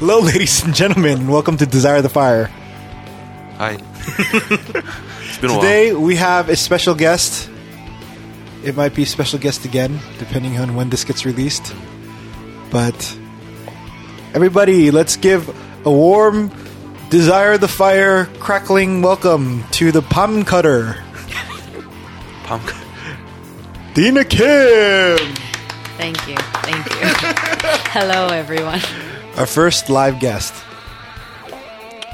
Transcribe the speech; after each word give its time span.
Hello, 0.00 0.20
ladies 0.20 0.64
and 0.64 0.74
gentlemen. 0.74 1.18
and 1.18 1.28
Welcome 1.28 1.58
to 1.58 1.66
Desire 1.66 2.00
the 2.00 2.08
Fire. 2.08 2.46
Hi. 3.58 3.76
it's 3.76 5.36
been 5.36 5.50
a 5.50 5.54
Today 5.56 5.92
we 5.92 6.16
have 6.16 6.48
a 6.48 6.56
special 6.56 6.94
guest. 6.94 7.50
It 8.64 8.74
might 8.74 8.94
be 8.94 9.02
a 9.02 9.06
special 9.06 9.38
guest 9.38 9.66
again, 9.66 10.00
depending 10.18 10.58
on 10.58 10.74
when 10.74 10.88
this 10.88 11.04
gets 11.04 11.26
released. 11.26 11.74
But 12.70 12.96
everybody, 14.32 14.90
let's 14.90 15.16
give 15.16 15.50
a 15.84 15.92
warm 15.92 16.50
Desire 17.10 17.58
the 17.58 17.68
Fire 17.68 18.24
crackling 18.40 19.02
welcome 19.02 19.64
to 19.72 19.92
the 19.92 20.00
Palm 20.00 20.46
Cutter, 20.46 20.94
while. 20.94 21.84
Pump. 22.44 22.72
Dina 23.92 24.24
Kim, 24.24 25.18
Thank 25.98 26.26
you. 26.26 26.36
Thank 26.64 26.86
you. 26.88 27.00
Hello, 27.92 28.28
everyone. 28.28 28.80
Our 29.36 29.46
first 29.46 29.88
live 29.90 30.18
guest. 30.20 30.54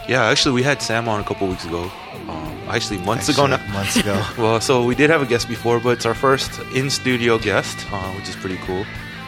Yeah, 0.09 0.25
actually, 0.25 0.55
we 0.55 0.63
had 0.63 0.81
Sam 0.81 1.09
on 1.09 1.21
a 1.21 1.25
couple 1.25 1.49
weeks 1.49 1.65
ago. 1.65 1.91
Um, 2.29 2.59
actually, 2.69 2.99
months 2.99 3.29
ago 3.29 3.47
now. 3.47 3.59
Months 3.73 3.97
ago. 3.97 4.23
Well, 4.39 4.61
so 4.61 4.85
we 4.85 4.95
did 4.95 5.11
have 5.11 5.21
a 5.23 5.27
guest 5.27 5.49
before, 5.49 5.81
but 5.81 5.91
it's 5.91 6.07
our 6.07 6.15
first 6.15 6.61
in 6.75 6.91
studio 6.91 7.39
guest, 7.39 7.77
uh, 7.93 8.13
which 8.13 8.29
is 8.29 8.37
pretty 8.37 8.59
cool. 8.59 8.85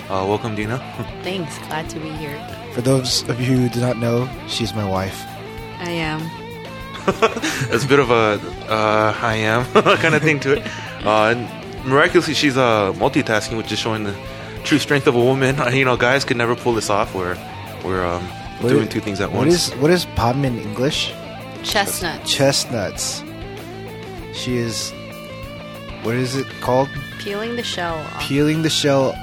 Uh, 0.08 0.24
welcome, 0.26 0.54
Dina. 0.54 0.78
Thanks. 1.22 1.58
Glad 1.66 1.90
to 1.90 1.98
be 1.98 2.10
here. 2.10 2.38
For 2.74 2.80
those 2.80 3.28
of 3.28 3.40
you 3.40 3.56
who 3.56 3.68
do 3.68 3.80
not 3.80 3.96
know, 3.98 4.28
she's 4.46 4.72
my 4.74 4.88
wife. 4.88 5.24
I 5.80 5.90
am. 5.90 6.20
It's 7.72 7.84
a 7.84 7.88
bit 7.88 7.98
of 8.00 8.10
a 8.10 8.38
uh, 8.68 9.14
I 9.22 9.36
am 9.36 9.64
kind 9.98 10.14
of 10.14 10.22
thing 10.22 10.40
to 10.40 10.52
it. 10.58 10.66
Uh, 11.04 11.34
and 11.34 11.86
miraculously, 11.88 12.34
she's 12.34 12.56
uh, 12.56 12.92
multitasking, 12.94 13.56
which 13.56 13.72
is 13.72 13.78
showing 13.78 14.04
the 14.04 14.14
true 14.64 14.78
strength 14.78 15.06
of 15.06 15.14
a 15.14 15.20
woman. 15.20 15.56
You 15.74 15.86
know, 15.86 15.96
guys 15.96 16.24
could 16.26 16.36
never 16.36 16.54
pull 16.54 16.74
this 16.74 16.90
off 16.90 17.14
where 17.14 17.36
we're 17.84 18.04
um, 18.04 18.22
What 18.60 18.68
doing 18.70 18.84
is- 18.84 18.88
two 18.92 19.00
things 19.00 19.20
at 19.20 19.30
What 19.30 19.46
once. 19.46 19.68
is 19.68 19.74
what 19.76 19.90
is 19.90 20.04
palm 20.16 20.44
in 20.44 20.58
English? 20.58 21.12
Chestnuts. 21.62 22.30
Chestnuts. 22.32 23.22
She 24.32 24.56
is. 24.58 24.92
What 26.02 26.14
is 26.14 26.36
it 26.36 26.46
called? 26.60 26.88
Peeling 27.18 27.56
the 27.56 27.62
shell 27.64 27.96
off. 27.98 28.22
Peeling 28.22 28.62
the 28.62 28.70
shell 28.70 29.14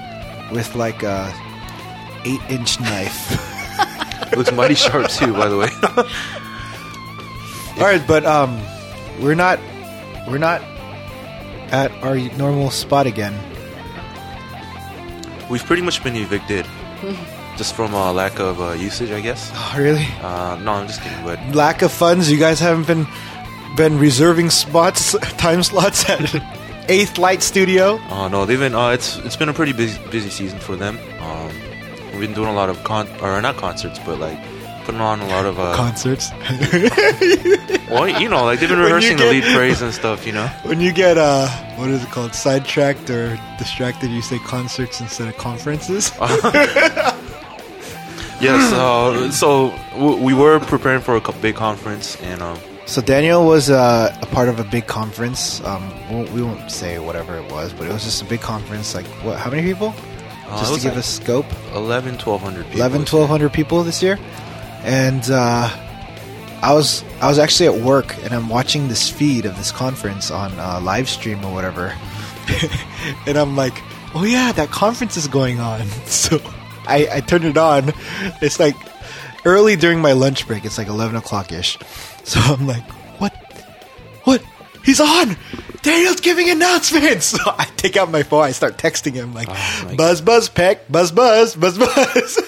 with 0.51 0.75
like 0.75 1.01
a 1.03 1.33
eight-inch 2.25 2.79
knife. 2.81 3.31
It 4.31 4.37
looks 4.37 4.51
mighty 4.51 4.75
sharp 4.75 5.07
too, 5.09 5.31
by 5.33 5.47
the 5.47 5.57
way. 5.57 5.69
All 7.77 7.83
right, 7.89 8.05
but 8.07 8.25
um, 8.25 8.59
we're 9.21 9.35
not 9.35 9.59
we're 10.27 10.37
not 10.37 10.61
at 11.71 11.91
our 12.03 12.15
normal 12.37 12.69
spot 12.71 13.07
again. 13.07 13.33
We've 15.49 15.63
pretty 15.63 15.81
much 15.83 16.03
been 16.03 16.15
evicted, 16.15 16.65
just 17.57 17.75
from 17.75 17.93
uh, 17.93 18.11
lack 18.13 18.39
of 18.39 18.59
uh, 18.61 18.71
usage, 18.73 19.11
I 19.11 19.21
guess. 19.21 19.51
Oh, 19.53 19.75
really? 19.77 20.05
Uh, 20.21 20.57
no, 20.61 20.73
I'm 20.73 20.87
just 20.87 21.01
kidding. 21.01 21.23
But 21.23 21.39
Lack 21.55 21.81
of 21.81 21.91
funds. 21.91 22.31
You 22.31 22.37
guys 22.37 22.59
haven't 22.59 22.87
been 22.87 23.07
been 23.75 23.99
reserving 23.99 24.49
spots, 24.49 25.17
time 25.37 25.63
slots 25.63 26.09
at 26.09 26.35
Eighth 26.89 27.17
Light 27.17 27.43
Studio. 27.43 27.97
uh, 28.09 28.27
no, 28.27 28.45
they've 28.45 28.59
been. 28.59 28.75
Uh, 28.75 28.89
it's 28.89 29.17
it's 29.19 29.35
been 29.35 29.49
a 29.49 29.53
pretty 29.53 29.73
busy 29.73 29.99
busy 30.09 30.29
season 30.29 30.59
for 30.59 30.75
them. 30.75 30.97
Um, 31.19 31.49
we've 32.11 32.21
been 32.21 32.33
doing 32.33 32.49
a 32.49 32.53
lot 32.53 32.69
of 32.69 32.83
con 32.83 33.07
or 33.21 33.41
not 33.41 33.57
concerts, 33.57 33.99
but 33.99 34.19
like 34.19 34.37
putting 34.85 35.01
on 35.01 35.19
a 35.19 35.27
lot 35.27 35.45
of 35.45 35.59
uh, 35.59 35.75
Concerts. 35.75 36.31
well, 37.89 38.07
you 38.07 38.29
know, 38.29 38.43
like 38.45 38.59
they've 38.59 38.69
been 38.69 38.79
rehearsing 38.79 39.17
the 39.17 39.25
lead 39.25 39.43
phrase 39.43 39.81
and 39.81 39.93
stuff. 39.93 40.25
You 40.25 40.33
know. 40.33 40.47
when 40.63 40.79
you 40.79 40.93
get 40.93 41.17
uh, 41.17 41.47
what 41.77 41.89
is 41.89 42.03
it 42.03 42.09
called? 42.09 42.33
Sidetracked 42.35 43.09
or 43.09 43.37
distracted? 43.57 44.11
You 44.11 44.21
say 44.21 44.37
concerts 44.39 45.01
instead 45.01 45.27
of 45.27 45.37
conferences. 45.37 46.11
Yes. 48.41 48.71
Uh, 48.73 49.31
so 49.31 49.69
w- 49.91 50.21
we 50.23 50.33
were 50.33 50.59
preparing 50.59 51.01
for 51.01 51.15
a 51.15 51.21
co- 51.21 51.31
big 51.41 51.55
conference, 51.55 52.19
and 52.21 52.41
um, 52.41 52.57
So 52.85 53.01
Daniel 53.01 53.45
was 53.45 53.69
uh, 53.69 54.15
a 54.21 54.25
part 54.27 54.49
of 54.49 54.59
a 54.59 54.63
big 54.63 54.87
conference. 54.87 55.61
Um, 55.63 55.89
we 56.09 56.15
won't, 56.15 56.31
we 56.31 56.41
won't 56.41 56.71
say 56.71 56.99
whatever 56.99 57.37
it 57.37 57.49
was, 57.51 57.73
but 57.73 57.87
it 57.87 57.93
was 57.93 58.03
just 58.03 58.21
a 58.21 58.25
big 58.25 58.41
conference. 58.41 58.93
Like 58.93 59.05
what? 59.23 59.39
How 59.39 59.49
many 59.49 59.63
people? 59.63 59.93
uh, 60.47 60.59
just 60.59 60.65
to 60.67 60.73
was 60.73 60.83
give 60.83 60.91
like 60.93 60.99
us 60.99 61.07
scope. 61.07 61.45
11, 61.73 62.13
1200 62.19 62.65
people. 62.65 62.79
11, 62.79 63.01
this 63.01 63.13
year. 63.13 63.21
1200 63.21 63.53
people 63.53 63.83
this 63.83 64.03
year, 64.03 64.19
and 64.83 65.23
uh, 65.31 65.69
I 66.61 66.73
was 66.73 67.03
I 67.21 67.27
was 67.27 67.39
actually 67.39 67.67
at 67.75 67.81
work 67.83 68.15
and 68.23 68.33
I'm 68.33 68.49
watching 68.49 68.87
this 68.89 69.09
feed 69.09 69.45
of 69.45 69.55
this 69.57 69.71
conference 69.71 70.29
on 70.29 70.51
uh, 70.59 70.79
live 70.81 71.07
stream 71.09 71.43
or 71.45 71.53
whatever, 71.53 71.95
and 73.27 73.37
I'm 73.37 73.55
like, 73.55 73.81
oh 74.13 74.23
yeah, 74.25 74.51
that 74.51 74.69
conference 74.71 75.15
is 75.17 75.27
going 75.27 75.59
on. 75.59 75.87
So 76.05 76.39
I, 76.87 77.07
I 77.13 77.19
turned 77.21 77.45
it 77.45 77.57
on. 77.57 77.93
It's 78.41 78.59
like 78.59 78.75
early 79.45 79.75
during 79.75 79.99
my 80.01 80.13
lunch 80.13 80.47
break. 80.47 80.65
It's 80.65 80.77
like 80.77 80.87
11 80.87 81.15
o'clock 81.15 81.51
ish. 81.51 81.77
So 82.25 82.39
I'm 82.39 82.65
like, 82.65 82.81
what? 83.21 83.33
What? 84.23 84.43
He's 84.83 84.99
on! 84.99 85.37
Daniel's 85.83 86.21
giving 86.21 86.49
announcements! 86.49 87.27
So 87.37 87.37
I 87.45 87.65
take 87.77 87.97
out 87.97 88.09
my 88.09 88.23
phone, 88.23 88.45
I 88.45 88.51
start 88.51 88.79
texting 88.79 89.13
him 89.13 89.31
like, 89.35 89.47
Oh, 89.51 89.93
buzz, 89.95 90.21
buzz, 90.21 90.49
peck, 90.49 90.91
buzz, 90.91 91.11
buzz, 91.11 91.55
buzz, 91.55 91.77
buzz. 91.77 92.41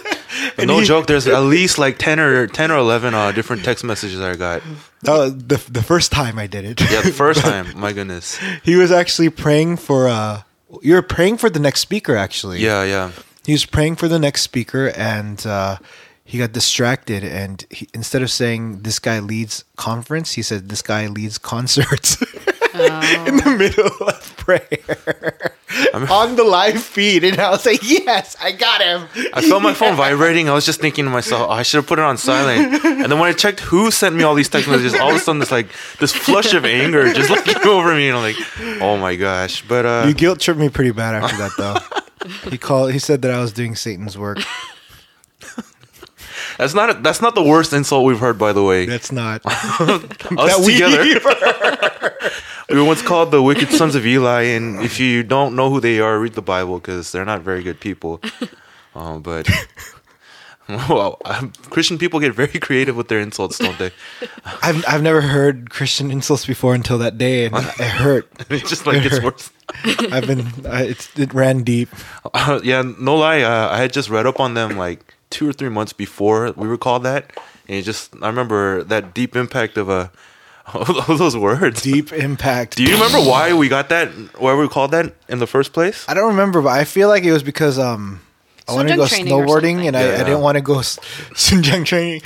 But 0.56 0.66
no 0.66 0.80
he- 0.80 0.86
joke. 0.86 1.06
There's 1.06 1.28
at 1.28 1.42
least 1.42 1.78
like 1.78 2.00
ten 2.00 2.20
or 2.20 2.48
ten 2.48 2.72
or 2.72 2.78
eleven 2.78 3.14
uh, 3.14 3.32
different 3.32 3.64
text 3.64 3.84
messages 3.84 4.20
I 4.20 4.36
got. 4.36 4.64
Oh, 5.08 5.30
the 5.30 5.58
the 5.70 5.84
first 5.84 6.12
time 6.12 6.40
I 6.40 6.48
did 6.48 6.66
it. 6.66 6.82
Yeah, 6.82 7.02
the 7.02 7.12
first 7.12 7.42
time. 7.42 7.80
My 7.80 7.94
goodness. 7.94 8.40
he 8.64 8.76
was 8.78 8.92
actually 8.92 9.30
praying 9.30 9.78
for. 9.78 10.08
uh 10.08 10.42
You 10.82 10.96
were 10.96 11.04
praying 11.04 11.38
for 11.38 11.52
the 11.52 11.60
next 11.60 11.82
speaker, 11.82 12.16
actually. 12.18 12.62
Yeah, 12.62 12.84
yeah. 12.84 13.12
He 13.48 13.54
was 13.54 13.66
praying 13.66 13.96
for 13.96 14.10
the 14.10 14.20
next 14.20 14.42
speaker, 14.42 14.92
and 14.94 15.44
uh, 15.48 15.78
he 16.26 16.38
got 16.38 16.52
distracted. 16.52 17.24
And 17.24 17.66
he, 17.70 17.88
instead 17.94 18.22
of 18.22 18.30
saying 18.30 18.82
"this 18.82 19.00
guy 19.00 19.20
leads 19.20 19.64
conference," 19.78 20.34
he 20.34 20.42
said 20.42 20.68
"this 20.68 20.82
guy 20.82 21.08
leads 21.08 21.38
concerts." 21.38 22.22
In 22.74 23.38
the 23.38 23.56
middle 23.58 24.10
of 24.10 24.37
prayer 24.48 25.52
on 26.10 26.38
the 26.38 26.44
live 26.46 26.82
feed, 26.82 27.26
and 27.26 27.38
I 27.40 27.50
was 27.50 27.66
like, 27.66 27.82
"Yes, 27.84 28.38
I 28.42 28.54
got 28.54 28.82
him." 28.82 29.08
I 29.34 29.42
felt 29.42 29.62
my 29.62 29.74
phone 29.74 29.96
vibrating. 30.06 30.48
I 30.48 30.54
was 30.54 30.66
just 30.66 30.80
thinking 30.80 31.04
to 31.04 31.12
myself, 31.12 31.48
oh, 31.50 31.52
I 31.52 31.64
should 31.64 31.80
have 31.80 31.88
put 31.88 32.00
it 32.00 32.06
on 32.06 32.18
silent. 32.18 32.84
And 32.86 33.12
then 33.12 33.20
when 33.20 33.30
I 33.30 33.34
checked 33.34 33.60
who 33.60 33.92
sent 33.92 34.16
me 34.16 34.24
all 34.24 34.34
these 34.36 34.48
text 34.48 34.70
messages, 34.70 34.94
all 34.96 35.10
of 35.10 35.18
a 35.18 35.20
sudden 35.20 35.40
this 35.40 35.52
like 35.52 35.68
this 36.00 36.14
flush 36.14 36.54
of 36.54 36.64
anger 36.64 37.12
just 37.14 37.30
like 37.30 37.44
came 37.44 37.68
over 37.68 37.94
me, 37.94 38.08
and 38.08 38.18
I'm 38.18 38.24
like, 38.24 38.38
oh 38.82 38.98
my 38.98 39.16
gosh. 39.16 39.62
But 39.68 39.86
uh, 39.86 40.06
You 40.08 40.14
guilt 40.14 40.40
tripped 40.40 40.60
me 40.60 40.70
pretty 40.70 40.92
bad 40.92 41.16
after 41.16 41.36
that, 41.38 41.52
though. 41.58 42.50
he 42.50 42.58
called. 42.58 42.94
He 42.94 43.00
said 43.00 43.22
that 43.24 43.32
I 43.32 43.40
was 43.42 43.52
doing 43.52 43.76
Satan's 43.76 44.18
work. 44.18 44.40
that's 46.58 46.74
not 46.74 46.90
a, 46.90 46.94
that's 47.02 47.22
not 47.22 47.36
the 47.36 47.44
worst 47.44 47.74
insult 47.74 48.06
we've 48.06 48.20
heard, 48.20 48.40
by 48.40 48.54
the 48.54 48.64
way. 48.64 48.86
That's 48.86 49.12
not. 49.12 49.46
Us 49.46 49.78
that 49.80 50.64
we- 50.66 50.74
together, 50.80 52.14
we 52.70 52.76
were 52.76 52.84
once 52.84 53.02
called 53.02 53.32
the 53.32 53.42
wicked 53.42 53.70
sons 53.70 53.96
of 53.96 54.06
Eli, 54.06 54.44
and 54.44 54.82
if 54.82 55.00
you 55.00 55.24
don't 55.24 55.56
know 55.56 55.70
who 55.70 55.80
they 55.80 56.00
are, 56.00 56.20
read 56.20 56.34
the 56.34 56.42
Bible 56.42 56.80
because 56.80 57.12
they're 57.12 57.26
not 57.26 57.42
very 57.42 57.64
good 57.64 57.80
people. 57.80 58.22
Um, 58.96 59.22
but 59.24 59.50
well, 60.90 61.18
um, 61.24 61.54
Christian 61.70 61.98
people 61.98 62.20
get 62.20 62.34
very 62.34 62.60
creative 62.60 62.96
with 62.96 63.08
their 63.08 63.20
insults, 63.20 63.58
don't 63.58 63.78
they? 63.78 63.92
I've 64.62 64.84
I've 64.88 65.02
never 65.02 65.22
heard 65.22 65.70
Christian 65.70 66.12
insults 66.12 66.46
before 66.46 66.76
until 66.76 66.98
that 66.98 67.18
day, 67.18 67.46
and 67.46 67.56
it 67.56 67.80
hurt. 67.80 68.28
it 68.50 68.66
just 68.66 68.86
like 68.86 69.02
gets 69.02 69.22
worse. 69.22 69.50
I've 70.12 70.28
been. 70.28 70.48
I, 70.66 70.84
it's, 70.84 71.18
it 71.18 71.34
ran 71.34 71.64
deep. 71.64 71.90
Uh, 72.34 72.60
yeah, 72.64 72.84
no 73.00 73.16
lie. 73.16 73.42
Uh, 73.42 73.70
I 73.70 73.78
had 73.78 73.94
just 73.94 74.10
read 74.10 74.26
up 74.26 74.42
on 74.42 74.56
them 74.56 74.78
like 74.78 75.16
two 75.30 75.48
or 75.48 75.54
three 75.54 75.70
months 75.70 75.94
before 75.94 76.52
we 76.58 76.68
were 76.68 76.78
called 76.78 77.04
that, 77.04 77.32
and 77.70 77.78
it 77.78 77.84
just 77.84 78.14
I 78.22 78.28
remember 78.28 78.84
that 78.84 79.14
deep 79.14 79.38
impact 79.38 79.78
of 79.78 79.88
a 79.88 80.12
of 80.74 81.18
those 81.18 81.36
words. 81.38 81.82
Deep 81.82 82.12
impact. 82.12 82.76
Do 82.78 82.84
you 82.84 82.94
remember 82.94 83.20
why 83.20 83.54
we 83.54 83.70
got 83.70 83.90
that? 83.90 84.10
Why 84.40 84.54
we 84.56 84.68
called 84.68 84.92
that 84.92 85.14
in 85.30 85.40
the 85.40 85.48
first 85.48 85.72
place? 85.74 86.06
I 86.08 86.14
don't 86.14 86.30
remember, 86.30 86.62
but 86.62 86.70
I 86.70 86.84
feel 86.84 87.08
like 87.08 87.24
it 87.24 87.32
was 87.32 87.44
because 87.44 87.80
um 87.80 88.20
I 88.68 88.74
wanted 88.74 88.90
to 88.92 88.96
go 88.98 89.04
Sunjang 89.04 89.10
training 89.10 89.34
or 89.34 89.46
snowboarding, 89.46 89.88
and 89.88 89.96
I, 89.96 90.02
I 90.02 90.06
Yeah. 90.06 90.18
didn't 90.24 90.42
want 90.42 90.56
to 90.58 90.62
go 90.62 90.80
s- 90.80 91.00
Sunjang 91.36 91.86
training. 91.86 92.22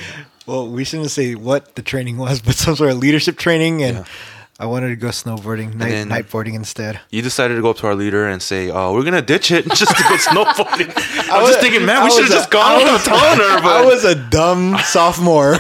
Well, 0.47 0.67
we 0.67 0.83
shouldn't 0.83 1.11
say 1.11 1.35
what 1.35 1.75
the 1.75 1.83
training 1.83 2.17
was, 2.17 2.41
but 2.41 2.55
some 2.55 2.75
sort 2.75 2.89
of 2.91 2.97
leadership 2.97 3.37
training, 3.37 3.83
and 3.83 3.97
Yeah. 3.97 4.03
I 4.59 4.65
wanted 4.65 4.89
to 4.89 4.95
go 4.95 5.09
snowboarding, 5.09 5.75
night 5.75 5.89
then- 5.89 6.09
nightboarding 6.09 6.53
instead. 6.55 6.99
You 7.11 7.21
decided 7.21 7.55
to 7.55 7.61
go 7.61 7.69
up 7.71 7.77
to 7.77 7.87
our 7.87 7.95
leader 7.95 8.27
and 8.27 8.41
say, 8.41 8.69
"Oh, 8.71 8.93
we're 8.93 9.03
gonna 9.03 9.21
ditch 9.21 9.51
it 9.51 9.65
just 9.75 9.95
to 9.95 10.03
go 10.03 10.15
snowboarding." 10.17 10.89
I 11.29 11.37
was 11.37 11.43
was- 11.43 11.49
just 11.51 11.59
thinking, 11.61 11.85
man, 11.85 11.97
I 12.01 12.03
we 12.05 12.09
should 12.11 12.23
have 12.25 12.33
just 12.33 12.49
gone 12.49 12.71
I 12.73 12.77
without 12.83 13.01
telling 13.05 13.37
her. 13.39 13.61
But 13.61 13.73
I 13.81 13.85
was 13.85 14.03
a 14.03 14.15
dumb 14.29 14.77
sophomore. 14.85 15.57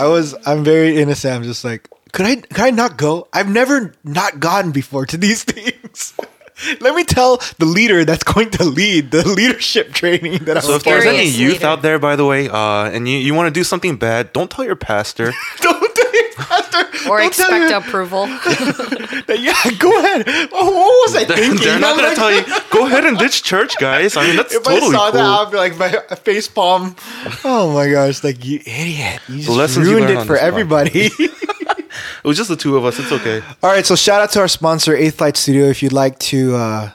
I 0.00 0.06
was. 0.06 0.34
I'm 0.46 0.64
very 0.64 0.96
innocent. 0.96 1.34
I'm 1.34 1.42
just 1.42 1.62
like, 1.62 1.88
could 2.12 2.24
I? 2.26 2.36
Could 2.36 2.60
I 2.60 2.70
not 2.70 2.96
go? 2.96 3.28
I've 3.32 3.50
never 3.50 3.92
not 4.02 4.40
gone 4.40 4.72
before 4.72 5.04
to 5.06 5.16
these 5.16 5.44
things. 5.52 6.14
Let 6.80 6.94
me 6.94 7.04
tell 7.04 7.40
the 7.58 7.64
leader 7.64 8.04
that's 8.04 8.24
going 8.24 8.50
to 8.50 8.64
lead 8.64 9.10
the 9.12 9.26
leadership 9.40 9.92
training 9.92 10.44
that 10.44 10.58
I 10.58 10.60
so 10.60 10.68
was 10.68 10.76
if 10.76 10.84
there's 10.84 11.06
any 11.06 11.24
youth 11.24 11.54
leader. 11.54 11.66
out 11.66 11.82
there, 11.82 11.98
by 11.98 12.16
the 12.16 12.26
way, 12.26 12.48
uh, 12.50 12.84
and 12.90 13.08
you, 13.08 13.16
you 13.16 13.32
want 13.32 13.46
to 13.52 13.58
do 13.58 13.64
something 13.64 13.96
bad, 13.96 14.32
don't 14.34 14.50
tell 14.50 14.64
your 14.64 14.76
pastor. 14.76 15.32
Don't 15.60 15.89
Or 17.08 17.18
Don't 17.18 17.26
expect 17.28 17.48
tell 17.48 17.80
me- 17.80 17.88
approval. 17.88 18.26
yeah, 19.28 19.54
go 19.78 19.98
ahead. 19.98 20.24
Oh, 20.52 20.70
what 20.70 21.12
was 21.12 21.16
I 21.16 21.24
They're, 21.24 21.36
thinking? 21.36 21.58
they're 21.60 21.78
not 21.80 21.92
I'm 21.92 21.96
gonna 21.96 22.08
like- 22.08 22.16
tell 22.16 22.32
you. 22.32 22.44
Go 22.70 22.86
ahead 22.86 23.04
and 23.06 23.18
ditch 23.18 23.42
church, 23.42 23.76
guys. 23.78 24.16
I 24.16 24.26
mean, 24.26 24.36
that's 24.36 24.54
If 24.54 24.62
totally 24.62 24.88
I 24.88 24.98
saw 24.98 25.10
cool. 25.10 25.12
that, 25.12 25.24
I'd 25.24 25.50
be 25.50 25.56
like 25.56 25.76
my 25.78 26.16
face 26.16 26.48
palm. 26.48 26.94
Oh 27.44 27.72
my 27.74 27.90
gosh! 27.90 28.22
Like 28.22 28.44
you 28.44 28.60
idiot! 28.66 29.20
You 29.28 29.38
just 29.38 29.48
lessons 29.48 29.86
you 29.86 29.92
ruined 29.94 30.08
learn 30.08 30.16
it 30.16 30.20
on 30.20 30.26
for 30.26 30.34
this 30.34 30.42
everybody. 30.42 31.10
It 32.22 32.26
was 32.28 32.36
just 32.36 32.48
the 32.50 32.56
two 32.56 32.76
of 32.76 32.84
us. 32.84 32.98
It's 32.98 33.10
okay. 33.10 33.42
All 33.62 33.70
right, 33.70 33.84
so 33.84 33.96
shout 33.96 34.20
out 34.20 34.30
to 34.32 34.40
our 34.40 34.48
sponsor, 34.48 34.94
Eighth 34.94 35.20
Light 35.20 35.36
Studio. 35.36 35.66
If 35.66 35.82
you'd 35.82 35.92
like 35.92 36.18
to 36.20 36.54
uh, 36.54 36.90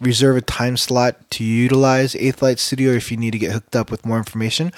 reserve 0.00 0.36
a 0.36 0.40
time 0.40 0.76
slot 0.76 1.16
to 1.30 1.44
utilize 1.44 2.14
Eighth 2.16 2.42
Light 2.42 2.58
Studio, 2.58 2.92
or 2.92 2.96
if 2.96 3.10
you 3.10 3.16
need 3.16 3.30
to 3.32 3.38
get 3.38 3.52
hooked 3.52 3.76
up 3.76 3.90
with 3.90 4.04
more 4.04 4.18
information, 4.18 4.72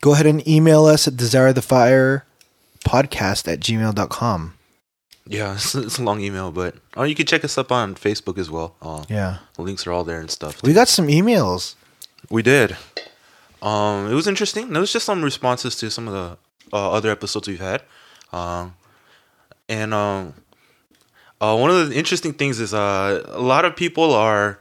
go 0.00 0.12
ahead 0.14 0.26
and 0.26 0.46
email 0.46 0.86
us 0.86 1.06
at 1.08 1.16
desire 1.16 1.52
the 1.52 1.62
fire 1.62 2.24
podcast 2.82 3.50
at 3.52 3.60
gmail.com. 3.60 4.54
Yeah, 5.26 5.54
it's, 5.56 5.74
it's 5.74 5.98
a 5.98 6.02
long 6.02 6.20
email, 6.20 6.50
but 6.50 6.74
oh, 6.96 7.04
you 7.04 7.14
can 7.14 7.26
check 7.26 7.44
us 7.44 7.56
up 7.58 7.70
on 7.72 7.94
Facebook 7.94 8.38
as 8.38 8.50
well. 8.50 8.74
Uh, 8.82 9.04
Yeah. 9.08 9.38
the 9.54 9.62
links 9.62 9.86
are 9.86 9.92
all 9.92 10.04
there 10.04 10.20
and 10.20 10.30
stuff. 10.30 10.62
We 10.62 10.72
got 10.72 10.88
some 10.88 11.06
emails. 11.08 11.74
We 12.30 12.42
did. 12.42 12.76
Um, 13.60 14.10
it 14.10 14.14
was 14.14 14.26
interesting. 14.26 14.70
There 14.70 14.80
was 14.80 14.92
just 14.92 15.06
some 15.06 15.22
responses 15.22 15.76
to 15.76 15.90
some 15.90 16.08
of 16.08 16.14
the 16.14 16.36
uh, 16.76 16.90
other 16.90 17.10
episodes 17.10 17.46
we've 17.46 17.60
had, 17.60 17.82
um, 18.32 18.74
and 19.68 19.92
um, 19.94 20.34
uh, 21.40 21.56
one 21.56 21.70
of 21.70 21.88
the 21.88 21.94
interesting 21.94 22.32
things 22.32 22.58
is 22.58 22.72
uh, 22.74 23.22
a 23.28 23.40
lot 23.40 23.64
of 23.64 23.76
people 23.76 24.14
are 24.14 24.58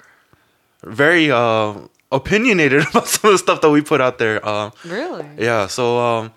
very 0.83 1.31
uh, 1.31 1.73
opinionated 2.11 2.85
about 2.89 3.07
some 3.07 3.29
of 3.29 3.33
the 3.33 3.37
stuff 3.39 3.61
that 3.61 3.69
we 3.71 3.81
put 3.81 4.01
out 4.01 4.19
there. 4.19 4.45
Uh, 4.45 4.69
really? 4.85 5.25
yeah, 5.37 5.65
so 5.67 5.97
um, 5.97 6.31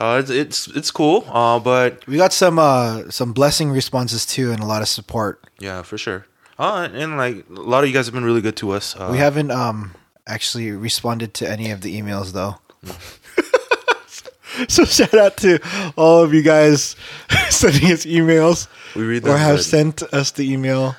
uh, 0.00 0.18
it's, 0.22 0.30
it's 0.30 0.66
it's 0.68 0.90
cool, 0.90 1.24
uh, 1.28 1.58
but 1.60 2.06
We 2.06 2.16
got 2.16 2.32
some 2.32 2.58
uh, 2.58 3.10
some 3.10 3.32
blessing 3.32 3.70
responses 3.70 4.26
too, 4.26 4.50
and 4.52 4.60
a 4.60 4.66
lot 4.66 4.82
of 4.82 4.88
support. 4.88 5.42
yeah, 5.60 5.82
for 5.82 5.96
sure. 5.98 6.26
Uh, 6.58 6.88
and 6.92 7.16
like 7.16 7.44
a 7.50 7.60
lot 7.60 7.82
of 7.84 7.88
you 7.88 7.94
guys 7.94 8.06
have 8.06 8.14
been 8.14 8.24
really 8.24 8.40
good 8.42 8.56
to 8.58 8.70
us. 8.72 8.94
Uh, 8.96 9.08
we 9.10 9.18
haven't 9.18 9.50
um, 9.50 9.92
actually 10.26 10.70
responded 10.70 11.34
to 11.34 11.50
any 11.50 11.70
of 11.72 11.80
the 11.80 12.00
emails 12.00 12.32
though. 12.32 12.56
so 14.68 14.84
shout 14.84 15.14
out 15.14 15.36
to 15.38 15.58
all 15.96 16.22
of 16.22 16.32
you 16.32 16.42
guys 16.42 16.94
sending 17.50 17.90
us 17.90 18.06
emails 18.06 18.68
we 18.94 19.02
read 19.02 19.26
or 19.26 19.36
have 19.36 19.56
but- 19.56 19.64
sent 19.64 20.02
us 20.14 20.30
the 20.32 20.50
email. 20.52 20.94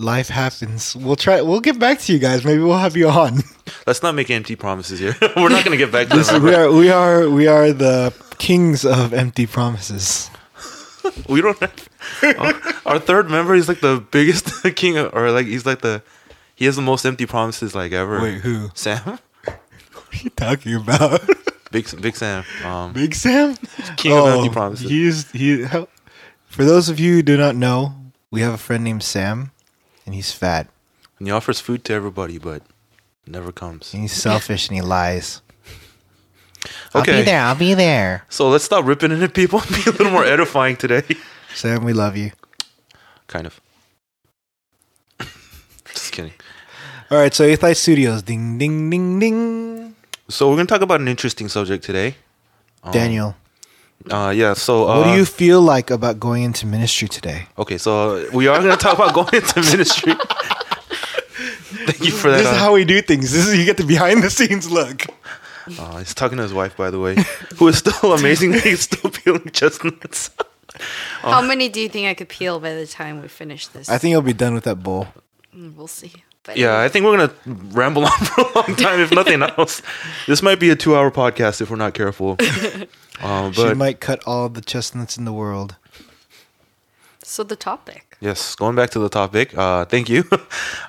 Life 0.00 0.28
happens. 0.30 0.96
We'll 0.96 1.16
try. 1.16 1.42
We'll 1.42 1.60
get 1.60 1.78
back 1.78 1.98
to 2.00 2.12
you 2.12 2.18
guys. 2.18 2.42
Maybe 2.44 2.62
we'll 2.62 2.78
have 2.78 2.96
you 2.96 3.08
on. 3.10 3.40
Let's 3.86 4.02
not 4.02 4.14
make 4.14 4.30
empty 4.30 4.56
promises 4.56 4.98
here. 4.98 5.14
We're 5.36 5.50
not 5.50 5.62
gonna 5.64 5.76
get 5.76 5.92
back 5.92 6.08
to 6.08 6.16
them. 6.16 6.42
we 6.42 6.54
are 6.54 6.72
we 6.72 6.90
are 6.90 7.28
we 7.28 7.46
are 7.46 7.72
the 7.72 8.14
kings 8.38 8.84
of 8.86 9.12
empty 9.12 9.46
promises. 9.46 10.30
We 11.28 11.40
don't 11.40 11.58
have 11.60 12.84
our, 12.84 12.98
third 12.98 13.30
member. 13.30 13.54
is 13.54 13.68
like 13.68 13.80
the 13.80 14.04
biggest 14.10 14.62
king, 14.76 14.96
of, 14.98 15.14
or 15.14 15.30
like 15.32 15.46
he's 15.46 15.64
like 15.66 15.80
the 15.80 16.02
he 16.54 16.66
has 16.66 16.76
the 16.76 16.82
most 16.82 17.04
empty 17.04 17.26
promises 17.26 17.74
like 17.74 17.92
ever. 17.92 18.20
Wait, 18.20 18.40
who? 18.40 18.70
Sam, 18.74 19.18
What 19.44 19.58
are 20.12 20.16
you 20.22 20.30
talking 20.30 20.74
about? 20.74 21.20
big 21.72 21.88
big 22.00 22.16
Sam, 22.16 22.44
um, 22.64 22.92
Big 22.92 23.14
Sam? 23.14 23.56
king 23.96 24.12
of 24.12 24.26
empty 24.28 24.50
promises. 24.50 24.90
He's 24.90 25.30
he. 25.32 25.66
For 26.46 26.64
those 26.64 26.88
of 26.88 27.00
you 27.00 27.14
who 27.16 27.22
do 27.22 27.36
not 27.36 27.56
know, 27.56 27.94
we 28.30 28.42
have 28.42 28.52
a 28.54 28.58
friend 28.58 28.84
named 28.84 29.02
Sam, 29.02 29.52
and 30.10 30.16
he's 30.16 30.32
fat. 30.32 30.66
And 31.20 31.28
he 31.28 31.32
offers 31.32 31.60
food 31.60 31.84
to 31.84 31.92
everybody, 31.92 32.36
but 32.36 32.64
never 33.28 33.52
comes. 33.52 33.94
And 33.94 34.02
he's 34.02 34.12
selfish 34.12 34.66
and 34.66 34.74
he 34.74 34.82
lies. 34.82 35.40
I'll 36.94 37.04
be 37.04 37.22
there. 37.22 37.40
I'll 37.42 37.54
be 37.54 37.74
there. 37.74 38.24
So 38.28 38.48
let's 38.48 38.64
stop 38.64 38.84
ripping 38.84 39.12
into 39.12 39.28
people 39.28 39.60
and 39.60 39.68
be 39.68 39.82
a 39.86 39.92
little 39.92 40.10
more 40.10 40.24
edifying 40.24 40.76
today. 40.76 41.04
Sam, 41.54 41.84
we 41.84 41.92
love 41.92 42.16
you. 42.16 42.32
kind 43.28 43.46
of. 43.46 43.60
Just 45.84 46.10
kidding. 46.10 46.32
All 47.08 47.18
right, 47.18 47.32
so 47.32 47.44
Eighth 47.44 47.62
Light 47.62 47.76
Studios. 47.76 48.22
Ding, 48.22 48.58
ding, 48.58 48.90
ding, 48.90 49.20
ding. 49.20 49.94
So 50.28 50.50
we're 50.50 50.56
gonna 50.56 50.66
talk 50.66 50.82
about 50.82 51.00
an 51.00 51.06
interesting 51.06 51.46
subject 51.48 51.84
today. 51.84 52.16
Um, 52.82 52.90
Daniel, 52.90 53.36
Uh, 54.08 54.32
yeah. 54.34 54.54
So 54.54 54.88
uh, 54.88 54.98
what 54.98 55.12
do 55.12 55.18
you 55.18 55.24
feel 55.24 55.60
like 55.60 55.90
about 55.90 56.18
going 56.20 56.42
into 56.42 56.66
ministry 56.66 57.08
today? 57.08 57.46
Okay, 57.58 57.78
so 57.78 58.28
we 58.32 58.48
are 58.48 58.58
gonna 58.58 58.76
talk 58.76 58.94
about 58.94 59.14
going 59.14 59.34
into 59.34 59.60
ministry. 59.60 60.14
Thank 61.86 62.04
you 62.04 62.10
for 62.12 62.30
that. 62.30 62.38
This 62.38 62.46
is 62.46 62.52
uh, 62.52 62.58
how 62.58 62.74
we 62.74 62.84
do 62.84 63.02
things. 63.02 63.32
This 63.32 63.46
is 63.46 63.58
you 63.58 63.64
get 63.64 63.76
the 63.76 63.84
behind 63.84 64.22
the 64.22 64.30
scenes 64.30 64.70
look. 64.70 65.06
Uh, 65.78 65.98
he's 65.98 66.14
talking 66.14 66.36
to 66.36 66.42
his 66.42 66.52
wife, 66.52 66.76
by 66.76 66.90
the 66.90 66.98
way, 66.98 67.16
who 67.56 67.68
is 67.68 67.78
still 67.78 68.12
amazingly 68.18 68.74
still 68.76 69.10
peeling 69.10 69.50
chestnuts. 69.50 70.30
How 71.20 71.42
many 71.42 71.68
do 71.68 71.80
you 71.80 71.88
think 71.88 72.08
I 72.08 72.14
could 72.14 72.28
peel 72.28 72.58
by 72.58 72.74
the 72.74 72.86
time 72.86 73.20
we 73.20 73.28
finish 73.28 73.66
this? 73.66 73.88
I 73.88 73.98
think 73.98 74.12
you'll 74.12 74.22
be 74.22 74.32
done 74.32 74.54
with 74.54 74.64
that 74.64 74.82
bowl. 74.82 75.08
Mm, 75.54 75.76
we'll 75.76 75.86
see. 75.88 76.12
But 76.42 76.56
yeah, 76.56 76.80
I 76.80 76.88
think 76.88 77.04
we're 77.04 77.18
gonna 77.18 77.34
ramble 77.74 78.04
on 78.06 78.10
for 78.24 78.40
a 78.40 78.52
long 78.54 78.76
time, 78.76 79.00
if 79.00 79.12
nothing 79.12 79.42
else. 79.42 79.82
This 80.26 80.42
might 80.42 80.58
be 80.58 80.70
a 80.70 80.76
two-hour 80.76 81.10
podcast 81.10 81.60
if 81.60 81.70
we're 81.70 81.76
not 81.76 81.92
careful. 81.92 82.38
Uh, 83.20 83.50
She 83.52 83.74
might 83.74 84.00
cut 84.00 84.22
all 84.26 84.48
the 84.48 84.60
chestnuts 84.60 85.16
in 85.18 85.24
the 85.24 85.32
world. 85.32 85.76
So 87.22 87.44
the 87.44 87.54
topic. 87.56 88.16
yes, 88.20 88.54
going 88.56 88.74
back 88.74 88.90
to 88.90 88.98
the 88.98 89.08
topic. 89.08 89.56
Uh, 89.56 89.84
thank 89.84 90.08
you. 90.08 90.24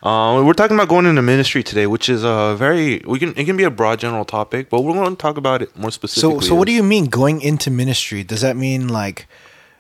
uh, 0.02 0.42
we're 0.46 0.54
talking 0.54 0.76
about 0.76 0.88
going 0.90 1.06
into 1.06 1.22
ministry 1.22 1.62
today, 1.62 1.86
which 1.86 2.10
is 2.10 2.24
a 2.24 2.56
very 2.58 3.02
we 3.06 3.20
can 3.20 3.34
it 3.38 3.46
can 3.46 3.58
be 3.58 3.64
a 3.64 3.70
broad 3.70 4.00
general 4.00 4.26
topic, 4.26 4.70
but 4.72 4.82
we're 4.82 4.94
going 4.94 5.16
to 5.16 5.22
talk 5.22 5.38
about 5.38 5.62
it 5.62 5.70
more 5.78 5.92
specifically. 5.92 6.42
So, 6.42 6.48
so 6.48 6.56
what 6.56 6.66
do 6.66 6.72
you 6.74 6.82
mean 6.84 7.06
going 7.06 7.42
into 7.42 7.70
ministry? 7.70 8.24
Does 8.24 8.42
that 8.42 8.56
mean 8.58 8.88
like 8.88 9.28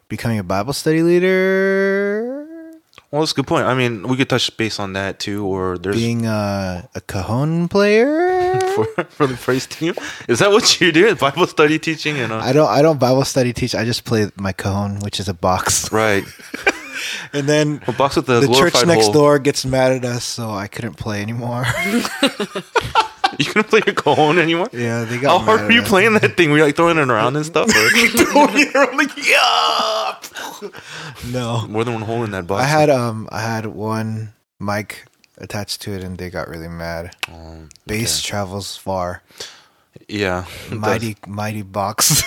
becoming 0.07 0.37
a 0.37 0.43
Bible 0.43 0.73
study 0.73 1.01
leader, 1.01 2.45
Well, 3.09 3.21
that's 3.21 3.31
a 3.31 3.35
good 3.35 3.47
point. 3.47 3.65
I 3.65 3.73
mean, 3.73 4.07
we 4.07 4.15
could 4.17 4.29
touch 4.29 4.55
base 4.57 4.77
on 4.79 4.93
that 4.93 5.19
too, 5.19 5.45
or 5.47 5.77
there's 5.79 5.95
being 5.95 6.25
a, 6.27 6.87
a 6.93 7.01
cajon 7.01 7.69
player? 7.69 8.40
for, 8.75 8.85
for 9.05 9.27
the 9.27 9.35
praise 9.35 9.67
team. 9.67 9.93
Is 10.27 10.39
that 10.39 10.51
what 10.51 10.79
you 10.81 10.91
do? 10.91 11.15
Bible 11.15 11.47
study 11.47 11.79
teaching 11.79 12.17
and 12.17 12.31
uh, 12.31 12.37
I 12.39 12.53
don't. 12.53 12.69
I 12.69 12.81
don't 12.81 12.99
Bible 12.99 13.25
study 13.25 13.53
teach. 13.53 13.75
I 13.75 13.85
just 13.85 14.05
play 14.05 14.29
my 14.35 14.51
cajon, 14.51 14.99
which 14.99 15.19
is 15.19 15.27
a 15.29 15.33
box, 15.33 15.91
right? 15.91 16.23
and 17.33 17.47
then 17.47 17.81
A 17.87 17.91
box 17.91 18.15
with 18.15 18.25
the, 18.25 18.41
the 18.41 18.53
church 18.53 18.85
next 18.85 19.05
hole. 19.05 19.13
door 19.13 19.39
gets 19.39 19.65
mad 19.65 19.91
at 19.91 20.05
us, 20.05 20.23
so 20.23 20.51
I 20.51 20.67
couldn't 20.67 20.95
play 20.95 21.21
anymore. 21.21 21.65
You 23.39 23.45
couldn't 23.45 23.69
play 23.69 23.81
your 23.85 23.95
cajon 23.95 24.37
anymore. 24.39 24.67
yeah, 24.73 25.05
they 25.05 25.17
got. 25.17 25.31
How 25.31 25.37
got. 25.37 25.45
hard 25.45 25.61
were 25.61 25.71
you 25.71 25.81
playing 25.83 26.13
that 26.15 26.35
thing? 26.35 26.51
Were 26.51 26.57
you 26.57 26.65
like 26.65 26.75
throwing 26.75 26.97
it 26.97 27.09
around 27.09 27.37
and 27.37 27.45
stuff? 27.45 27.69
Or 27.69 28.39
I'm 28.39 28.97
like, 28.97 29.17
yeah. 29.17 30.19
No, 31.31 31.65
more 31.67 31.85
than 31.85 31.93
one 31.93 32.03
hole 32.03 32.23
in 32.25 32.31
that 32.31 32.45
box? 32.45 32.61
I 32.61 32.67
had 32.67 32.89
um, 32.89 33.29
I 33.31 33.41
had 33.41 33.65
one 33.67 34.33
mic 34.59 35.05
attached 35.41 35.81
to 35.81 35.93
it, 35.93 36.03
and 36.03 36.17
they 36.17 36.29
got 36.29 36.47
really 36.47 36.69
mad. 36.69 37.15
Um, 37.27 37.67
Bass 37.85 38.21
travels 38.21 38.77
far. 38.77 39.21
yeah. 40.07 40.45
it 40.67 40.69
does. 40.69 40.79
Mighty, 40.79 41.15
mighty 41.27 41.61
box. 41.63 42.23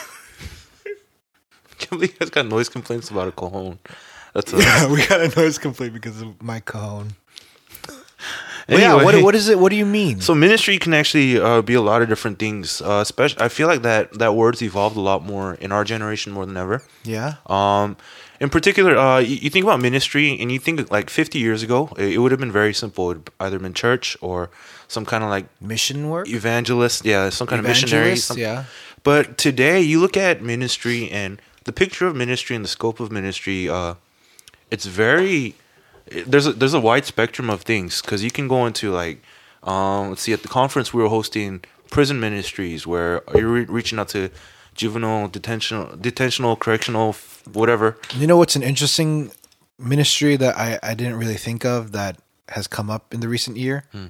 I 0.86 1.74
can't 1.78 1.90
believe 1.90 2.12
you 2.12 2.18
guys 2.18 2.30
got 2.30 2.46
noise 2.46 2.68
complaints 2.68 3.10
about 3.10 3.28
a 3.28 3.32
cajon. 3.32 3.78
That's 4.34 4.52
a, 4.54 4.58
yeah, 4.58 4.90
we 4.90 5.06
got 5.06 5.20
a 5.20 5.28
noise 5.40 5.58
complaint 5.58 5.94
because 5.94 6.20
of 6.20 6.42
my 6.42 6.60
cajon. 6.60 7.14
Anyway, 8.66 8.82
yeah, 8.82 8.94
what, 8.94 9.22
what 9.22 9.34
is 9.34 9.48
it? 9.50 9.58
What 9.58 9.68
do 9.68 9.76
you 9.76 9.84
mean? 9.84 10.22
So 10.22 10.34
ministry 10.34 10.78
can 10.78 10.94
actually 10.94 11.38
uh, 11.38 11.60
be 11.60 11.74
a 11.74 11.82
lot 11.82 12.00
of 12.00 12.08
different 12.08 12.38
things. 12.38 12.80
Uh, 12.80 13.00
especially, 13.02 13.42
I 13.42 13.48
feel 13.48 13.68
like 13.68 13.82
that 13.82 14.18
that 14.18 14.34
word's 14.36 14.62
evolved 14.62 14.96
a 14.96 15.00
lot 15.00 15.22
more 15.22 15.52
in 15.56 15.70
our 15.70 15.84
generation 15.84 16.32
more 16.32 16.46
than 16.46 16.56
ever. 16.56 16.82
yeah, 17.04 17.34
Um, 17.44 17.98
in 18.44 18.50
particular, 18.50 18.96
uh, 18.96 19.18
you, 19.18 19.36
you 19.36 19.50
think 19.50 19.64
about 19.64 19.80
ministry, 19.80 20.38
and 20.38 20.52
you 20.52 20.58
think 20.58 20.90
like 20.90 21.10
50 21.10 21.38
years 21.38 21.62
ago, 21.62 21.88
it, 21.98 22.12
it 22.14 22.18
would 22.18 22.30
have 22.30 22.38
been 22.40 22.52
very 22.52 22.74
simple. 22.74 23.10
It 23.10 23.14
would 23.16 23.30
either 23.40 23.58
been 23.58 23.74
church 23.74 24.16
or 24.20 24.50
some 24.86 25.04
kind 25.04 25.24
of 25.24 25.30
like 25.30 25.46
mission 25.60 26.10
work, 26.10 26.28
evangelist, 26.28 27.04
yeah, 27.04 27.30
some 27.30 27.46
kind 27.46 27.58
of 27.60 27.66
missionary. 27.66 28.16
Some- 28.16 28.38
yeah. 28.38 28.64
But 29.02 29.38
today, 29.38 29.80
you 29.80 29.98
look 29.98 30.16
at 30.16 30.42
ministry 30.42 31.10
and 31.10 31.40
the 31.64 31.72
picture 31.72 32.06
of 32.06 32.14
ministry 32.14 32.54
and 32.54 32.64
the 32.64 32.68
scope 32.68 33.00
of 33.00 33.10
ministry. 33.10 33.68
Uh, 33.68 33.94
it's 34.70 34.86
very 34.86 35.54
there's 36.26 36.46
a, 36.46 36.52
there's 36.52 36.74
a 36.74 36.80
wide 36.80 37.04
spectrum 37.04 37.48
of 37.48 37.62
things 37.62 38.02
because 38.02 38.22
you 38.22 38.30
can 38.30 38.48
go 38.48 38.66
into 38.66 38.90
like 38.90 39.22
um, 39.62 40.10
let's 40.10 40.22
see 40.22 40.32
at 40.32 40.42
the 40.42 40.48
conference 40.48 40.92
we 40.92 41.02
were 41.02 41.08
hosting 41.08 41.62
prison 41.90 42.20
ministries 42.20 42.86
where 42.86 43.22
you're 43.34 43.48
re- 43.48 43.64
reaching 43.64 43.98
out 43.98 44.08
to 44.08 44.30
juvenile 44.74 45.28
detention 45.28 45.86
detentional 46.00 46.58
correctional 46.58 47.14
whatever 47.52 47.96
You 48.16 48.26
know 48.26 48.36
what's 48.36 48.56
an 48.56 48.62
interesting 48.62 49.30
ministry 49.78 50.36
that 50.36 50.56
I, 50.56 50.78
I 50.82 50.94
didn't 50.94 51.16
really 51.16 51.36
think 51.36 51.64
of 51.64 51.92
that 51.92 52.16
has 52.48 52.66
come 52.66 52.90
up 52.90 53.12
in 53.14 53.20
the 53.20 53.28
recent 53.28 53.56
year? 53.56 53.84
Hmm. 53.92 54.06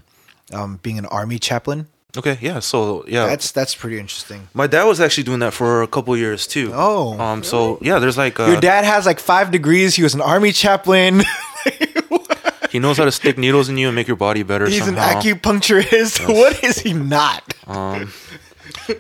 Um, 0.52 0.78
being 0.83 0.99
an 0.99 1.06
army 1.06 1.38
chaplain. 1.38 1.87
okay 2.16 2.37
yeah 2.40 2.61
so 2.61 3.04
yeah 3.09 3.26
That's 3.26 3.50
that's 3.52 3.75
pretty 3.75 3.99
interesting. 3.99 4.49
my 4.54 4.66
dad 4.66 4.85
was 4.85 5.00
actually 5.00 5.25
doing 5.25 5.40
that 5.40 5.52
for 5.54 5.83
a 5.83 5.88
couple 5.88 6.16
years 6.16 6.47
too 6.47 6.71
Oh, 6.75 7.18
um 7.18 7.42
so 7.42 7.78
yeah 7.80 7.99
there's 7.99 8.16
like 8.18 8.38
uh, 8.38 8.47
Your 8.52 8.61
dad 8.61 8.85
has 8.85 9.06
like 9.06 9.21
five 9.21 9.50
degrees. 9.50 9.97
He 9.97 10.02
was 10.02 10.14
an 10.14 10.21
army 10.21 10.52
chaplain. 10.52 11.23
he 12.71 12.78
knows 12.78 12.99
how 12.99 13.04
to 13.04 13.12
stick 13.12 13.38
needles 13.38 13.68
in 13.68 13.78
you 13.78 13.87
and 13.88 13.94
make 13.97 14.06
your 14.06 14.16
body 14.16 14.42
better 14.42 14.66
He's 14.66 14.85
somehow. 14.85 15.09
an 15.18 15.23
acupuncturist. 15.23 16.26
What 16.40 16.62
is 16.62 16.78
he 16.80 16.92
not? 16.92 17.42
Um, 17.66 18.12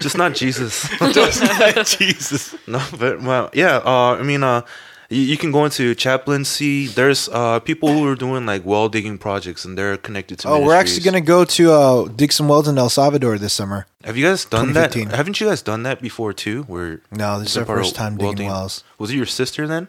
just 0.00 0.16
not 0.16 0.34
Jesus. 0.34 0.88
just 1.12 1.42
not 1.42 1.86
Jesus. 1.86 2.54
no, 2.66 2.80
but 2.98 3.20
well, 3.22 3.50
yeah. 3.52 3.76
Uh, 3.78 4.16
I 4.18 4.22
mean, 4.22 4.42
uh, 4.42 4.62
you, 5.10 5.20
you 5.22 5.36
can 5.36 5.52
go 5.52 5.64
into 5.64 5.94
chaplaincy. 5.94 6.86
There's 6.86 7.28
uh 7.28 7.60
people 7.60 7.88
who 7.92 8.06
are 8.08 8.14
doing 8.16 8.46
like 8.46 8.64
well 8.64 8.88
digging 8.88 9.18
projects, 9.18 9.64
and 9.64 9.76
they're 9.76 9.96
connected 9.96 10.38
to. 10.40 10.48
Oh, 10.48 10.60
we're 10.64 10.74
actually 10.74 11.02
gonna 11.02 11.20
go 11.20 11.44
to 11.44 11.72
uh, 11.72 12.08
dig 12.08 12.32
some 12.32 12.48
Wells 12.48 12.68
in 12.68 12.78
El 12.78 12.88
Salvador 12.90 13.38
this 13.38 13.52
summer. 13.52 13.86
Have 14.04 14.16
you 14.16 14.24
guys 14.26 14.44
done 14.44 14.72
that? 14.74 14.92
2015. 14.92 15.16
Haven't 15.16 15.40
you 15.40 15.46
guys 15.48 15.62
done 15.62 15.82
that 15.84 16.00
before 16.00 16.32
too? 16.32 16.62
Where 16.64 17.00
No, 17.10 17.38
this 17.38 17.48
is 17.48 17.54
they're 17.54 17.68
our 17.68 17.76
first 17.78 17.94
time 17.94 18.16
well 18.16 18.32
digging 18.32 18.48
wells. 18.48 18.84
Was 18.98 19.10
it 19.10 19.16
your 19.16 19.26
sister 19.26 19.66
then? 19.66 19.88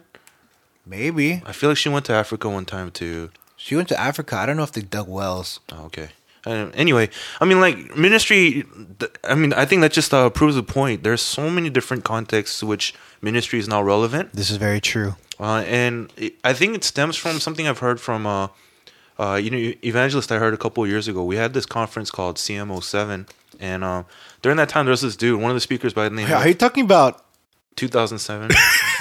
Maybe 0.84 1.42
I 1.44 1.52
feel 1.52 1.70
like 1.70 1.78
she 1.78 1.88
went 1.88 2.04
to 2.06 2.12
Africa 2.12 2.48
one 2.48 2.64
time 2.64 2.90
too. 2.90 3.30
she 3.56 3.74
went 3.74 3.88
to 3.88 3.98
Africa. 4.00 4.36
I 4.36 4.46
don't 4.46 4.56
know 4.56 4.62
if 4.62 4.72
they 4.72 4.82
dug 4.82 5.08
wells. 5.08 5.58
Oh, 5.72 5.86
okay. 5.86 6.10
Uh, 6.46 6.70
anyway, 6.74 7.08
I 7.40 7.44
mean, 7.44 7.60
like 7.60 7.96
ministry. 7.96 8.64
I 9.24 9.34
mean, 9.34 9.52
I 9.52 9.64
think 9.64 9.82
that 9.82 9.92
just 9.92 10.14
uh, 10.14 10.30
proves 10.30 10.54
the 10.54 10.62
point. 10.62 11.02
There's 11.02 11.20
so 11.22 11.50
many 11.50 11.68
different 11.70 12.04
contexts 12.04 12.60
to 12.60 12.66
which 12.66 12.94
ministry 13.20 13.58
is 13.58 13.66
now 13.68 13.82
relevant, 13.82 14.32
This 14.32 14.50
is 14.50 14.56
very 14.56 14.80
true. 14.80 15.16
uh, 15.40 15.64
and 15.66 16.12
it, 16.16 16.34
I 16.44 16.52
think 16.52 16.76
it 16.76 16.84
stems 16.84 17.16
from 17.16 17.40
something 17.40 17.66
I've 17.66 17.80
heard 17.80 18.00
from, 18.00 18.26
uh, 18.26 18.48
uh, 19.18 19.34
you 19.42 19.50
know, 19.50 19.72
evangelist. 19.84 20.30
I 20.30 20.38
heard 20.38 20.54
a 20.54 20.56
couple 20.56 20.84
of 20.84 20.88
years 20.90 21.08
ago. 21.08 21.24
We 21.24 21.36
had 21.36 21.52
this 21.52 21.66
conference 21.66 22.10
called 22.12 22.36
CM07, 22.36 23.26
and 23.58 23.82
uh, 23.84 24.02
during 24.42 24.56
that 24.58 24.68
time, 24.68 24.84
there 24.86 24.92
was 24.92 25.00
this 25.00 25.16
dude, 25.16 25.40
one 25.40 25.50
of 25.50 25.56
the 25.56 25.60
speakers 25.60 25.92
by 25.94 26.08
the 26.08 26.14
name 26.14 26.26
Are 26.30 26.36
of 26.36 26.42
are 26.42 26.48
you 26.48 26.54
talking 26.54 26.84
about? 26.84 27.24
2007. 27.76 28.50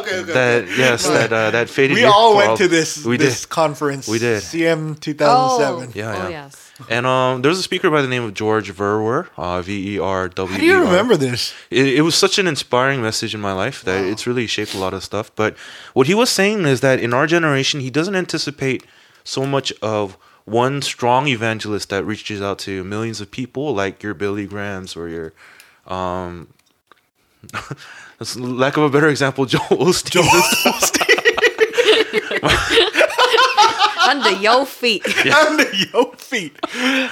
Okay, 0.00 0.18
okay. 0.20 0.32
that 0.32 0.68
yes, 0.76 1.06
that 1.06 1.32
uh, 1.32 1.50
that 1.50 1.68
faded. 1.68 1.94
we 1.96 2.04
all 2.04 2.32
for 2.32 2.46
went 2.46 2.58
to 2.58 2.68
this 2.68 3.04
We 3.04 3.16
this 3.16 3.42
did. 3.42 3.48
conference. 3.50 4.08
We 4.08 4.18
did. 4.18 4.42
CM 4.42 4.98
2007. 5.00 5.92
Yeah, 5.94 6.10
Oh, 6.10 6.28
yeah. 6.28 6.28
yes. 6.28 6.64
And 6.88 7.06
um, 7.06 7.42
there 7.42 7.48
was 7.48 7.58
a 7.58 7.62
speaker 7.64 7.90
by 7.90 8.02
the 8.02 8.08
name 8.08 8.22
of 8.22 8.34
George 8.34 8.72
Verwer, 8.72 9.26
uh, 9.36 9.60
V 9.62 9.94
E 9.94 9.98
R 9.98 10.28
W. 10.28 10.52
How 10.54 10.60
do 10.60 10.64
you 10.64 10.78
remember 10.80 11.16
this? 11.16 11.52
It, 11.70 11.88
it 11.88 12.02
was 12.02 12.14
such 12.14 12.38
an 12.38 12.46
inspiring 12.46 13.02
message 13.02 13.34
in 13.34 13.40
my 13.40 13.52
life 13.52 13.82
that 13.82 14.04
it's 14.04 14.26
really 14.28 14.46
shaped 14.46 14.74
a 14.74 14.78
lot 14.78 14.94
of 14.94 15.02
stuff. 15.02 15.32
But 15.34 15.56
what 15.92 16.06
he 16.06 16.14
was 16.14 16.30
saying 16.30 16.66
is 16.66 16.80
that 16.82 17.00
in 17.00 17.12
our 17.12 17.26
generation, 17.26 17.80
he 17.80 17.90
doesn't 17.90 18.14
anticipate 18.14 18.84
so 19.24 19.44
much 19.44 19.72
of 19.82 20.16
one 20.44 20.80
strong 20.80 21.26
evangelist 21.26 21.88
that 21.90 22.04
reaches 22.04 22.40
out 22.40 22.60
to 22.60 22.84
millions 22.84 23.20
of 23.20 23.30
people, 23.30 23.74
like 23.74 24.00
your 24.02 24.14
Billy 24.14 24.46
Grahams 24.46 24.96
or 24.96 25.08
your, 25.08 25.32
um, 25.88 26.46
lack 28.36 28.76
of 28.76 28.82
a 28.84 28.90
better 28.90 29.08
example, 29.08 29.46
Joel 29.46 29.62
Osteen. 29.62 30.10
Joel 30.10 30.24
Osteen. 30.24 31.04
Under 34.08 34.32
your 34.40 34.64
feet. 34.66 35.06
Under 35.26 35.70
your 35.72 36.14
feet, 36.16 36.56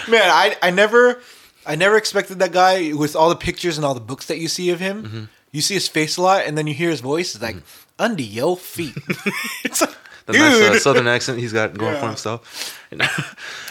man. 0.08 0.22
I 0.22 0.56
I 0.62 0.70
never 0.70 1.20
I 1.66 1.76
never 1.76 1.96
expected 1.96 2.38
that 2.38 2.52
guy 2.52 2.92
with 2.92 3.14
all 3.14 3.28
the 3.28 3.36
pictures 3.36 3.76
and 3.76 3.84
all 3.84 3.94
the 3.94 4.00
books 4.00 4.26
that 4.26 4.38
you 4.38 4.48
see 4.48 4.70
of 4.70 4.80
him. 4.80 5.02
Mm-hmm. 5.02 5.24
You 5.52 5.60
see 5.60 5.74
his 5.74 5.88
face 5.88 6.16
a 6.16 6.22
lot, 6.22 6.46
and 6.46 6.56
then 6.56 6.66
you 6.66 6.74
hear 6.74 6.90
his 6.90 7.00
voice. 7.00 7.34
It's 7.34 7.42
like 7.42 7.56
under 7.98 8.22
your 8.22 8.56
feet. 8.56 8.96
it's 9.64 9.80
like, 9.80 9.94
the 10.26 10.32
nice 10.32 10.60
uh, 10.60 10.78
southern 10.78 11.06
accent 11.06 11.38
he's 11.38 11.52
got 11.52 11.76
going 11.76 11.98
for 11.98 12.06
himself. 12.06 12.82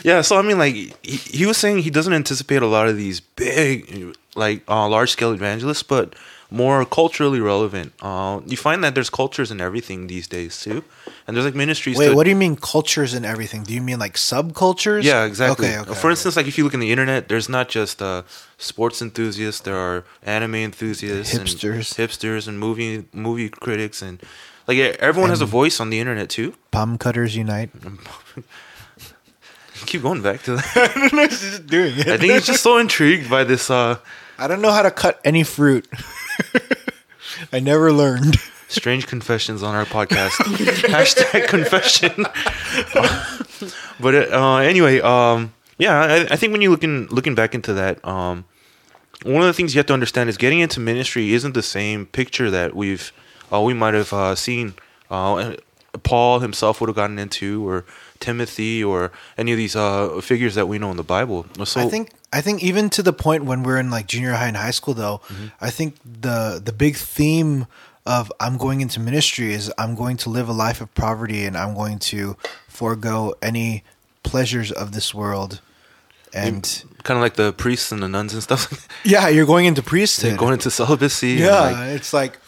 Yeah, 0.04 0.22
so 0.22 0.38
I 0.38 0.44
mean, 0.44 0.60
like 0.60 0.76
he, 0.76 0.92
he 1.02 1.46
was 1.48 1.58
saying, 1.58 1.80
he 1.80 1.90
doesn't 1.90 2.14
anticipate 2.14 2.62
a 2.62 2.68
lot 2.68 2.88
of 2.88 2.96
these 2.96 3.22
big, 3.22 4.16
like 4.36 4.62
uh, 4.68 4.88
large 4.88 5.10
scale 5.10 5.32
evangelists, 5.32 5.82
but 5.82 6.14
more 6.52 6.86
culturally 6.86 7.40
relevant. 7.40 7.94
Uh, 8.02 8.42
you 8.46 8.58
find 8.58 8.84
that 8.84 8.94
there's 8.96 9.10
cultures 9.10 9.52
in 9.52 9.60
everything 9.60 10.08
these 10.08 10.28
days 10.28 10.62
too, 10.62 10.84
and 11.28 11.36
there's 11.36 11.46
like 11.46 11.56
ministries. 11.56 11.98
Wait, 11.98 12.10
to- 12.10 12.16
what 12.16 12.24
do 12.26 12.30
you 12.30 12.36
mean 12.36 12.56
cultures 12.56 13.14
and 13.14 13.26
everything? 13.26 13.64
Do 13.64 13.74
you 13.74 13.82
mean 13.82 14.00
like 14.00 14.14
subcultures? 14.14 15.04
Yeah, 15.04 15.26
exactly. 15.26 15.68
Okay, 15.70 15.80
okay. 15.80 15.94
For 15.94 16.10
instance, 16.10 16.36
like 16.36 16.48
if 16.48 16.58
you 16.58 16.64
look 16.64 16.74
in 16.74 16.80
the 16.80 16.92
internet, 16.92 17.28
there's 17.30 17.50
not 17.50 17.70
just 17.70 18.02
uh, 18.02 18.24
sports 18.58 19.02
enthusiasts. 19.02 19.62
There 19.62 19.78
are 19.78 20.04
anime 20.24 20.56
enthusiasts, 20.56 21.34
Hipsters. 21.34 21.74
and 21.98 22.10
hipsters, 22.10 22.48
and 22.48 22.60
movie 22.60 23.06
movie 23.12 23.50
critics, 23.50 24.02
and 24.02 24.22
like 24.68 24.78
everyone 24.78 25.30
has 25.30 25.42
a 25.42 25.46
voice 25.46 25.80
on 25.80 25.90
the 25.90 26.00
internet 26.00 26.30
too. 26.30 26.54
palm 26.72 26.98
cutters 26.98 27.36
unite. 27.36 27.70
Keep 29.86 30.04
going 30.04 30.22
back 30.22 30.42
to 30.44 30.56
that. 30.56 31.28
just 31.30 31.68
doing 31.68 31.94
it. 31.98 32.08
I 32.08 32.18
think 32.18 32.34
he's 32.34 32.46
just 32.46 32.64
so 32.64 32.78
intrigued 32.78 33.30
by 33.30 33.44
this 33.44 33.70
uh, 33.70 33.98
I 34.38 34.48
don't 34.48 34.62
know 34.62 34.72
how 34.72 34.82
to 34.82 34.92
cut 34.92 35.20
any 35.24 35.44
fruit. 35.44 35.88
I 37.54 37.60
never 37.60 37.92
learned. 37.92 38.38
strange 38.68 39.08
confessions 39.08 39.64
on 39.64 39.76
our 39.76 39.86
podcast. 39.86 40.32
Hashtag 40.90 41.48
confession. 41.48 42.26
but 44.00 44.16
uh, 44.32 44.58
anyway, 44.58 45.00
um, 45.02 45.54
yeah, 45.78 46.00
I, 46.00 46.16
I 46.34 46.36
think 46.36 46.52
when 46.52 46.62
you 46.62 46.70
looking 46.70 47.08
looking 47.08 47.36
back 47.36 47.54
into 47.56 47.74
that, 47.74 48.04
um, 48.06 48.46
one 49.24 49.42
of 49.42 49.48
the 49.48 49.54
things 49.54 49.74
you 49.74 49.80
have 49.80 49.86
to 49.88 49.94
understand 49.94 50.30
is 50.30 50.38
getting 50.38 50.60
into 50.60 50.80
ministry 50.80 51.34
isn't 51.34 51.54
the 51.54 51.64
same 51.64 52.06
picture 52.06 52.50
that 52.50 52.76
we've 52.76 53.12
uh, 53.52 53.62
we 53.62 53.74
might 53.74 53.94
have 53.94 54.14
uh, 54.14 54.36
seen. 54.36 54.74
Uh, 55.10 55.56
Paul 56.04 56.40
himself 56.40 56.82
would 56.82 56.90
have 56.90 56.96
gotten 56.96 57.18
into, 57.18 57.68
or 57.68 57.86
Timothy, 58.20 58.84
or 58.84 59.12
any 59.38 59.52
of 59.52 59.58
these 59.58 59.76
uh, 59.76 60.20
figures 60.22 60.56
that 60.56 60.68
we 60.68 60.78
know 60.78 60.92
in 60.92 60.98
the 60.98 61.04
Bible. 61.04 61.46
So 61.64 61.82
I 61.82 61.88
think 61.88 62.12
I 62.36 62.42
think 62.42 62.62
even 62.62 62.90
to 62.90 63.02
the 63.02 63.14
point 63.14 63.46
when 63.46 63.64
we're 63.64 63.80
in 63.80 63.90
like 63.90 64.08
junior 64.08 64.34
high 64.34 64.48
and 64.48 64.58
high 64.58 64.72
school 64.72 64.94
though, 64.94 65.22
Mm-hmm. 65.26 65.48
I 65.62 65.70
think 65.72 65.96
the 66.04 66.62
the 66.64 66.74
big 66.74 66.96
theme 66.98 67.66
of 68.06 68.32
I'm 68.40 68.58
going 68.58 68.82
into 68.82 69.00
ministry 69.00 69.54
is 69.54 69.72
I'm 69.78 69.96
going 69.96 70.18
to 70.18 70.30
live 70.30 70.50
a 70.50 70.54
life 70.54 70.82
of 70.82 70.94
poverty 70.94 71.46
and 71.46 71.56
I'm 71.58 71.74
going 71.74 72.00
to 72.12 72.36
forego 72.68 73.34
any 73.42 73.84
pleasures 74.24 74.72
of 74.72 74.92
this 74.92 75.14
world. 75.14 75.62
And 76.34 76.62
kind 77.04 77.18
of 77.18 77.22
like 77.22 77.36
the 77.36 77.54
priests 77.54 77.92
and 77.94 78.04
the 78.04 78.10
nuns 78.10 78.34
and 78.34 78.44
stuff. 78.44 78.88
yeah, 79.06 79.30
you're 79.30 79.46
going 79.46 79.66
into 79.66 79.82
priesthood. 79.82 80.38
going 80.38 80.54
into 80.54 80.70
celibacy. 80.70 81.34
yeah, 81.40 81.60
like, 81.62 81.96
it's 81.96 82.14
like 82.14 82.40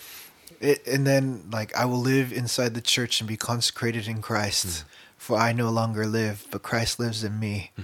it, 0.59 0.85
and 0.85 1.07
then 1.07 1.43
like 1.51 1.73
I 1.75 1.85
will 1.85 2.01
live 2.01 2.33
inside 2.33 2.73
the 2.73 2.81
church 2.81 3.21
and 3.21 3.27
be 3.27 3.37
consecrated 3.37 4.07
in 4.07 4.21
Christ. 4.21 4.67
Mm. 4.67 4.83
For 5.17 5.37
I 5.37 5.53
no 5.53 5.69
longer 5.71 6.05
live, 6.05 6.45
but 6.51 6.61
Christ 6.61 6.99
lives 6.99 7.23
in 7.23 7.39
me. 7.39 7.71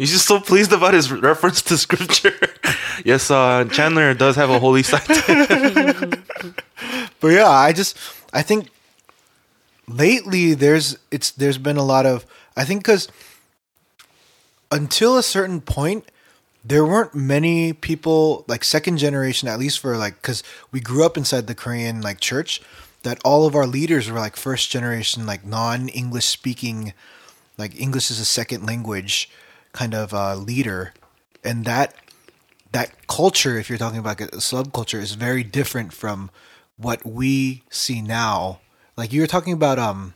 He's 0.00 0.12
just 0.12 0.26
so 0.26 0.40
pleased 0.40 0.72
about 0.72 0.94
his 0.94 1.12
reference 1.12 1.60
to 1.60 1.76
scripture. 1.76 2.32
yes, 3.04 3.30
uh, 3.30 3.66
Chandler 3.66 4.14
does 4.14 4.34
have 4.36 4.48
a 4.48 4.58
holy 4.58 4.82
side. 4.82 5.04
But 7.20 7.28
yeah, 7.28 7.50
I 7.50 7.74
just 7.74 7.98
I 8.32 8.40
think 8.40 8.70
lately 9.86 10.54
there's 10.54 10.96
it's 11.10 11.30
there's 11.30 11.58
been 11.58 11.76
a 11.76 11.84
lot 11.84 12.06
of 12.06 12.24
I 12.56 12.64
think 12.64 12.82
because 12.82 13.08
until 14.72 15.18
a 15.18 15.22
certain 15.22 15.60
point 15.60 16.10
there 16.64 16.86
weren't 16.86 17.14
many 17.14 17.74
people 17.74 18.46
like 18.48 18.64
second 18.64 18.96
generation 18.96 19.48
at 19.48 19.58
least 19.58 19.80
for 19.80 19.98
like 19.98 20.14
because 20.22 20.42
we 20.72 20.80
grew 20.80 21.04
up 21.04 21.18
inside 21.18 21.46
the 21.46 21.54
Korean 21.54 22.00
like 22.00 22.20
church 22.20 22.62
that 23.02 23.20
all 23.22 23.46
of 23.46 23.54
our 23.54 23.66
leaders 23.66 24.10
were 24.10 24.18
like 24.18 24.36
first 24.36 24.70
generation 24.70 25.26
like 25.26 25.44
non 25.44 25.90
English 25.90 26.24
speaking 26.24 26.94
like 27.58 27.78
English 27.78 28.10
is 28.10 28.18
a 28.18 28.24
second 28.24 28.64
language 28.64 29.28
kind 29.72 29.94
of 29.94 30.12
uh, 30.12 30.34
leader 30.34 30.92
and 31.44 31.64
that 31.64 31.94
that 32.72 33.06
culture, 33.08 33.58
if 33.58 33.68
you're 33.68 33.78
talking 33.78 33.98
about 33.98 34.20
a 34.20 34.26
subculture, 34.26 35.00
is 35.00 35.14
very 35.14 35.42
different 35.42 35.92
from 35.92 36.30
what 36.76 37.04
we 37.04 37.64
see 37.68 38.00
now. 38.00 38.60
Like 38.96 39.12
you 39.12 39.20
were 39.20 39.26
talking 39.26 39.52
about, 39.52 39.78
um, 39.78 40.14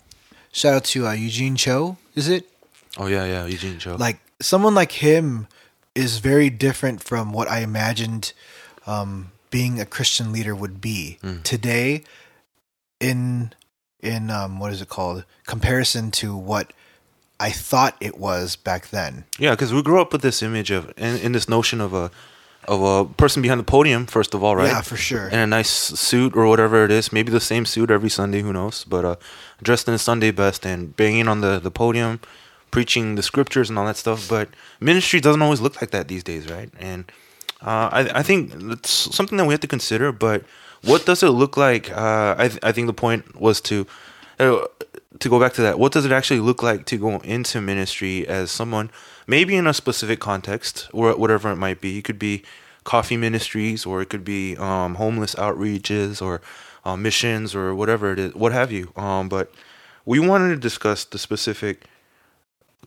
shout 0.52 0.74
out 0.74 0.84
to 0.84 1.06
uh, 1.06 1.12
Eugene 1.12 1.56
Cho, 1.56 1.96
is 2.14 2.28
it? 2.28 2.48
oh 2.96 3.06
yeah, 3.06 3.24
yeah, 3.24 3.46
Eugene 3.46 3.78
Cho. 3.78 3.96
Like 3.96 4.18
someone 4.40 4.74
like 4.74 4.92
him 4.92 5.48
is 5.94 6.18
very 6.18 6.50
different 6.50 7.02
from 7.02 7.32
what 7.32 7.48
I 7.48 7.60
imagined 7.60 8.32
um, 8.86 9.32
being 9.50 9.80
a 9.80 9.86
Christian 9.86 10.32
leader 10.32 10.54
would 10.54 10.80
be 10.80 11.18
today. 11.42 12.04
In 13.00 13.52
in 14.00 14.30
um, 14.30 14.60
what 14.60 14.72
is 14.72 14.80
it 14.80 14.88
called? 14.88 15.24
Comparison 15.46 16.10
to 16.12 16.36
what 16.36 16.72
I 17.40 17.50
thought 17.50 17.96
it 18.00 18.16
was 18.18 18.56
back 18.56 18.88
then. 18.90 19.24
yeah, 19.38 19.50
because 19.50 19.72
we 19.72 19.82
grew 19.82 20.00
up 20.00 20.12
with 20.12 20.22
this 20.22 20.42
image 20.42 20.70
of 20.70 20.92
in, 20.96 21.16
in 21.18 21.32
this 21.32 21.48
notion 21.48 21.80
of 21.80 21.92
a 21.94 22.10
of 22.66 22.80
a 22.82 23.04
person 23.04 23.42
behind 23.42 23.60
the 23.60 23.64
podium, 23.64 24.06
first 24.06 24.32
of 24.34 24.42
all, 24.42 24.56
right? 24.56 24.68
Yeah, 24.68 24.80
for 24.82 24.96
sure. 24.96 25.28
In 25.28 25.38
a 25.38 25.46
nice 25.46 25.68
suit 25.68 26.34
or 26.34 26.46
whatever 26.46 26.84
it 26.84 26.90
is, 26.90 27.12
maybe 27.12 27.30
the 27.30 27.40
same 27.40 27.66
suit 27.66 27.90
every 27.90 28.08
Sunday, 28.08 28.40
who 28.40 28.52
knows? 28.54 28.84
But 28.84 29.04
uh, 29.04 29.16
dressed 29.62 29.86
in 29.86 29.92
a 29.94 29.98
Sunday 29.98 30.30
best 30.30 30.64
and 30.64 30.96
banging 30.96 31.28
on 31.28 31.40
the 31.42 31.58
the 31.58 31.70
podium, 31.70 32.20
preaching 32.70 33.16
the 33.16 33.22
scriptures 33.22 33.68
and 33.68 33.78
all 33.78 33.84
that 33.86 33.96
stuff. 33.96 34.28
But 34.28 34.48
ministry 34.80 35.20
doesn't 35.20 35.42
always 35.42 35.60
look 35.60 35.80
like 35.80 35.90
that 35.90 36.08
these 36.08 36.22
days, 36.24 36.48
right? 36.48 36.70
And 36.80 37.04
uh, 37.60 37.88
I, 37.92 38.20
I 38.20 38.22
think 38.22 38.52
it's 38.72 38.90
something 39.14 39.36
that 39.38 39.44
we 39.46 39.52
have 39.52 39.60
to 39.60 39.66
consider. 39.68 40.12
But 40.12 40.44
what 40.82 41.04
does 41.04 41.22
it 41.22 41.30
look 41.30 41.56
like? 41.56 41.90
Uh, 41.90 42.34
I, 42.38 42.48
th- 42.48 42.60
I 42.62 42.72
think 42.72 42.86
the 42.86 42.94
point 42.94 43.38
was 43.38 43.60
to 43.62 43.86
uh, 44.38 44.64
to 45.18 45.28
go 45.28 45.38
back 45.38 45.52
to 45.54 45.62
that. 45.62 45.78
What 45.78 45.92
does 45.92 46.04
it 46.04 46.12
actually 46.12 46.40
look 46.40 46.62
like 46.62 46.86
to 46.86 46.96
go 46.96 47.18
into 47.18 47.60
ministry 47.60 48.26
as 48.26 48.50
someone, 48.50 48.90
maybe 49.26 49.56
in 49.56 49.66
a 49.66 49.74
specific 49.74 50.20
context 50.20 50.88
or 50.92 51.14
whatever 51.16 51.50
it 51.50 51.56
might 51.56 51.80
be? 51.80 51.98
It 51.98 52.04
could 52.04 52.18
be 52.18 52.42
coffee 52.84 53.16
ministries, 53.16 53.86
or 53.86 54.02
it 54.02 54.10
could 54.10 54.24
be 54.24 54.56
um, 54.58 54.96
homeless 54.96 55.34
outreaches, 55.36 56.20
or 56.20 56.40
uh, 56.84 56.96
missions, 56.96 57.54
or 57.54 57.74
whatever 57.74 58.12
it 58.12 58.18
is, 58.18 58.34
what 58.34 58.52
have 58.52 58.70
you. 58.70 58.92
Um, 58.96 59.28
but 59.28 59.52
we 60.04 60.18
wanted 60.18 60.48
to 60.50 60.56
discuss 60.56 61.04
the 61.04 61.18
specific 61.18 61.84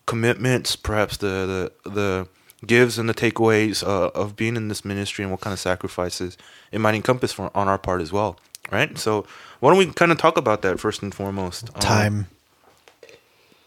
commitments, 0.05 0.75
perhaps 0.75 1.17
the 1.17 1.72
the 1.84 1.89
the 1.89 2.27
gives 2.65 2.98
and 2.98 3.07
the 3.07 3.13
takeaways 3.13 3.86
uh, 3.86 4.10
of 4.10 4.36
being 4.36 4.55
in 4.55 4.67
this 4.67 4.84
ministry 4.84 5.24
and 5.24 5.31
what 5.31 5.41
kind 5.41 5.53
of 5.53 5.60
sacrifices 5.60 6.38
it 6.72 6.79
might 6.79 6.96
encompass 6.96 7.31
for, 7.31 7.51
on 7.55 7.67
our 7.67 7.77
part 7.77 8.01
as 8.01 8.12
well, 8.12 8.38
right? 8.72 8.98
So 8.98 9.26
why 9.60 9.70
don't 9.72 9.80
we 9.80 9.88
kind 9.88 10.12
of 10.12 10.18
talk 10.18 10.38
about 10.38 10.62
that 10.64 10.80
first 10.80 11.02
and 11.02 11.14
foremost? 11.14 11.70
Um, 11.76 11.82
Time. 11.82 12.28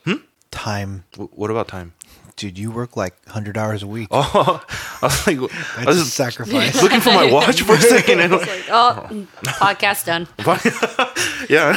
Hmm? 0.05 0.15
Time. 0.51 1.05
wh- 1.17 1.37
what 1.39 1.51
about 1.51 1.69
time? 1.69 1.93
Dude, 2.37 2.57
you 2.59 2.71
work 2.71 2.97
like 2.97 3.15
100 3.27 3.59
hours 3.59 3.83
a 3.83 3.87
week. 3.87 4.09
Oh, 4.13 4.65
I 5.03 5.07
was 5.07 5.27
like, 5.27 5.37
I 5.77 5.85
was 5.85 5.97
a 5.99 6.01
just 6.05 6.15
sacrifice. 6.15 6.83
looking 6.83 7.01
for 7.01 7.11
my 7.11 7.31
watch 7.31 7.61
for 7.63 7.75
a 7.75 7.81
second. 7.81 8.21
And 8.25 8.33
It's 8.35 8.47
like, 8.47 8.65
oh, 8.71 9.27
podcast 9.45 10.07
done. 10.07 10.27
yeah, 11.51 11.77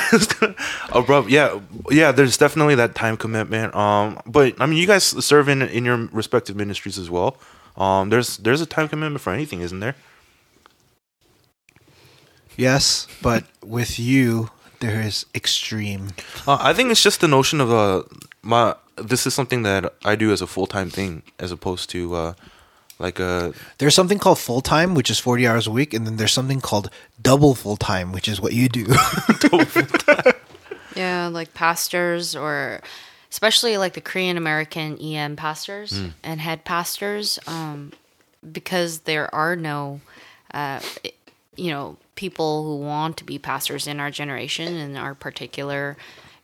oh, 0.94 1.02
bro, 1.02 1.26
yeah, 1.28 1.60
yeah. 1.90 2.12
There's 2.14 2.38
definitely 2.38 2.76
that 2.76 2.96
time 2.96 3.18
commitment. 3.18 3.76
Um, 3.76 4.20
but 4.26 4.60
I 4.62 4.66
mean, 4.66 4.78
you 4.78 4.88
guys 4.88 5.04
serve 5.04 5.50
in 5.50 5.62
in 5.62 5.84
your 5.86 5.98
respective 6.14 6.56
ministries 6.56 6.98
as 6.98 7.10
well. 7.10 7.38
Um, 7.76 8.10
there's 8.10 8.38
there's 8.38 8.62
a 8.62 8.66
time 8.66 8.88
commitment 8.88 9.22
for 9.22 9.34
anything, 9.34 9.62
isn't 9.62 9.80
there? 9.80 9.96
Yes, 12.58 13.08
but 13.22 13.44
with 13.64 14.00
you, 14.00 14.50
there 14.80 15.02
is 15.02 15.26
extreme. 15.34 16.10
Uh, 16.48 16.58
I 16.60 16.74
think 16.74 16.92
it's 16.92 17.02
just 17.04 17.22
the 17.22 17.28
notion 17.28 17.62
of 17.62 17.72
uh 17.72 18.04
my 18.42 18.76
this 18.96 19.26
is 19.26 19.34
something 19.34 19.64
that 19.64 19.94
I 20.06 20.16
do 20.16 20.32
as 20.32 20.42
a 20.42 20.48
full 20.48 20.68
time 20.68 20.90
thing 20.90 21.24
as 21.40 21.52
opposed 21.52 21.90
to 21.92 22.16
uh 22.16 22.34
like 23.00 23.20
a 23.20 23.54
There's 23.80 23.96
something 23.96 24.20
called 24.20 24.40
full 24.40 24.62
time, 24.62 24.94
which 24.96 25.10
is 25.10 25.20
40 25.20 25.48
hours 25.48 25.68
a 25.68 25.72
week, 25.72 25.94
and 25.94 26.06
then 26.06 26.18
there's 26.18 26.32
something 26.32 26.62
called 26.62 26.90
double 27.22 27.56
full 27.56 27.76
time, 27.78 28.12
which 28.12 28.28
is 28.28 28.40
what 28.40 28.54
you 28.54 28.70
do. 28.70 28.86
Yeah, 30.96 31.28
like 31.28 31.54
pastors 31.56 32.36
or 32.36 32.82
especially 33.32 33.78
like 33.78 33.94
the 33.94 34.02
Korean 34.02 34.38
American 34.38 34.98
EM 35.00 35.36
pastors 35.36 36.00
and 36.24 36.40
head 36.40 36.66
pastors, 36.66 37.40
um, 37.48 37.92
because 38.52 39.00
there 39.00 39.34
are 39.34 39.56
no, 39.56 40.02
uh, 40.54 40.80
you 41.56 41.72
know, 41.72 41.98
people 42.16 42.64
who 42.64 42.78
want 42.78 43.18
to 43.18 43.24
be 43.24 43.40
pastors 43.40 43.88
in 43.88 44.00
our 44.00 44.12
generation 44.12 44.76
and 44.76 44.98
our 44.98 45.16
particular 45.16 45.98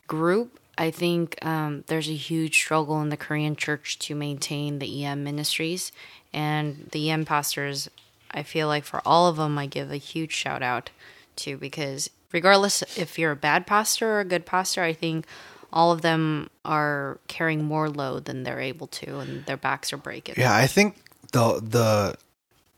group. 0.07 0.59
I 0.77 0.91
think 0.91 1.43
um, 1.45 1.83
there's 1.87 2.09
a 2.09 2.15
huge 2.15 2.55
struggle 2.55 3.01
in 3.01 3.09
the 3.09 3.17
Korean 3.17 3.55
church 3.55 3.99
to 3.99 4.15
maintain 4.15 4.79
the 4.79 5.05
EM 5.05 5.23
ministries 5.23 5.91
and 6.33 6.89
the 6.91 7.11
EM 7.11 7.25
pastors. 7.25 7.89
I 8.31 8.43
feel 8.43 8.67
like 8.67 8.85
for 8.85 9.01
all 9.05 9.27
of 9.27 9.37
them, 9.37 9.57
I 9.57 9.65
give 9.65 9.91
a 9.91 9.97
huge 9.97 10.31
shout 10.31 10.63
out 10.63 10.89
to 11.37 11.57
because 11.57 12.09
regardless 12.31 12.81
if 12.97 13.19
you're 13.19 13.31
a 13.31 13.35
bad 13.35 13.67
pastor 13.67 14.13
or 14.13 14.19
a 14.21 14.25
good 14.25 14.45
pastor, 14.45 14.83
I 14.83 14.93
think 14.93 15.25
all 15.71 15.91
of 15.91 16.01
them 16.01 16.49
are 16.65 17.19
carrying 17.27 17.63
more 17.63 17.89
load 17.89 18.25
than 18.25 18.43
they're 18.43 18.59
able 18.59 18.87
to, 18.87 19.19
and 19.19 19.45
their 19.45 19.57
backs 19.57 19.93
are 19.93 19.97
breaking. 19.97 20.35
yeah, 20.37 20.55
I 20.55 20.67
think 20.67 20.97
the 21.31 21.59
the 21.61 22.17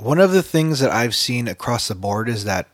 one 0.01 0.19
of 0.19 0.31
the 0.31 0.41
things 0.41 0.79
that 0.79 0.91
I've 0.91 1.13
seen 1.13 1.47
across 1.47 1.87
the 1.87 1.95
board 1.95 2.27
is 2.27 2.45
that 2.45 2.67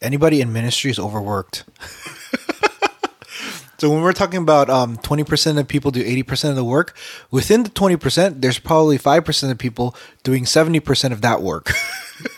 anybody 0.00 0.40
in 0.40 0.52
ministry 0.52 0.90
is 0.90 0.98
overworked. 0.98 1.64
so 3.78 3.90
when 3.90 4.00
we're 4.00 4.14
talking 4.14 4.40
about 4.40 4.70
um, 4.70 4.96
20% 4.96 5.58
of 5.58 5.68
people 5.68 5.90
do 5.90 6.02
80% 6.02 6.50
of 6.50 6.56
the 6.56 6.64
work, 6.64 6.96
within 7.30 7.64
the 7.64 7.70
20%, 7.70 8.40
there's 8.40 8.58
probably 8.58 8.98
5% 8.98 9.50
of 9.50 9.58
people 9.58 9.94
doing 10.22 10.44
70% 10.44 11.12
of 11.12 11.20
that 11.20 11.42
work. 11.42 11.72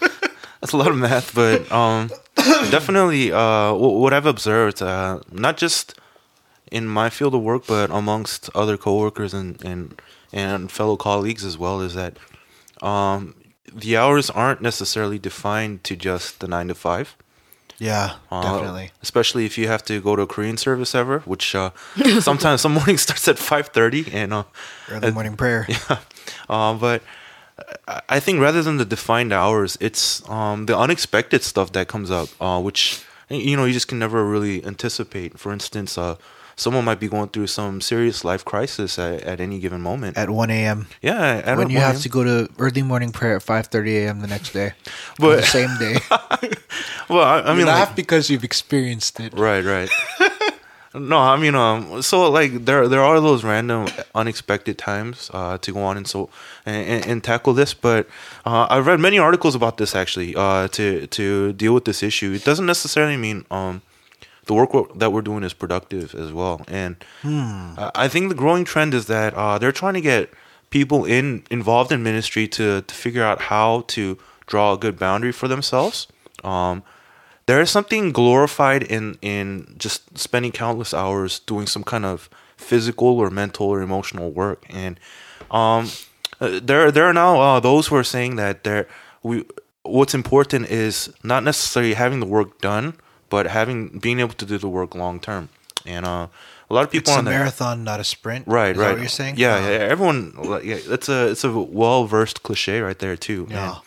That's 0.61 0.73
a 0.73 0.77
lot 0.77 0.89
of 0.89 0.97
math, 0.97 1.33
but 1.33 1.71
um, 1.71 2.11
definitely 2.37 3.31
uh, 3.31 3.73
what 3.73 4.13
I've 4.13 4.27
observed, 4.27 4.83
uh, 4.83 5.21
not 5.31 5.57
just 5.57 5.95
in 6.73 6.89
my 6.89 7.09
field 7.09 7.37
of 7.37 7.43
work, 7.43 7.69
but 7.69 7.91
amongst 7.91 8.51
other 8.55 8.77
coworkers 8.77 9.35
and 9.35 9.63
and 9.63 10.01
and 10.33 10.73
fellow 10.73 10.97
colleagues 10.97 11.45
as 11.45 11.59
well, 11.59 11.83
is 11.83 11.95
that 11.95 12.17
um, 12.83 13.35
the 13.73 13.97
hours 13.97 14.31
aren't 14.31 14.61
necessarily 14.61 15.19
defined 15.19 15.85
to 15.85 15.97
just 15.97 16.41
the 16.41 16.49
nine 16.49 16.69
to 16.69 16.75
five. 16.75 17.17
yeah, 17.79 18.15
Uh, 18.31 18.43
definitely. 18.43 18.91
Especially 19.03 19.47
if 19.47 19.59
you 19.59 19.67
have 19.69 19.83
to 19.85 20.01
go 20.01 20.15
to 20.17 20.23
a 20.23 20.27
Korean 20.27 20.57
service 20.57 20.95
ever, 20.95 21.21
which 21.25 21.55
uh, 21.55 21.71
sometimes 22.21 22.61
some 22.61 22.73
morning 22.75 22.99
starts 23.07 23.27
at 23.29 23.39
five 23.39 23.69
thirty, 23.69 24.07
and 24.13 24.33
uh, 24.33 24.45
Early 24.91 25.11
morning 25.13 25.37
prayer. 25.37 25.67
uh, 26.49 26.75
but 26.75 27.03
I- 27.89 28.01
I 28.17 28.21
think 28.21 28.41
rather 28.41 28.63
than 28.63 28.77
the 28.79 28.85
defined 28.85 29.33
hours, 29.33 29.77
it's 29.81 30.23
um, 30.29 30.67
the 30.67 30.77
unexpected 30.77 31.43
stuff 31.43 31.71
that 31.73 31.87
comes 31.89 32.11
up, 32.11 32.29
uh, 32.41 32.61
which 32.61 33.03
you 33.31 33.57
know 33.57 33.65
you 33.65 33.73
just 33.73 33.89
can 33.89 33.99
never 33.99 34.25
really 34.25 34.65
anticipate. 34.65 35.39
For 35.39 35.53
instance, 35.53 35.97
uh, 35.99 36.17
someone 36.57 36.85
might 36.85 37.01
be 37.01 37.09
going 37.09 37.29
through 37.29 37.47
some 37.49 37.81
serious 37.81 38.25
life 38.25 38.45
crisis 38.45 38.99
at, 38.99 39.23
at 39.23 39.41
any 39.41 39.59
given 39.59 39.81
moment. 39.81 40.17
At 40.17 40.31
1 40.31 40.51
a.m. 40.51 40.87
yeah, 41.03 41.43
at 41.45 41.57
when 41.59 41.71
you 41.71 41.79
have 41.79 42.01
to 42.01 42.09
go 42.09 42.25
to 42.25 42.49
early 42.59 42.83
morning 42.83 43.13
prayer 43.13 43.37
at 43.37 43.43
5:30 43.45 44.05
a.m. 44.05 44.21
the 44.21 44.27
next 44.29 44.53
day, 44.53 44.73
But- 45.19 45.37
the 45.37 45.43
same 45.47 45.77
day. 45.79 45.97
Well, 47.09 47.23
I, 47.23 47.41
I 47.41 47.49
mean, 47.49 47.59
mean, 47.59 47.67
like, 47.67 47.95
because 47.95 48.31
you've 48.31 48.45
experienced 48.45 49.21
it. 49.21 49.35
right, 49.35 49.63
right. 49.63 49.91
no, 50.95 51.19
I 51.19 51.37
mean, 51.37 51.55
um, 51.55 52.01
so 52.03 52.31
like 52.31 52.65
there 52.65 52.89
there 52.89 53.03
are 53.03 53.21
those 53.21 53.45
random, 53.45 53.89
unexpected 54.15 54.79
times 54.79 55.31
uh, 55.35 55.59
to 55.59 55.73
go 55.73 55.83
on 55.83 55.97
and 55.99 56.07
so 56.07 56.31
and, 56.65 56.87
and, 56.89 57.07
and 57.07 57.25
tackle 57.25 57.53
this. 57.53 57.75
But 57.75 58.09
uh, 58.47 58.67
I've 58.71 58.87
read 58.87 59.01
many 59.01 59.19
articles 59.19 59.55
about 59.55 59.77
this 59.77 59.95
actually 59.95 60.35
uh, 60.35 60.69
to 60.69 61.07
to 61.09 61.53
deal 61.53 61.75
with 61.75 61.85
this 61.85 62.03
issue. 62.03 62.33
It 62.33 62.45
doesn't 62.45 62.67
necessarily 62.67 63.17
mean 63.19 63.45
um, 63.51 63.83
the 64.47 64.55
work 64.55 64.71
that 64.97 65.13
we're 65.13 65.23
doing 65.23 65.43
is 65.45 65.53
productive 65.55 66.15
as 66.15 66.33
well. 66.33 66.61
And 66.69 66.97
I 67.25 67.91
I 68.05 68.09
think 68.09 68.29
the 68.29 68.35
growing 68.35 68.65
trend 68.65 68.95
is 68.95 69.07
that 69.07 69.35
uh, 69.35 69.59
they're 69.59 69.73
trying 69.73 69.95
to 69.95 70.01
get 70.01 70.31
people 70.71 71.05
in 71.05 71.45
involved 71.51 71.93
in 71.93 72.03
ministry 72.03 72.47
to 72.49 72.83
to 72.83 72.95
figure 72.95 73.25
out 73.25 73.43
how 73.43 73.85
to 73.89 74.19
draw 74.47 74.73
a 74.75 74.79
good 74.79 74.99
boundary 74.99 75.33
for 75.33 75.49
themselves. 75.49 76.07
Um, 76.43 76.83
there 77.47 77.61
is 77.61 77.71
something 77.71 78.13
glorified 78.13 78.83
in 78.83 79.19
in 79.23 79.75
just 79.79 80.19
spending 80.19 80.53
countless 80.53 80.93
hours 80.95 81.41
doing 81.41 81.67
some 81.67 81.85
kind 81.85 82.05
of 82.05 82.29
physical 82.57 83.19
or 83.19 83.31
mental 83.31 83.67
or 83.67 83.83
emotional 83.83 84.31
work 84.31 84.65
and 84.71 84.99
um 85.51 85.91
uh, 86.41 86.59
there 86.63 86.91
there 86.91 87.05
are 87.05 87.13
now 87.13 87.41
uh, 87.41 87.61
those 87.61 87.89
who 87.89 87.97
are 87.97 88.05
saying 88.05 88.37
that 88.37 88.65
there 88.65 88.87
we 89.23 89.45
what's 89.83 90.15
important 90.15 90.71
is 90.71 91.13
not 91.23 91.43
necessarily 91.45 91.95
having 91.95 92.21
the 92.21 92.27
work 92.27 92.61
done 92.61 92.95
but 93.35 93.45
having 93.59 93.79
being 94.07 94.19
able 94.25 94.37
to 94.43 94.47
do 94.53 94.57
the 94.65 94.71
work 94.79 94.91
long 95.05 95.17
term 95.29 95.45
and 95.95 96.03
uh 96.07 96.27
a 96.71 96.73
lot 96.75 96.85
of 96.87 96.91
people 96.91 97.11
It's 97.11 97.17
a 97.17 97.19
on 97.19 97.25
that 97.27 97.31
marathon, 97.39 97.77
not 97.91 98.01
a 98.01 98.05
sprint. 98.15 98.43
Right, 98.47 98.71
Is 98.71 98.79
that 98.79 98.83
right. 98.85 98.93
what 98.93 99.01
you're 99.01 99.19
saying? 99.21 99.35
Yeah, 99.37 99.57
yeah. 99.69 99.93
Everyone, 99.93 100.33
yeah, 100.71 100.97
it's 100.97 101.09
a 101.11 101.21
it's 101.33 101.45
a 101.45 101.53
well 101.83 102.01
versed 102.17 102.39
cliche 102.47 102.81
right 102.81 102.99
there 103.05 103.17
too. 103.29 103.47
Yeah. 103.51 103.81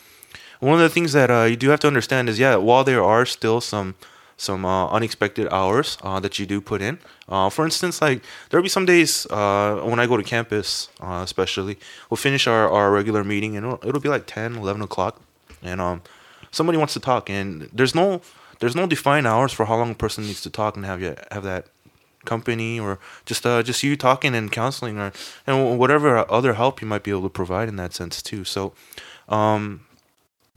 And 0.60 0.70
one 0.70 0.78
of 0.80 0.84
the 0.88 0.94
things 0.96 1.10
that 1.18 1.28
uh, 1.28 1.46
you 1.50 1.56
do 1.64 1.68
have 1.70 1.80
to 1.80 1.88
understand 1.92 2.28
is, 2.28 2.38
yeah, 2.38 2.54
while 2.68 2.84
there 2.84 3.02
are 3.02 3.26
still 3.26 3.60
some 3.60 3.88
some 4.36 4.64
uh, 4.64 4.86
unexpected 4.98 5.46
hours 5.52 5.98
uh, 6.02 6.20
that 6.20 6.38
you 6.38 6.46
do 6.46 6.60
put 6.60 6.80
in. 6.80 6.98
Uh, 7.28 7.50
for 7.50 7.64
instance, 7.64 8.00
like 8.00 8.22
there'll 8.48 8.62
be 8.62 8.68
some 8.78 8.86
days 8.86 9.26
uh, 9.26 9.80
when 9.90 9.98
I 9.98 10.06
go 10.06 10.16
to 10.16 10.22
campus, 10.22 10.88
uh, 11.00 11.22
especially, 11.24 11.74
we'll 12.08 12.22
finish 12.28 12.46
our, 12.46 12.70
our 12.70 12.92
regular 12.92 13.24
meeting 13.24 13.56
and 13.56 13.66
it'll, 13.66 13.80
it'll 13.88 14.00
be 14.00 14.08
like 14.08 14.24
10, 14.26 14.54
11 14.54 14.82
o'clock, 14.82 15.20
and 15.62 15.80
um, 15.80 16.02
somebody 16.52 16.78
wants 16.78 16.94
to 16.94 17.00
talk, 17.00 17.28
and 17.28 17.68
there's 17.72 17.94
no 17.94 18.20
there's 18.58 18.76
no 18.76 18.86
defined 18.86 19.26
hours 19.26 19.52
for 19.52 19.66
how 19.66 19.76
long 19.76 19.90
a 19.90 19.94
person 19.94 20.24
needs 20.24 20.40
to 20.42 20.50
talk 20.50 20.76
and 20.76 20.84
have 20.84 21.00
you 21.00 21.14
have 21.30 21.44
that 21.44 21.66
company 22.24 22.78
or 22.78 22.98
just 23.24 23.46
uh, 23.46 23.62
just 23.62 23.82
you 23.82 23.96
talking 23.96 24.34
and 24.34 24.52
counseling 24.52 24.98
or 24.98 25.12
and 25.46 25.78
whatever 25.78 26.30
other 26.30 26.54
help 26.54 26.80
you 26.80 26.86
might 26.86 27.02
be 27.02 27.10
able 27.10 27.22
to 27.22 27.28
provide 27.28 27.68
in 27.68 27.76
that 27.76 27.94
sense 27.94 28.22
too. 28.22 28.44
So, 28.44 28.72
um, 29.28 29.86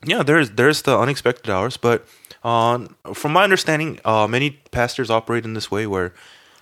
yeah, 0.04 0.24
there's 0.24 0.52
there's 0.52 0.82
the 0.84 0.98
unexpected 0.98 1.50
hours, 1.50 1.78
but 1.78 2.06
uh, 2.44 2.88
from 3.14 3.34
my 3.34 3.44
understanding, 3.44 4.00
uh, 4.04 4.28
many 4.28 4.52
pastors 4.72 5.10
operate 5.10 5.46
in 5.46 5.54
this 5.54 5.70
way 5.70 5.86
where 5.86 6.14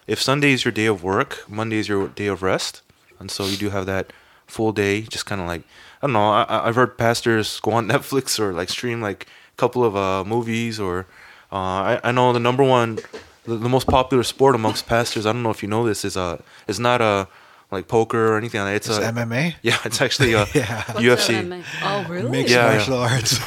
if 0.08 0.21
Sunday 0.21 0.52
is 0.52 0.65
your 0.65 0.71
day 0.71 0.88
of 0.88 1.04
work, 1.04 1.45
Monday 1.47 1.78
is 1.78 1.88
your 1.88 2.08
day 2.10 2.28
of 2.28 2.43
rest, 2.43 2.82
and 3.19 3.32
so 3.32 3.45
you 3.45 3.58
do 3.58 3.69
have 3.69 3.86
that 3.86 4.12
full 4.47 4.71
day, 4.71 5.02
just 5.02 5.25
kind 5.25 5.39
of 5.41 5.47
like 5.47 5.62
I 6.02 6.08
don't 6.08 6.13
know. 6.13 6.30
I, 6.30 6.67
I've 6.67 6.75
heard 6.75 6.97
pastors 6.97 7.60
go 7.62 7.71
on 7.71 7.88
Netflix 7.93 8.39
or 8.39 8.54
like 8.54 8.69
stream 8.69 9.02
like 9.02 9.25
a 9.25 9.58
couple 9.58 9.84
of 9.84 9.95
uh, 9.95 10.23
movies 10.23 10.80
or 10.80 11.06
uh, 11.52 11.56
I, 11.56 12.00
I 12.04 12.12
know 12.12 12.34
the 12.34 12.40
number 12.40 12.64
one, 12.64 13.00
the, 13.46 13.56
the 13.56 13.70
most 13.70 13.88
popular 13.88 14.24
sport 14.24 14.56
amongst 14.56 14.88
pastors. 14.88 15.26
I 15.26 15.32
don't 15.34 15.44
know 15.44 15.50
if 15.52 15.62
you 15.64 15.70
know 15.70 15.86
this 15.86 16.04
is 16.06 16.16
a 16.18 16.42
is 16.68 16.80
not 16.80 17.02
a 17.02 17.28
like 17.72 17.88
poker 17.88 18.34
or 18.34 18.38
anything. 18.38 18.62
like 18.62 18.70
that. 18.72 18.76
It's, 18.76 18.88
It's 18.90 18.98
a 18.98 19.12
MMA. 19.12 19.56
yeah, 19.62 19.78
it's 19.86 20.02
actually 20.02 20.36
uh 20.36 20.46
Yeah. 20.54 20.84
UFC. 20.98 21.64
Oh, 21.84 22.06
really? 22.10 22.30
Mixed 22.30 22.54
Yeah, 22.54 22.66
yeah. 22.72 22.76
martial 22.78 22.98
arts. 22.98 23.40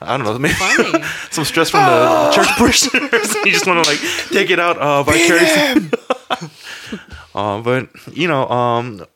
I 0.00 0.16
don't 0.16 0.26
know, 0.26 0.36
maybe 0.46 0.54
Funny. 0.54 1.04
some 1.30 1.44
stress 1.44 1.70
from 1.70 1.84
the 1.86 2.32
church 2.34 2.48
parishioners. 2.58 3.34
you 3.44 3.52
just 3.52 3.66
want 3.66 3.84
to 3.84 3.90
like 3.90 4.00
take 4.30 4.50
it 4.50 4.58
out 4.58 4.76
uh, 4.78 5.02
vicariously. 5.04 5.90
uh, 7.34 7.60
but 7.62 7.88
you 8.12 8.26
know, 8.28 8.48
um, 8.48 9.06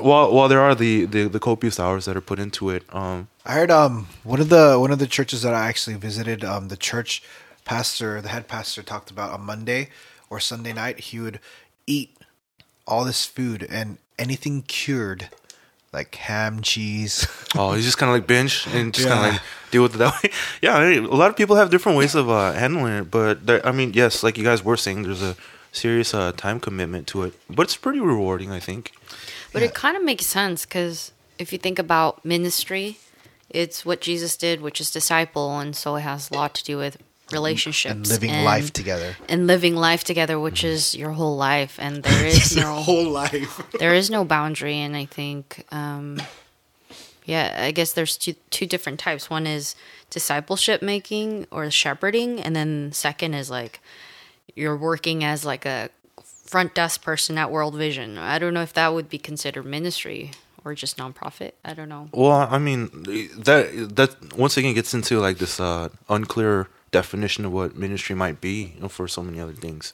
while 0.00 0.32
while 0.32 0.48
there 0.48 0.60
are 0.60 0.74
the, 0.74 1.04
the 1.04 1.28
the 1.28 1.40
copious 1.40 1.78
hours 1.78 2.04
that 2.06 2.16
are 2.16 2.20
put 2.22 2.38
into 2.38 2.70
it, 2.70 2.82
um, 2.94 3.28
I 3.44 3.52
heard 3.52 3.70
um 3.70 4.08
one 4.24 4.40
of 4.40 4.48
the 4.48 4.78
one 4.78 4.90
of 4.90 4.98
the 4.98 5.06
churches 5.06 5.42
that 5.42 5.54
I 5.54 5.68
actually 5.68 5.96
visited, 5.96 6.44
um 6.44 6.68
the 6.68 6.76
church 6.76 7.22
pastor, 7.64 8.20
the 8.20 8.28
head 8.28 8.48
pastor 8.48 8.82
talked 8.82 9.10
about 9.10 9.32
on 9.32 9.42
Monday 9.42 9.88
or 10.30 10.40
Sunday 10.40 10.72
night 10.72 11.00
he 11.00 11.20
would 11.20 11.40
eat 11.86 12.16
all 12.86 13.04
this 13.04 13.26
food 13.26 13.66
and 13.68 13.98
anything 14.18 14.62
cured 14.62 15.28
like 15.92 16.14
ham, 16.16 16.60
cheese. 16.60 17.26
Oh, 17.56 17.72
he's 17.72 17.84
just 17.84 17.96
kind 17.98 18.10
of 18.10 18.16
like 18.16 18.26
binge 18.26 18.66
and 18.72 18.92
just 18.92 19.08
kind 19.08 19.26
of 19.26 19.32
like 19.32 19.42
deal 19.70 19.82
with 19.82 19.94
it 19.94 19.98
that 19.98 20.22
way. 20.22 20.30
Yeah, 20.60 20.76
I 20.76 20.88
mean, 20.90 21.04
a 21.04 21.14
lot 21.14 21.30
of 21.30 21.36
people 21.36 21.56
have 21.56 21.70
different 21.70 21.96
ways 21.96 22.14
of 22.14 22.28
uh, 22.28 22.52
handling 22.52 22.92
it, 22.92 23.10
but 23.10 23.46
there, 23.46 23.66
I 23.66 23.72
mean, 23.72 23.92
yes, 23.94 24.22
like 24.22 24.36
you 24.36 24.44
guys 24.44 24.62
were 24.62 24.76
saying, 24.76 25.04
there's 25.04 25.22
a 25.22 25.34
serious 25.72 26.12
uh, 26.12 26.32
time 26.32 26.60
commitment 26.60 27.06
to 27.08 27.22
it, 27.22 27.34
but 27.48 27.62
it's 27.62 27.76
pretty 27.76 28.00
rewarding, 28.00 28.50
I 28.50 28.60
think. 28.60 28.92
But 29.60 29.66
it 29.66 29.74
kind 29.74 29.96
of 29.96 30.04
makes 30.04 30.26
sense 30.26 30.64
because 30.64 31.12
if 31.38 31.52
you 31.52 31.58
think 31.58 31.78
about 31.78 32.24
ministry, 32.24 32.98
it's 33.50 33.84
what 33.84 34.00
Jesus 34.00 34.36
did, 34.36 34.60
which 34.60 34.80
is 34.80 34.90
disciple, 34.90 35.58
and 35.58 35.74
so 35.74 35.96
it 35.96 36.02
has 36.02 36.30
a 36.30 36.34
lot 36.34 36.54
to 36.54 36.64
do 36.64 36.76
with 36.76 36.98
relationships 37.32 37.92
and 37.94 38.08
living 38.08 38.44
life 38.44 38.72
together. 38.72 39.16
and 39.28 39.46
living 39.46 39.76
life 39.76 40.02
together, 40.04 40.40
which 40.40 40.64
is 40.64 40.94
your 40.94 41.12
whole 41.12 41.36
life, 41.36 41.78
and 41.78 42.02
there 42.02 42.26
is 42.26 42.56
no 42.56 42.74
whole 42.74 43.08
life. 43.08 43.62
there 43.78 43.94
is 43.94 44.10
no 44.10 44.24
boundary, 44.24 44.78
and 44.78 44.96
I 44.96 45.04
think, 45.04 45.64
um, 45.70 46.20
yeah, 47.24 47.58
I 47.62 47.70
guess 47.70 47.92
there's 47.92 48.16
two 48.16 48.34
two 48.50 48.66
different 48.66 48.98
types. 49.00 49.30
One 49.30 49.46
is 49.46 49.74
discipleship 50.10 50.82
making 50.82 51.46
or 51.50 51.70
shepherding, 51.70 52.40
and 52.40 52.54
then 52.56 52.92
second 52.92 53.34
is 53.34 53.50
like 53.50 53.80
you're 54.54 54.76
working 54.76 55.22
as 55.24 55.44
like 55.44 55.64
a 55.66 55.90
front 56.48 56.74
desk 56.74 57.02
person 57.02 57.36
at 57.38 57.50
World 57.50 57.74
Vision. 57.74 58.16
I 58.18 58.38
don't 58.38 58.54
know 58.54 58.62
if 58.62 58.72
that 58.72 58.94
would 58.94 59.08
be 59.08 59.18
considered 59.18 59.64
ministry 59.66 60.30
or 60.64 60.74
just 60.74 60.96
nonprofit. 60.96 61.52
I 61.64 61.74
don't 61.74 61.88
know. 61.90 62.08
Well, 62.12 62.48
I 62.50 62.58
mean, 62.58 62.88
that 63.36 63.90
that 63.96 64.36
once 64.36 64.56
again 64.56 64.74
gets 64.74 64.94
into 64.94 65.20
like 65.20 65.38
this 65.38 65.60
uh, 65.60 65.90
unclear 66.08 66.68
definition 66.90 67.44
of 67.44 67.52
what 67.52 67.76
ministry 67.76 68.16
might 68.16 68.40
be 68.40 68.72
you 68.74 68.80
know, 68.80 68.88
for 68.88 69.06
so 69.06 69.22
many 69.22 69.38
other 69.40 69.52
things. 69.52 69.92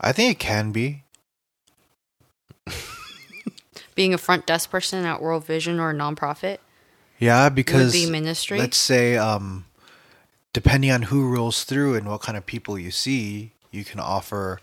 I 0.00 0.12
think 0.12 0.32
it 0.32 0.38
can 0.38 0.72
be. 0.72 1.02
Being 3.94 4.14
a 4.14 4.18
front 4.18 4.46
desk 4.46 4.70
person 4.70 5.04
at 5.04 5.22
World 5.22 5.44
Vision 5.44 5.78
or 5.78 5.90
a 5.90 5.94
nonprofit 5.94 6.58
Yeah, 7.18 7.44
would 7.44 7.54
because 7.54 7.92
be 7.92 8.10
ministry. 8.10 8.58
let's 8.58 8.76
say, 8.76 9.16
um, 9.16 9.66
depending 10.52 10.90
on 10.90 11.02
who 11.02 11.30
rolls 11.30 11.62
through 11.64 11.94
and 11.94 12.08
what 12.08 12.20
kind 12.22 12.36
of 12.36 12.44
people 12.44 12.76
you 12.78 12.90
see, 12.90 13.52
you 13.70 13.84
can 13.84 14.00
offer 14.00 14.58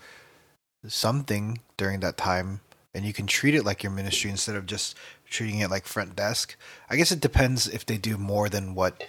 something 0.86 1.60
during 1.76 2.00
that 2.00 2.16
time, 2.16 2.60
and 2.94 3.04
you 3.04 3.12
can 3.12 3.26
treat 3.26 3.54
it 3.54 3.64
like 3.64 3.82
your 3.82 3.92
ministry 3.92 4.30
instead 4.30 4.56
of 4.56 4.66
just 4.66 4.96
treating 5.28 5.60
it 5.60 5.70
like 5.70 5.86
front 5.86 6.16
desk. 6.16 6.56
I 6.90 6.96
guess 6.96 7.12
it 7.12 7.20
depends 7.20 7.68
if 7.68 7.86
they 7.86 7.96
do 7.96 8.16
more 8.16 8.48
than 8.48 8.74
what 8.74 9.06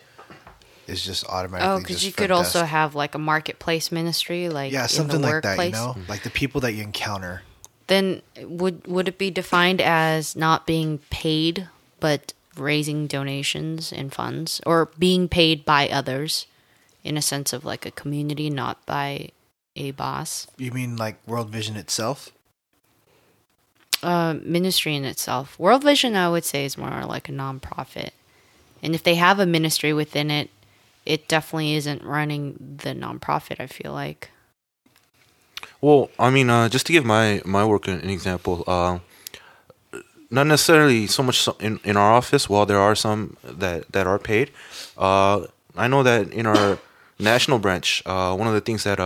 is 0.88 1.04
just 1.04 1.26
automatically. 1.28 1.74
Oh, 1.74 1.80
because 1.80 2.06
you 2.06 2.12
could 2.12 2.32
also 2.32 2.64
have 2.64 2.96
like 2.96 3.16
a 3.16 3.20
marketplace 3.20 3.92
ministry, 3.92 4.50
like 4.50 4.72
yeah, 4.72 4.84
in 4.84 4.90
something 4.90 5.22
like 5.22 5.44
that. 5.44 5.54
You 5.54 5.58
workplace. 5.58 5.74
know, 5.74 5.96
like 6.08 6.24
the 6.24 6.30
people 6.30 6.62
that 6.62 6.74
you 6.74 6.84
encounter. 6.84 7.44
Then 7.88 8.22
would 8.42 8.88
would 8.88 9.08
it 9.08 9.18
be 9.18 9.30
defined 9.30 9.82
as 9.82 10.36
not 10.36 10.66
being 10.66 11.00
paid 11.10 11.68
but 12.00 12.34
raising 12.58 13.08
donations 13.08 13.94
and 13.94 14.14
funds, 14.14 14.62
or 14.66 14.92
being 15.00 15.28
paid 15.30 15.66
by 15.66 15.88
others, 15.88 16.48
in 17.04 17.18
a 17.18 17.22
sense 17.22 17.54
of 17.54 17.66
like 17.66 17.86
a 17.86 17.92
community, 17.92 18.50
not 18.50 18.86
by 18.86 19.30
a 19.76 19.92
boss? 19.92 20.48
You 20.58 20.72
mean 20.72 20.98
like 20.98 21.18
World 21.28 21.50
Vision 21.50 21.76
itself? 21.76 22.32
Uh, 24.02 24.36
ministry 24.44 24.96
in 24.96 25.06
itself, 25.06 25.58
World 25.58 25.84
Vision, 25.84 26.16
I 26.16 26.30
would 26.30 26.44
say, 26.44 26.66
is 26.66 26.78
more 26.78 27.06
like 27.06 27.30
a 27.30 27.32
nonprofit, 27.32 28.10
and 28.82 28.94
if 28.94 29.02
they 29.02 29.16
have 29.16 29.40
a 29.40 29.46
ministry 29.46 29.94
within 29.94 30.30
it, 30.30 30.50
it 31.06 31.30
definitely 31.30 31.76
isn't 31.76 32.04
running 32.04 32.78
the 32.84 32.90
nonprofit. 32.90 33.62
I 33.62 33.68
feel 33.68 33.94
like. 33.94 34.30
Well, 35.80 36.10
I 36.20 36.30
mean, 36.30 36.50
uh, 36.50 36.68
just 36.68 36.86
to 36.88 36.92
give 36.92 37.06
my 37.06 37.42
my 37.46 37.64
work 37.64 37.88
an, 37.88 38.02
an 38.02 38.10
example, 38.10 38.66
uh, 38.68 39.00
not 40.30 40.48
necessarily 40.48 41.08
so 41.08 41.24
much 41.24 41.48
in 41.62 41.80
in 41.86 41.96
our 41.96 42.12
office. 42.12 42.50
While 42.50 42.66
there 42.66 42.80
are 42.80 42.96
some 42.96 43.38
that 43.44 43.90
that 43.94 44.06
are 44.06 44.20
paid, 44.20 44.52
uh, 44.98 45.48
I 45.78 45.88
know 45.88 46.04
that 46.04 46.32
in 46.34 46.46
our 46.46 46.78
national 47.20 47.60
branch, 47.60 48.04
uh, 48.06 48.36
one 48.36 48.50
of 48.50 48.54
the 48.54 48.62
things 48.62 48.84
that 48.84 49.00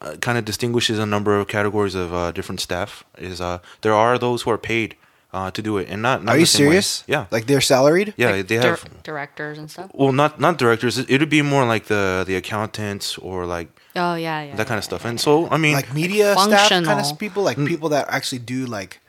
uh, 0.00 0.16
kind 0.20 0.38
of 0.38 0.44
distinguishes 0.44 0.98
a 0.98 1.06
number 1.06 1.38
of 1.38 1.46
categories 1.48 1.94
of 1.94 2.12
uh, 2.14 2.30
different 2.32 2.60
staff 2.60 3.04
is 3.18 3.40
uh, 3.40 3.58
there 3.82 3.94
are 3.94 4.18
those 4.18 4.42
who 4.42 4.50
are 4.50 4.58
paid 4.58 4.94
uh, 5.32 5.50
to 5.50 5.60
do 5.60 5.76
it, 5.76 5.88
and 5.90 6.00
not. 6.00 6.24
not 6.24 6.32
Are 6.32 6.34
the 6.36 6.40
you 6.40 6.46
same 6.46 6.66
way. 6.66 6.70
serious? 6.72 7.04
Yeah, 7.06 7.26
Like 7.30 7.46
they're 7.46 7.60
salaried? 7.60 8.14
yeah, 8.16 8.30
like 8.30 8.48
they 8.48 8.56
dir- 8.58 8.76
have. 8.76 9.02
directors 9.02 9.58
and 9.58 9.70
stuff. 9.70 9.90
Well, 9.92 10.12
not 10.12 10.40
not 10.40 10.56
directors. 10.58 10.96
It 10.98 11.18
would 11.20 11.28
be 11.30 11.42
more 11.42 11.66
like 11.66 11.84
the 11.86 12.24
the 12.26 12.36
accountants 12.36 13.18
or 13.18 13.44
like 13.44 13.68
Oh 13.96 14.14
yeah, 14.14 14.42
yeah. 14.44 14.56
that 14.56 14.66
kind 14.66 14.78
of 14.78 14.84
stuff. 14.84 15.04
And 15.04 15.20
so, 15.20 15.48
I 15.50 15.56
mean, 15.58 15.74
like 15.74 15.92
media 15.92 16.34
staff 16.38 16.68
kind 16.70 17.00
of 17.00 17.18
people, 17.18 17.42
like 17.42 17.56
people 17.66 17.88
that 17.90 18.06
actually 18.08 18.38
do 18.38 18.64
like 18.66 19.00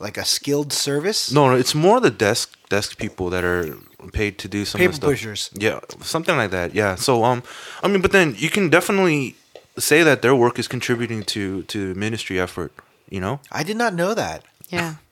like 0.00 0.16
a 0.20 0.24
skilled 0.24 0.72
service. 0.72 1.30
No, 1.30 1.46
no, 1.50 1.56
it's 1.56 1.74
more 1.74 2.00
the 2.00 2.10
desk 2.10 2.56
desk 2.68 2.98
people 2.98 3.30
that 3.30 3.44
are 3.44 3.76
paid 4.12 4.38
to 4.38 4.48
do 4.48 4.64
some 4.64 4.78
paper 4.80 4.88
of 4.90 4.94
the 5.00 5.06
stuff. 5.06 5.10
pushers. 5.10 5.50
Yeah, 5.54 5.78
something 6.02 6.36
like 6.36 6.50
that. 6.50 6.74
Yeah. 6.74 6.96
So 6.96 7.22
um, 7.24 7.42
I 7.82 7.88
mean, 7.88 8.00
but 8.02 8.10
then 8.10 8.34
you 8.36 8.50
can 8.50 8.70
definitely 8.70 9.34
say 9.78 10.02
that 10.02 10.22
their 10.22 10.34
work 10.34 10.58
is 10.58 10.68
contributing 10.68 11.22
to 11.24 11.62
to 11.62 11.94
ministry 11.94 12.40
effort. 12.40 12.72
You 13.08 13.20
know. 13.20 13.40
I 13.52 13.62
did 13.62 13.76
not 13.76 13.94
know 13.94 14.14
that. 14.14 14.44
Yeah. 14.68 14.94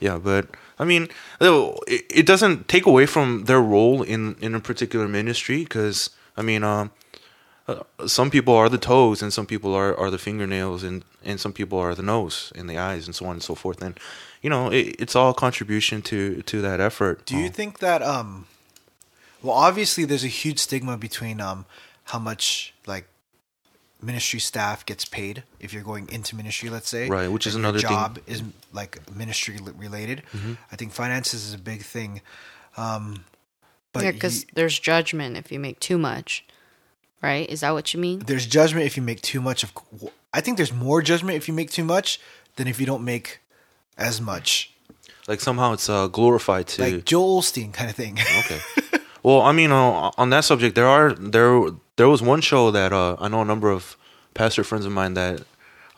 Yeah, 0.00 0.16
but 0.16 0.46
I 0.78 0.84
mean, 0.84 1.08
it, 1.40 2.04
it 2.08 2.24
doesn't 2.24 2.68
take 2.68 2.86
away 2.86 3.04
from 3.06 3.46
their 3.46 3.60
role 3.60 4.02
in 4.02 4.36
in 4.40 4.54
a 4.54 4.60
particular 4.60 5.08
ministry 5.08 5.64
because 5.64 6.10
I 6.36 6.42
mean, 6.42 6.62
um, 6.62 6.92
uh, 7.68 7.82
some 8.06 8.30
people 8.30 8.54
are 8.54 8.68
the 8.68 8.78
toes 8.78 9.22
and 9.22 9.32
some 9.32 9.44
people 9.44 9.74
are, 9.74 9.94
are 9.98 10.10
the 10.10 10.18
fingernails 10.18 10.84
and 10.84 11.04
and 11.24 11.40
some 11.40 11.52
people 11.52 11.78
are 11.78 11.94
the 11.94 12.02
nose 12.02 12.52
and 12.54 12.70
the 12.70 12.78
eyes 12.78 13.06
and 13.06 13.14
so 13.14 13.26
on 13.26 13.32
and 13.32 13.42
so 13.42 13.54
forth 13.54 13.82
and 13.82 13.98
you 14.40 14.48
know 14.48 14.70
it, 14.70 14.96
it's 14.98 15.16
all 15.16 15.34
contribution 15.34 16.00
to 16.02 16.42
to 16.42 16.62
that 16.62 16.80
effort. 16.80 17.26
Do 17.26 17.36
you 17.36 17.50
think 17.50 17.80
that 17.80 18.00
um 18.02 18.46
well 19.42 19.54
obviously 19.54 20.04
there's 20.04 20.24
a 20.24 20.28
huge 20.28 20.60
stigma 20.60 20.96
between 20.96 21.40
um 21.40 21.66
how 22.04 22.18
much 22.18 22.72
like 22.77 22.77
ministry 24.00 24.38
staff 24.40 24.86
gets 24.86 25.04
paid 25.04 25.42
if 25.60 25.72
you're 25.72 25.82
going 25.82 26.08
into 26.10 26.36
ministry 26.36 26.70
let's 26.70 26.88
say 26.88 27.08
Right, 27.08 27.30
which 27.30 27.46
is 27.46 27.54
and 27.54 27.62
your 27.62 27.70
another 27.70 27.80
thing. 27.80 27.90
job 27.90 28.18
is 28.26 28.42
like 28.72 28.98
ministry 29.14 29.58
related. 29.76 30.22
Mm-hmm. 30.32 30.52
I 30.72 30.76
think 30.76 30.92
finances 30.92 31.44
is 31.46 31.54
a 31.54 31.58
big 31.58 31.82
thing. 31.82 32.20
Um 32.76 33.24
but 33.92 34.04
yeah, 34.04 34.12
because 34.12 34.44
there's 34.54 34.78
judgment 34.78 35.36
if 35.36 35.50
you 35.50 35.58
make 35.58 35.80
too 35.80 35.98
much, 35.98 36.44
right? 37.22 37.48
Is 37.50 37.60
that 37.60 37.72
what 37.72 37.92
you 37.94 38.00
mean? 38.00 38.20
there's 38.20 38.46
judgment 38.46 38.86
if 38.86 38.96
you 38.96 39.02
make 39.02 39.20
too 39.22 39.40
much 39.40 39.62
of 39.64 39.72
I 40.32 40.40
think 40.40 40.56
there's 40.58 40.72
more 40.72 41.02
judgment 41.02 41.36
if 41.36 41.48
you 41.48 41.54
make 41.54 41.70
too 41.70 41.84
much 41.84 42.20
than 42.56 42.68
if 42.68 42.78
you 42.78 42.86
don't 42.86 43.04
make 43.04 43.40
as 43.96 44.20
much. 44.20 44.72
like 45.26 45.40
somehow 45.40 45.72
it's 45.72 45.88
uh, 45.88 46.06
glorified 46.06 46.66
to 46.68 46.82
Like 46.82 47.04
Joel 47.04 47.40
Osteen 47.42 47.72
kind 47.72 47.90
of 47.90 47.96
thing. 47.96 48.18
okay. 48.44 48.60
Well, 49.24 49.40
I 49.42 49.50
mean, 49.52 49.72
uh, 49.72 50.10
on 50.16 50.30
that 50.30 50.44
subject, 50.44 50.76
there 50.76 50.86
are 50.86 51.12
there 51.12 51.60
there 51.98 52.08
was 52.08 52.22
one 52.22 52.40
show 52.40 52.70
that 52.70 52.92
uh, 52.92 53.16
I 53.18 53.28
know 53.28 53.42
a 53.42 53.44
number 53.44 53.70
of 53.70 53.96
pastor 54.32 54.64
friends 54.64 54.86
of 54.86 54.92
mine 54.92 55.14
that 55.14 55.42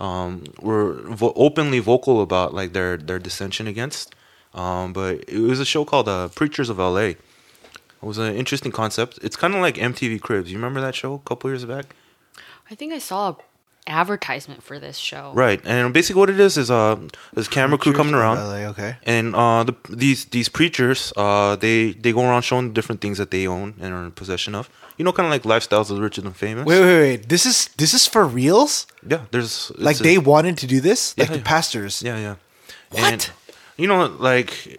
um, 0.01 0.45
were 0.61 0.95
vo- 0.95 1.35
openly 1.37 1.79
vocal 1.79 2.23
about 2.23 2.55
like 2.55 2.73
their 2.73 2.97
their 2.97 3.19
dissension 3.19 3.69
against. 3.69 4.15
Um, 4.53 4.93
but 4.93 5.23
it 5.29 5.39
was 5.39 5.61
a 5.61 5.65
show 5.65 5.85
called 5.85 6.09
uh, 6.09 6.29
Preachers 6.29 6.71
of 6.71 6.79
LA. 6.79 7.15
It 7.15 7.19
was 8.03 8.19
an 8.19 8.35
interesting 8.35 8.73
concept. 8.73 9.21
It's 9.23 9.37
kind 9.37 9.55
of 9.55 9.61
like 9.61 9.77
MTV 9.77 10.21
Cribs. 10.23 10.51
You 10.51 10.57
remember 10.57 10.81
that 10.81 10.95
show 10.95 11.15
a 11.15 11.19
couple 11.21 11.51
years 11.51 11.65
back? 11.65 11.95
I 12.71 12.75
think 12.75 12.93
I 12.93 12.99
saw 12.99 13.31
a 13.31 13.37
advertisement 13.87 14.63
for 14.63 14.79
this 14.79 14.97
show. 14.97 15.33
Right. 15.35 15.61
And 15.65 15.93
basically, 15.93 16.21
what 16.21 16.31
it 16.31 16.41
is 16.41 16.57
is 16.57 16.71
uh, 16.71 16.97
this 17.35 17.49
camera 17.49 17.79
crew 17.79 17.93
coming 17.93 18.15
around. 18.15 18.39
LA, 18.39 18.71
okay. 18.71 18.97
and 19.05 19.35
uh, 19.35 19.65
the, 19.65 19.75
these 19.89 20.27
these 20.27 20.49
preachers, 20.49 21.13
uh, 21.17 21.57
they 21.57 21.93
they 21.93 22.13
go 22.13 22.23
around 22.23 22.43
showing 22.43 22.73
different 22.73 23.01
things 23.01 23.19
that 23.19 23.31
they 23.31 23.47
own 23.47 23.75
and 23.81 23.93
are 23.93 24.05
in 24.05 24.13
possession 24.13 24.55
of. 24.55 24.71
You 25.01 25.05
know, 25.05 25.13
kind 25.13 25.25
of 25.25 25.33
like 25.33 25.45
lifestyles 25.45 25.89
of 25.89 25.97
the 25.97 26.03
rich 26.03 26.19
and 26.19 26.37
famous. 26.37 26.67
Wait, 26.67 26.79
wait, 26.79 27.01
wait. 27.01 27.29
This 27.31 27.47
is 27.47 27.69
this 27.79 27.95
is 27.95 28.07
for 28.07 28.27
reals? 28.27 28.87
Yeah, 29.13 29.23
there's 29.31 29.73
Like 29.79 29.99
a- 29.99 30.03
they 30.03 30.19
wanted 30.19 30.59
to 30.59 30.67
do 30.67 30.79
this? 30.83 31.17
Like 31.17 31.31
Yeah, 31.31 31.37
the 31.37 31.43
pastors. 31.43 32.03
Yeah, 32.03 32.19
yeah. 32.19 32.35
What? 32.91 33.03
And, 33.03 33.31
you 33.79 33.87
know, 33.87 34.15
like 34.19 34.79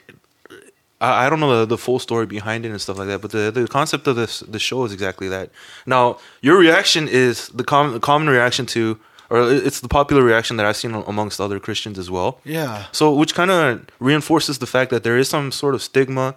I, 1.02 1.26
I 1.26 1.30
don't 1.32 1.40
know 1.40 1.62
the, 1.62 1.66
the 1.66 1.78
full 1.80 1.98
story 1.98 2.28
behind 2.28 2.68
it 2.68 2.70
and 2.70 2.80
stuff 2.80 3.00
like 3.00 3.08
that, 3.08 3.20
but 3.24 3.32
the, 3.32 3.50
the 3.50 3.68
concept 3.68 4.06
of 4.06 4.16
this 4.16 4.42
the 4.42 4.60
show 4.60 4.86
is 4.86 4.94
exactly 4.94 5.28
that. 5.30 5.50
Now, 5.88 6.20
your 6.44 6.60
reaction 6.60 7.08
is 7.08 7.48
the, 7.48 7.64
com- 7.64 7.94
the 7.94 8.00
common 8.00 8.30
reaction 8.30 8.68
to, 8.68 9.00
or 9.32 9.52
it's 9.52 9.80
the 9.80 9.88
popular 9.88 10.22
reaction 10.22 10.56
that 10.58 10.68
I've 10.68 10.78
seen 10.78 10.94
amongst 10.94 11.42
other 11.42 11.60
Christians 11.60 11.98
as 11.98 12.12
well. 12.12 12.40
Yeah. 12.44 12.86
So, 12.92 13.12
which 13.12 13.34
kind 13.34 13.50
of 13.50 13.88
reinforces 14.00 14.60
the 14.60 14.68
fact 14.68 14.92
that 14.92 15.02
there 15.02 15.18
is 15.18 15.28
some 15.30 15.52
sort 15.52 15.74
of 15.74 15.82
stigma 15.82 16.36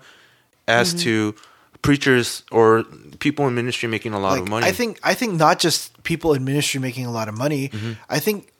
as 0.66 0.94
mm-hmm. 0.94 1.00
to 1.00 1.34
preachers 1.84 2.42
or 2.50 2.82
people 3.20 3.46
in 3.46 3.54
ministry 3.54 3.88
making 3.88 4.12
a 4.14 4.18
lot 4.18 4.32
Like, 4.32 4.42
of 4.42 4.48
money. 4.48 4.66
I 4.66 4.72
think 4.72 4.98
I 5.04 5.14
think 5.14 5.34
not 5.34 5.60
just 5.60 6.02
people 6.02 6.32
in 6.34 6.44
ministry 6.44 6.80
making 6.80 7.06
a 7.06 7.12
lot 7.12 7.28
of 7.28 7.36
money. 7.36 7.68
Mm-hmm. 7.68 7.92
I 8.08 8.18
think 8.18 8.50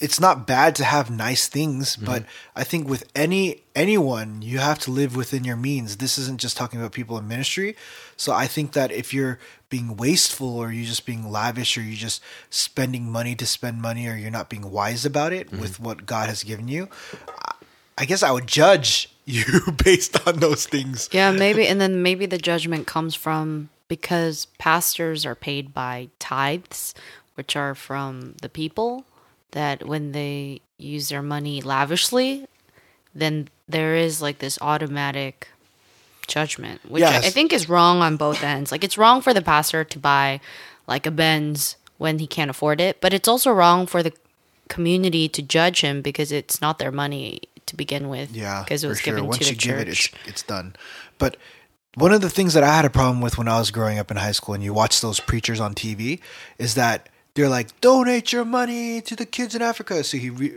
it's 0.00 0.18
not 0.18 0.48
bad 0.48 0.74
to 0.76 0.84
have 0.84 1.10
nice 1.10 1.46
things, 1.48 1.94
Mm-hmm. 1.94 2.04
but 2.06 2.24
I 2.56 2.64
think 2.64 2.88
with 2.88 3.04
any 3.14 3.62
anyone, 3.76 4.42
you 4.42 4.58
have 4.58 4.78
to 4.80 4.90
live 4.90 5.14
within 5.14 5.44
your 5.44 5.56
means. 5.56 5.96
This 5.98 6.18
isn't 6.18 6.40
just 6.40 6.56
talking 6.56 6.80
about 6.80 6.90
people 6.92 7.16
in 7.18 7.28
ministry. 7.28 7.76
So 8.16 8.32
I 8.32 8.46
think 8.48 8.72
that 8.72 8.90
if 8.90 9.14
you're 9.14 9.38
being 9.70 9.96
wasteful 9.96 10.58
or 10.58 10.72
you're 10.72 10.84
just 10.90 11.06
being 11.06 11.30
lavish 11.30 11.78
or 11.78 11.82
you're 11.82 11.96
just 12.08 12.20
spending 12.50 13.10
money 13.10 13.34
to 13.36 13.46
spend 13.46 13.80
money 13.80 14.08
or 14.08 14.16
you're 14.16 14.30
not 14.38 14.50
being 14.50 14.70
wise 14.70 15.06
about 15.06 15.32
it 15.32 15.46
Mm-hmm. 15.46 15.60
with 15.62 15.78
what 15.80 16.04
God 16.04 16.28
has 16.28 16.42
given 16.42 16.66
you, 16.68 16.88
I- 17.28 17.54
I 17.98 18.04
guess 18.06 18.22
I 18.24 18.30
would 18.32 18.48
judge 18.48 19.11
you 19.26 19.44
based 19.84 20.26
on 20.26 20.40
those 20.40 20.66
things. 20.66 21.08
Yeah, 21.12 21.30
maybe, 21.30 21.66
and 21.66 21.80
then 21.80 22.02
maybe 22.02 22.26
the 22.26 22.38
judgment 22.38 22.86
comes 22.86 23.14
from 23.14 23.68
because 23.88 24.46
pastors 24.58 25.24
are 25.24 25.34
paid 25.34 25.72
by 25.72 26.08
tithes, 26.18 26.94
which 27.34 27.54
are 27.56 27.74
from 27.74 28.34
the 28.42 28.48
people. 28.48 29.04
That 29.52 29.86
when 29.86 30.12
they 30.12 30.62
use 30.78 31.10
their 31.10 31.22
money 31.22 31.60
lavishly, 31.60 32.46
then 33.14 33.48
there 33.68 33.94
is 33.94 34.22
like 34.22 34.38
this 34.38 34.58
automatic 34.62 35.48
judgment, 36.26 36.80
which 36.88 37.02
I, 37.02 37.18
I 37.18 37.30
think 37.30 37.52
is 37.52 37.68
wrong 37.68 38.00
on 38.00 38.16
both 38.16 38.42
ends. 38.42 38.72
Like 38.72 38.82
it's 38.82 38.96
wrong 38.96 39.20
for 39.20 39.34
the 39.34 39.42
pastor 39.42 39.84
to 39.84 39.98
buy 39.98 40.40
like 40.86 41.06
a 41.06 41.10
Benz 41.10 41.76
when 41.98 42.18
he 42.18 42.26
can't 42.26 42.50
afford 42.50 42.80
it, 42.80 43.00
but 43.00 43.12
it's 43.12 43.28
also 43.28 43.52
wrong 43.52 43.86
for 43.86 44.02
the 44.02 44.12
community 44.68 45.28
to 45.28 45.42
judge 45.42 45.82
him 45.82 46.00
because 46.00 46.32
it's 46.32 46.60
not 46.60 46.78
their 46.78 46.90
money 46.90 47.42
to 47.72 47.76
begin 47.76 48.08
with. 48.08 48.30
Yeah, 48.30 48.62
because 48.62 48.84
it 48.84 48.88
was 48.88 48.98
for 48.98 49.04
sure. 49.04 49.14
given 49.14 49.26
Once 49.26 49.38
to 49.38 49.44
the 49.44 49.50
you 49.50 49.56
give 49.56 49.78
it, 49.78 49.88
it's 49.88 50.08
it's 50.26 50.42
done. 50.42 50.76
But 51.18 51.36
one 51.94 52.12
of 52.12 52.20
the 52.20 52.30
things 52.30 52.54
that 52.54 52.62
I 52.62 52.74
had 52.74 52.84
a 52.84 52.90
problem 52.90 53.20
with 53.20 53.36
when 53.36 53.48
I 53.48 53.58
was 53.58 53.70
growing 53.70 53.98
up 53.98 54.10
in 54.10 54.16
high 54.16 54.32
school, 54.32 54.54
and 54.54 54.62
you 54.62 54.72
watch 54.72 55.00
those 55.00 55.20
preachers 55.20 55.58
on 55.58 55.74
TV, 55.74 56.20
is 56.58 56.74
that 56.74 57.08
they're 57.34 57.48
like, 57.48 57.78
"Donate 57.80 58.32
your 58.32 58.44
money 58.44 59.00
to 59.00 59.16
the 59.16 59.26
kids 59.26 59.54
in 59.54 59.62
Africa." 59.62 60.04
So 60.04 60.16
he 60.16 60.30
re- 60.30 60.52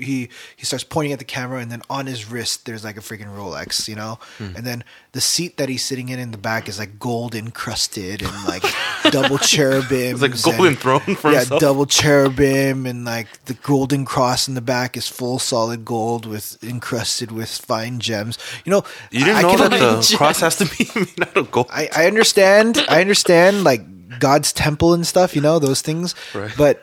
he 0.00 0.28
he 0.56 0.64
starts 0.64 0.84
pointing 0.84 1.12
at 1.12 1.18
the 1.18 1.24
camera, 1.24 1.60
and 1.60 1.70
then 1.70 1.82
on 1.90 2.06
his 2.06 2.30
wrist 2.30 2.66
there's 2.66 2.84
like 2.84 2.96
a 2.96 3.00
freaking 3.00 3.34
Rolex, 3.34 3.88
you 3.88 3.96
know. 3.96 4.18
Hmm. 4.38 4.56
And 4.56 4.66
then 4.66 4.84
the 5.12 5.20
seat 5.20 5.56
that 5.56 5.68
he's 5.68 5.84
sitting 5.84 6.08
in 6.08 6.18
in 6.18 6.30
the 6.30 6.38
back 6.38 6.68
is 6.68 6.78
like 6.78 6.98
gold 6.98 7.34
encrusted 7.34 8.22
and 8.22 8.44
like 8.46 8.62
double 9.10 9.38
cherubim. 9.38 10.12
It's 10.14 10.22
like 10.22 10.34
a 10.34 10.56
golden 10.56 10.76
throne 10.76 11.00
for 11.16 11.30
yeah, 11.32 11.40
himself. 11.40 11.60
double 11.60 11.86
cherubim 11.86 12.86
and 12.86 13.04
like 13.04 13.44
the 13.44 13.54
golden 13.54 14.04
cross 14.04 14.48
in 14.48 14.54
the 14.54 14.60
back 14.60 14.96
is 14.96 15.08
full 15.08 15.38
solid 15.38 15.84
gold 15.84 16.26
with 16.26 16.62
encrusted 16.62 17.32
with 17.32 17.50
fine 17.50 17.98
gems. 17.98 18.38
You 18.64 18.70
know, 18.70 18.84
You 19.10 19.24
didn't 19.24 19.36
I 19.36 19.42
know 19.42 19.56
can 19.56 19.70
that 19.70 20.02
the 20.08 20.16
cross 20.16 20.40
has 20.40 20.56
to 20.56 20.66
be 20.66 20.88
made 20.94 21.22
out 21.28 21.36
of 21.36 21.50
gold. 21.50 21.66
I, 21.70 21.88
I 21.94 22.06
understand. 22.06 22.78
I 22.88 23.00
understand 23.00 23.64
like 23.64 24.18
God's 24.18 24.52
temple 24.52 24.94
and 24.94 25.06
stuff. 25.06 25.34
You 25.34 25.42
know 25.42 25.58
those 25.58 25.82
things. 25.82 26.14
Right. 26.34 26.52
But 26.56 26.82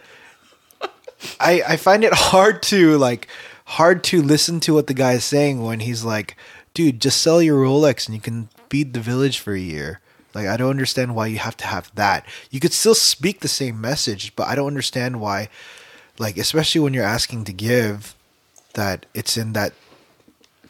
I 1.40 1.62
I 1.68 1.78
find 1.78 2.04
it 2.04 2.14
hard 2.32 2.62
to 2.64 2.98
like 2.98 3.28
hard 3.66 4.04
to 4.06 4.22
listen 4.22 4.60
to 4.62 4.74
what 4.74 4.88
the 4.88 4.94
guy 4.94 5.14
is 5.14 5.24
saying 5.24 5.64
when 5.64 5.82
he's 5.82 6.04
like, 6.04 6.36
"Dude, 6.74 7.02
just 7.02 7.22
sell 7.22 7.42
your 7.42 7.64
Rolex 7.64 8.08
and 8.08 8.16
you 8.16 8.22
can 8.22 8.50
feed 8.70 8.94
the 8.94 9.00
village 9.00 9.40
for 9.40 9.54
a 9.54 9.60
year." 9.60 10.02
Like 10.34 10.48
I 10.48 10.58
don't 10.58 10.70
understand 10.70 11.16
why 11.16 11.28
you 11.28 11.40
have 11.40 11.58
to 11.58 11.68
have 11.68 11.92
that. 11.96 12.26
You 12.52 12.60
could 12.60 12.74
still 12.74 12.96
speak 12.96 13.40
the 13.40 13.48
same 13.48 13.82
message, 13.82 14.36
but 14.36 14.48
I 14.48 14.56
don't 14.56 14.68
understand 14.68 15.20
why. 15.20 15.50
Like 16.20 16.38
especially 16.38 16.82
when 16.82 16.94
you're 16.94 17.04
asking 17.04 17.46
to 17.46 17.54
give, 17.54 18.16
that 18.74 19.06
it's 19.14 19.38
in 19.38 19.54
that 19.54 19.74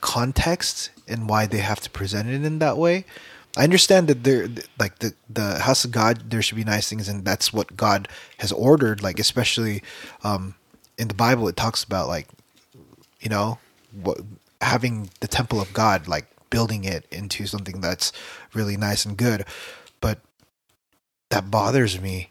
context 0.01 0.91
and 1.07 1.29
why 1.29 1.45
they 1.45 1.59
have 1.59 1.79
to 1.81 1.89
present 1.89 2.29
it 2.29 2.43
in 2.43 2.59
that 2.59 2.77
way. 2.77 3.05
I 3.57 3.63
understand 3.63 4.07
that 4.07 4.23
there, 4.23 4.47
like 4.79 4.99
the 4.99 5.13
the 5.29 5.59
house 5.59 5.83
of 5.83 5.91
God, 5.91 6.29
there 6.29 6.41
should 6.41 6.55
be 6.55 6.63
nice 6.63 6.87
things, 6.87 7.09
and 7.09 7.25
that's 7.25 7.51
what 7.51 7.75
God 7.75 8.07
has 8.37 8.51
ordered. 8.51 9.01
Like 9.01 9.19
especially 9.19 9.83
um, 10.23 10.55
in 10.97 11.07
the 11.07 11.13
Bible, 11.13 11.47
it 11.47 11.55
talks 11.55 11.83
about 11.83 12.07
like 12.07 12.27
you 13.19 13.29
know 13.29 13.57
what 14.03 14.19
having 14.61 15.09
the 15.21 15.27
temple 15.27 15.59
of 15.59 15.73
God, 15.73 16.07
like 16.07 16.27
building 16.49 16.83
it 16.83 17.05
into 17.11 17.47
something 17.47 17.81
that's 17.81 18.11
really 18.53 18.77
nice 18.77 19.05
and 19.05 19.17
good. 19.17 19.45
But 20.01 20.19
that 21.29 21.49
bothers 21.49 21.99
me. 21.99 22.29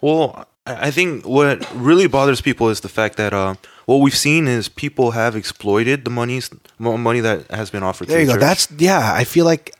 Well, 0.00 0.46
I 0.66 0.88
I 0.88 0.90
think 0.90 1.26
what 1.26 1.66
really 1.74 2.08
bothers 2.08 2.40
people 2.40 2.68
is 2.68 2.80
the 2.80 2.88
fact 2.88 3.16
that 3.16 3.32
uh, 3.32 3.54
what 3.86 3.98
we've 3.98 4.16
seen 4.16 4.48
is 4.48 4.68
people 4.68 5.12
have 5.12 5.36
exploited 5.36 6.04
the 6.04 6.10
monies, 6.10 6.50
money 6.78 7.20
that 7.20 7.50
has 7.50 7.70
been 7.70 7.84
offered. 7.84 8.08
There 8.08 8.18
to 8.18 8.24
you 8.24 8.26
the 8.26 8.34
go. 8.34 8.40
That's 8.40 8.68
yeah. 8.76 9.12
I 9.14 9.24
feel 9.24 9.44
like 9.44 9.75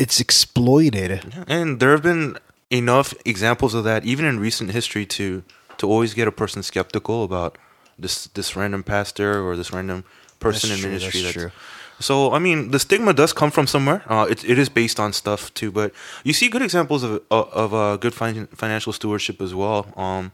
it's 0.00 0.20
exploited. 0.20 1.10
and 1.48 1.78
there 1.80 1.90
have 1.92 2.02
been 2.02 2.36
enough 2.70 3.14
examples 3.24 3.74
of 3.74 3.84
that, 3.84 4.04
even 4.04 4.24
in 4.24 4.40
recent 4.40 4.70
history, 4.72 5.06
to 5.06 5.42
to 5.78 5.86
always 5.86 6.14
get 6.14 6.28
a 6.28 6.32
person 6.32 6.62
skeptical 6.62 7.22
about 7.24 7.58
this 7.98 8.28
this 8.34 8.56
random 8.56 8.82
pastor 8.82 9.30
or 9.44 9.56
this 9.56 9.72
random 9.72 10.04
person 10.38 10.70
That's 10.70 10.78
in 10.78 10.82
true, 10.82 10.90
ministry. 10.90 11.22
that's 11.22 11.34
that's- 11.34 11.52
true. 11.52 11.60
So 12.02 12.32
I 12.32 12.38
mean, 12.38 12.70
the 12.70 12.78
stigma 12.78 13.12
does 13.12 13.32
come 13.34 13.50
from 13.50 13.66
somewhere. 13.66 14.00
Uh, 14.08 14.26
it 14.30 14.44
it 14.44 14.58
is 14.58 14.68
based 14.70 14.98
on 14.98 15.12
stuff 15.12 15.52
too, 15.52 15.70
but 15.70 15.92
you 16.24 16.32
see 16.32 16.48
good 16.48 16.62
examples 16.62 17.02
of 17.02 17.10
of, 17.30 17.48
of 17.52 17.74
uh, 17.74 17.96
good 17.98 18.14
fin- 18.14 18.48
financial 18.54 18.92
stewardship 18.92 19.40
as 19.42 19.52
well. 19.54 19.84
Um, 19.96 20.32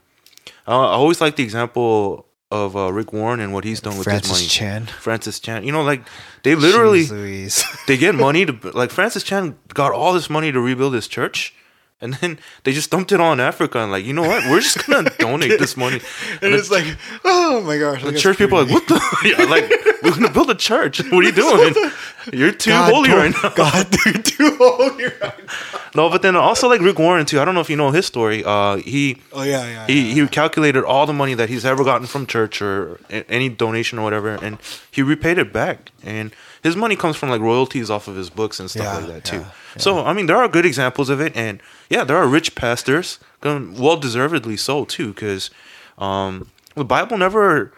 uh, 0.68 0.78
I 0.94 0.94
always 1.02 1.20
like 1.20 1.34
the 1.36 1.42
example 1.42 2.25
of 2.50 2.76
uh, 2.76 2.92
Rick 2.92 3.12
Warren 3.12 3.40
and 3.40 3.52
what 3.52 3.64
he's 3.64 3.80
done 3.80 3.96
with 3.96 4.04
Francis 4.04 4.30
his 4.40 4.60
money. 4.60 4.70
Francis 4.78 4.90
Chan. 4.92 5.00
Francis 5.02 5.40
Chan. 5.40 5.64
You 5.64 5.72
know, 5.72 5.82
like 5.82 6.02
they 6.42 6.54
literally 6.54 7.04
they 7.86 7.96
get 7.96 8.14
money 8.14 8.46
to 8.46 8.52
like 8.74 8.90
Francis 8.90 9.22
Chan 9.22 9.56
got 9.74 9.92
all 9.92 10.12
this 10.12 10.30
money 10.30 10.52
to 10.52 10.60
rebuild 10.60 10.94
his 10.94 11.08
church, 11.08 11.54
and 12.00 12.14
then 12.14 12.38
they 12.64 12.72
just 12.72 12.90
dumped 12.90 13.10
it 13.12 13.20
all 13.20 13.32
in 13.32 13.40
Africa 13.40 13.78
and 13.78 13.90
like 13.90 14.04
you 14.04 14.12
know 14.12 14.22
what 14.22 14.44
we're 14.50 14.60
just 14.60 14.86
gonna 14.86 15.10
donate 15.18 15.58
this 15.58 15.76
money. 15.76 16.00
and 16.42 16.54
it's 16.54 16.70
like, 16.70 16.84
oh 17.24 17.62
my 17.62 17.78
gosh! 17.78 18.02
The 18.04 18.12
church 18.12 18.38
people 18.38 18.58
are 18.58 18.64
like, 18.64 18.72
what 18.72 18.86
the? 18.88 18.96
Yeah, 19.24 19.44
like, 19.44 19.70
we're 20.02 20.10
gonna 20.14 20.30
build 20.30 20.50
a 20.50 20.54
church. 20.54 21.02
What 21.10 21.12
are 21.12 21.22
you 21.22 21.32
doing? 21.32 21.74
You're 22.32 22.52
too 22.52 22.72
holy 22.72 23.10
right 23.10 23.32
now. 23.42 23.50
God, 23.50 23.86
you're 24.04 24.14
too 24.14 24.56
holy 24.58 25.04
right 25.04 25.20
now. 25.20 25.32
No, 25.94 26.10
but 26.10 26.22
then 26.22 26.34
also 26.34 26.68
like 26.68 26.80
Rick 26.80 26.98
Warren 26.98 27.24
too. 27.24 27.40
I 27.40 27.44
don't 27.44 27.54
know 27.54 27.60
if 27.60 27.70
you 27.70 27.76
know 27.76 27.92
his 27.92 28.04
story. 28.04 28.42
Uh, 28.44 28.76
he 28.78 29.22
Oh 29.32 29.42
yeah, 29.44 29.64
yeah. 29.64 29.86
he 29.86 30.12
he 30.12 30.26
calculated 30.26 30.82
all 30.84 31.06
the 31.06 31.12
money 31.12 31.34
that 31.34 31.48
he's 31.48 31.64
ever 31.64 31.84
gotten 31.84 32.08
from 32.08 32.26
church 32.26 32.60
or 32.60 32.98
any 33.10 33.48
donation 33.48 33.98
or 34.00 34.02
whatever, 34.02 34.30
and 34.34 34.58
he 34.90 35.02
repaid 35.02 35.38
it 35.38 35.52
back. 35.52 35.92
And 36.02 36.34
his 36.62 36.76
money 36.76 36.96
comes 36.96 37.16
from 37.16 37.28
like 37.30 37.40
royalties 37.40 37.90
off 37.90 38.08
of 38.08 38.16
his 38.16 38.30
books 38.30 38.58
and 38.60 38.70
stuff 38.70 38.84
Yeah, 38.84 38.96
like 38.98 39.06
that 39.08 39.24
too. 39.24 39.36
yeah, 39.38 39.50
So 39.78 40.04
I 40.04 40.12
mean, 40.12 40.26
there 40.26 40.36
are 40.36 40.48
good 40.48 40.66
examples 40.66 41.08
of 41.08 41.20
it, 41.20 41.36
and 41.36 41.60
yeah, 41.90 42.04
there 42.04 42.16
are 42.16 42.26
rich 42.26 42.54
pastors, 42.54 43.18
well 43.42 43.96
deservedly 43.96 44.56
so 44.56 44.84
too, 44.84 45.08
because 45.12 45.50
um, 45.98 46.50
the 46.74 46.84
Bible 46.84 47.16
never 47.18 47.72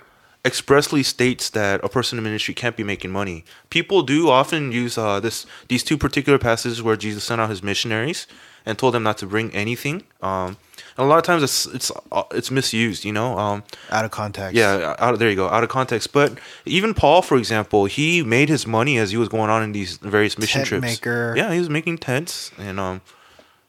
expressly 0.45 1.03
states 1.03 1.51
that 1.51 1.83
a 1.85 1.89
person 1.89 2.17
in 2.17 2.25
ministry 2.25 2.55
can't 2.55 2.77
be 2.77 2.85
making 2.85 3.11
money. 3.11 3.45
People 3.71 4.03
do 4.03 4.31
often 4.31 4.73
use 4.73 4.97
uh, 4.97 5.21
this 5.21 5.45
these 5.69 5.83
two 5.85 5.99
particular 5.99 6.39
passages 6.39 6.83
where 6.83 6.97
Jesus 6.97 7.25
sent 7.25 7.41
out 7.41 7.51
his 7.51 7.63
missionaries 7.63 8.27
and 8.69 8.79
told 8.79 8.93
them 8.93 9.03
not 9.03 9.17
to 9.19 9.27
bring 9.27 9.51
anything. 9.55 10.03
Um, 10.21 10.59
and 10.97 11.07
a 11.07 11.09
lot 11.09 11.17
of 11.17 11.25
times 11.25 11.43
it's 11.43 11.65
it's 11.67 11.91
uh, 12.13 12.25
it's 12.33 12.51
misused, 12.51 13.05
you 13.05 13.13
know. 13.13 13.39
Um, 13.39 13.63
out 13.91 14.05
of 14.05 14.11
context. 14.11 14.55
yeah, 14.55 14.95
out 14.99 15.15
of, 15.15 15.19
there 15.19 15.31
you 15.31 15.37
go, 15.37 15.49
out 15.49 15.65
of 15.65 15.71
context. 15.71 16.13
But 16.13 16.39
even 16.67 16.93
Paul, 16.93 17.23
for 17.23 17.39
example, 17.39 17.87
he 17.87 18.23
made 18.23 18.49
his 18.51 18.67
money 18.67 18.99
as 18.99 19.11
he 19.11 19.17
was 19.17 19.29
going 19.29 19.49
on 19.49 19.63
in 19.63 19.73
these 19.73 19.97
various 19.97 20.39
mission 20.39 20.59
Tent 20.61 20.69
trips. 20.69 20.83
maker. 20.83 21.35
Yeah, 21.37 21.53
he 21.53 21.59
was 21.59 21.71
making 21.71 21.99
tents 21.99 22.53
and 22.59 22.79
um, 22.79 23.01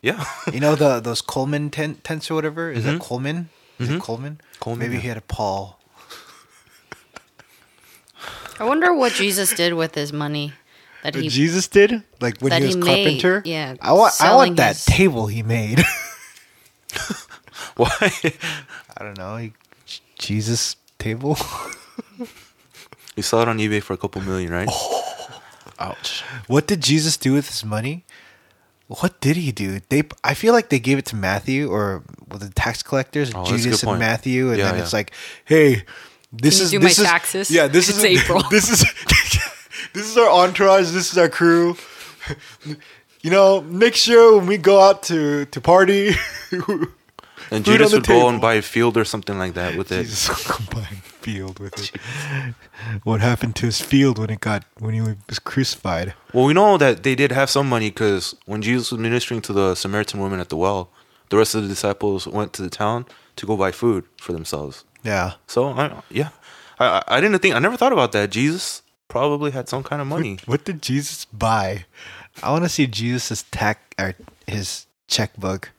yeah. 0.02 0.24
You 0.54 0.60
know 0.60 0.76
the 0.76 1.00
those 1.00 1.22
Coleman 1.22 1.70
tent, 1.70 2.04
tents 2.04 2.30
or 2.30 2.36
whatever. 2.36 2.70
Is 2.70 2.84
that 2.84 3.00
Coleman? 3.00 3.50
Is 3.80 3.90
it 3.90 4.02
Coleman? 4.02 4.42
Mm-hmm. 4.42 4.60
Coleman, 4.60 4.80
Maybe 4.80 4.96
yeah. 4.96 5.02
he 5.02 5.08
had 5.08 5.18
a 5.18 5.22
Paul. 5.22 5.80
I 8.60 8.66
wonder 8.66 8.94
what 8.94 9.14
Jesus 9.14 9.54
did 9.54 9.74
with 9.76 9.96
his 9.96 10.12
money 10.12 10.52
that 11.04 11.16
he 11.16 11.28
Jesus 11.30 11.68
did 11.68 12.04
like 12.22 12.40
when 12.42 12.52
he 12.52 12.66
was 12.66 12.76
he 12.76 12.82
made, 12.82 13.22
carpenter. 13.22 13.42
yeah, 13.46 13.76
I 13.82 13.94
want 13.94 14.14
I 14.14 14.26
selling 14.26 14.50
want 14.52 14.58
that 14.58 14.76
his- 14.76 14.86
table 14.86 15.28
he 15.28 15.44
made. 15.44 15.80
Why? 17.76 18.12
I 18.98 19.04
don't 19.04 19.18
know. 19.18 19.38
He, 19.38 19.54
Jesus 20.18 20.76
table. 20.98 21.38
you 23.16 23.24
saw 23.24 23.42
it 23.42 23.48
on 23.48 23.58
eBay 23.58 23.82
for 23.82 23.94
a 23.94 23.98
couple 23.98 24.22
million, 24.22 24.52
right? 24.52 24.68
Oh. 24.70 25.06
Ouch. 25.80 26.24
What 26.48 26.68
did 26.68 26.82
Jesus 26.82 27.16
do 27.16 27.34
with 27.34 27.48
his 27.48 27.64
money? 27.64 28.04
What 28.88 29.22
did 29.22 29.38
he 29.38 29.52
do? 29.54 29.80
They, 29.90 30.04
I 30.24 30.34
feel 30.34 30.52
like 30.54 30.70
they 30.70 30.80
gave 30.80 30.98
it 30.98 31.06
to 31.08 31.16
Matthew 31.16 31.70
or 31.72 32.04
with 32.28 32.42
the 32.42 32.50
tax 32.50 32.82
collectors, 32.84 33.32
Oh, 33.34 33.46
that's 33.46 33.64
Judas 33.64 33.84
and 33.84 33.88
point. 33.90 34.00
Matthew, 34.00 34.50
and 34.50 34.58
Yeah, 34.58 34.66
then 34.66 34.76
yeah. 34.78 34.84
it's 34.84 34.94
like, 34.94 35.12
hey, 35.46 35.84
this 36.34 36.56
Can 36.56 36.60
you 36.60 36.66
is 36.66 36.72
do 36.72 36.80
this 36.80 36.98
my 36.98 37.04
is, 37.04 37.10
taxes? 37.10 37.52
Yeah, 37.52 37.68
this 37.68 37.88
It's 37.88 38.00
is 38.00 38.04
April. 38.06 38.44
This 38.50 38.70
is 38.70 38.84
this 39.94 40.10
is 40.10 40.18
our 40.18 40.30
entourage. 40.30 40.92
This 40.92 41.12
is 41.12 41.18
our 41.18 41.30
crew. 41.30 41.76
You 43.22 43.32
know, 43.32 43.60
next 43.60 44.08
year 44.08 44.34
when 44.38 44.46
we 44.46 44.58
go 44.58 44.80
out 44.80 45.04
to 45.04 45.44
to 45.44 45.60
party, 45.60 46.12
And 47.52 47.66
Judas 47.66 47.94
would 47.94 48.08
go 48.08 48.30
and 48.30 48.40
buy 48.40 48.56
a 48.56 48.62
field 48.62 48.98
or 48.98 49.06
something 49.06 49.38
like 49.38 49.54
that 49.54 49.76
with 49.76 49.92
it. 49.92 50.04
Jesus 50.04 50.30
combined 50.52 51.04
field 51.04 51.60
with 51.60 51.78
it. 51.80 52.00
What 53.04 53.22
happened 53.22 53.56
to 53.58 53.66
his 53.66 53.82
field 53.82 54.20
when 54.20 54.30
it 54.30 54.40
got 54.40 54.66
when 54.80 54.94
he 54.94 55.02
was 55.02 55.40
crucified? 55.40 56.14
Well, 56.34 56.46
we 56.46 56.54
know 56.54 56.78
that 56.78 57.04
they 57.04 57.16
did 57.16 57.32
have 57.32 57.50
some 57.50 57.68
money 57.68 57.90
because 57.90 58.36
when 58.46 58.62
Jesus 58.62 58.92
was 58.92 59.00
ministering 59.00 59.42
to 59.42 59.54
the 59.54 59.76
Samaritan 59.76 60.20
woman 60.20 60.40
at 60.40 60.50
the 60.50 60.58
well, 60.58 60.90
the 61.30 61.38
rest 61.38 61.56
of 61.56 61.64
the 61.64 61.68
disciples 61.68 62.28
went 62.28 62.54
to 62.54 62.62
the 62.62 62.70
town 62.70 63.06
to 63.36 63.46
go 63.46 63.58
buy 63.58 63.72
food 63.72 64.06
for 64.18 64.32
themselves. 64.32 64.86
Yeah. 65.04 65.34
So, 65.48 65.70
I, 65.70 66.02
yeah, 66.10 66.30
I 66.80 67.02
I 67.08 67.22
didn't 67.22 67.40
think 67.40 67.56
I 67.56 67.60
never 67.60 67.78
thought 67.78 67.94
about 67.94 68.12
that. 68.12 68.30
Jesus 68.30 68.82
probably 69.10 69.52
had 69.52 69.68
some 69.68 69.84
kind 69.84 70.02
of 70.02 70.08
money. 70.08 70.40
What 70.46 70.64
did 70.64 70.82
Jesus 70.82 71.26
buy? 71.26 71.86
I 72.42 72.52
want 72.52 72.64
to 72.64 72.70
see 72.70 72.88
Jesus' 72.88 73.44
tax 73.52 73.82
or 74.00 74.16
his 74.48 74.86
checkbook. 75.08 75.72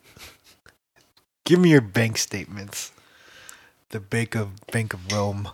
Give 1.45 1.59
me 1.59 1.71
your 1.71 1.81
bank 1.81 2.19
statements. 2.19 2.93
The 3.89 4.01
Bank 4.01 4.35
of 4.35 4.67
Bank 4.67 4.93
of 4.93 5.11
Rome. 5.11 5.49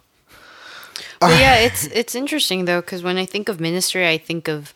All 1.23 1.31
But 1.31 1.41
yeah, 1.41 1.57
it's 1.57 1.87
it's 1.87 2.15
interesting 2.15 2.65
though 2.65 2.81
because 2.81 3.03
when 3.03 3.17
I 3.17 3.25
think 3.25 3.49
of 3.49 3.61
ministry, 3.61 4.09
I 4.09 4.19
think 4.19 4.49
of 4.49 4.75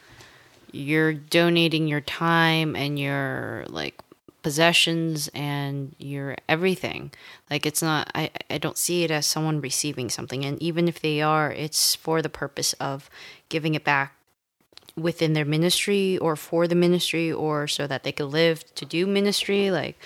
you're 0.72 1.12
donating 1.12 1.88
your 1.88 2.00
time 2.00 2.76
and 2.76 2.98
your 2.98 3.64
like 3.68 4.00
possessions 4.42 5.28
and 5.34 5.94
your 5.98 6.36
everything. 6.48 7.12
Like 7.50 7.66
it's 7.66 7.82
not 7.82 8.10
I 8.14 8.30
I 8.48 8.58
don't 8.58 8.78
see 8.78 9.04
it 9.04 9.10
as 9.10 9.26
someone 9.26 9.60
receiving 9.60 10.08
something 10.08 10.44
and 10.44 10.60
even 10.62 10.88
if 10.88 11.00
they 11.00 11.20
are, 11.20 11.50
it's 11.52 11.94
for 11.94 12.22
the 12.22 12.28
purpose 12.28 12.72
of 12.74 13.10
giving 13.48 13.74
it 13.74 13.84
back 13.84 14.14
within 14.96 15.32
their 15.32 15.44
ministry 15.44 16.18
or 16.18 16.36
for 16.36 16.66
the 16.66 16.74
ministry 16.74 17.32
or 17.32 17.66
so 17.66 17.86
that 17.86 18.02
they 18.02 18.12
could 18.12 18.26
live 18.26 18.74
to 18.74 18.84
do 18.84 19.06
ministry 19.06 19.70
like 19.70 19.96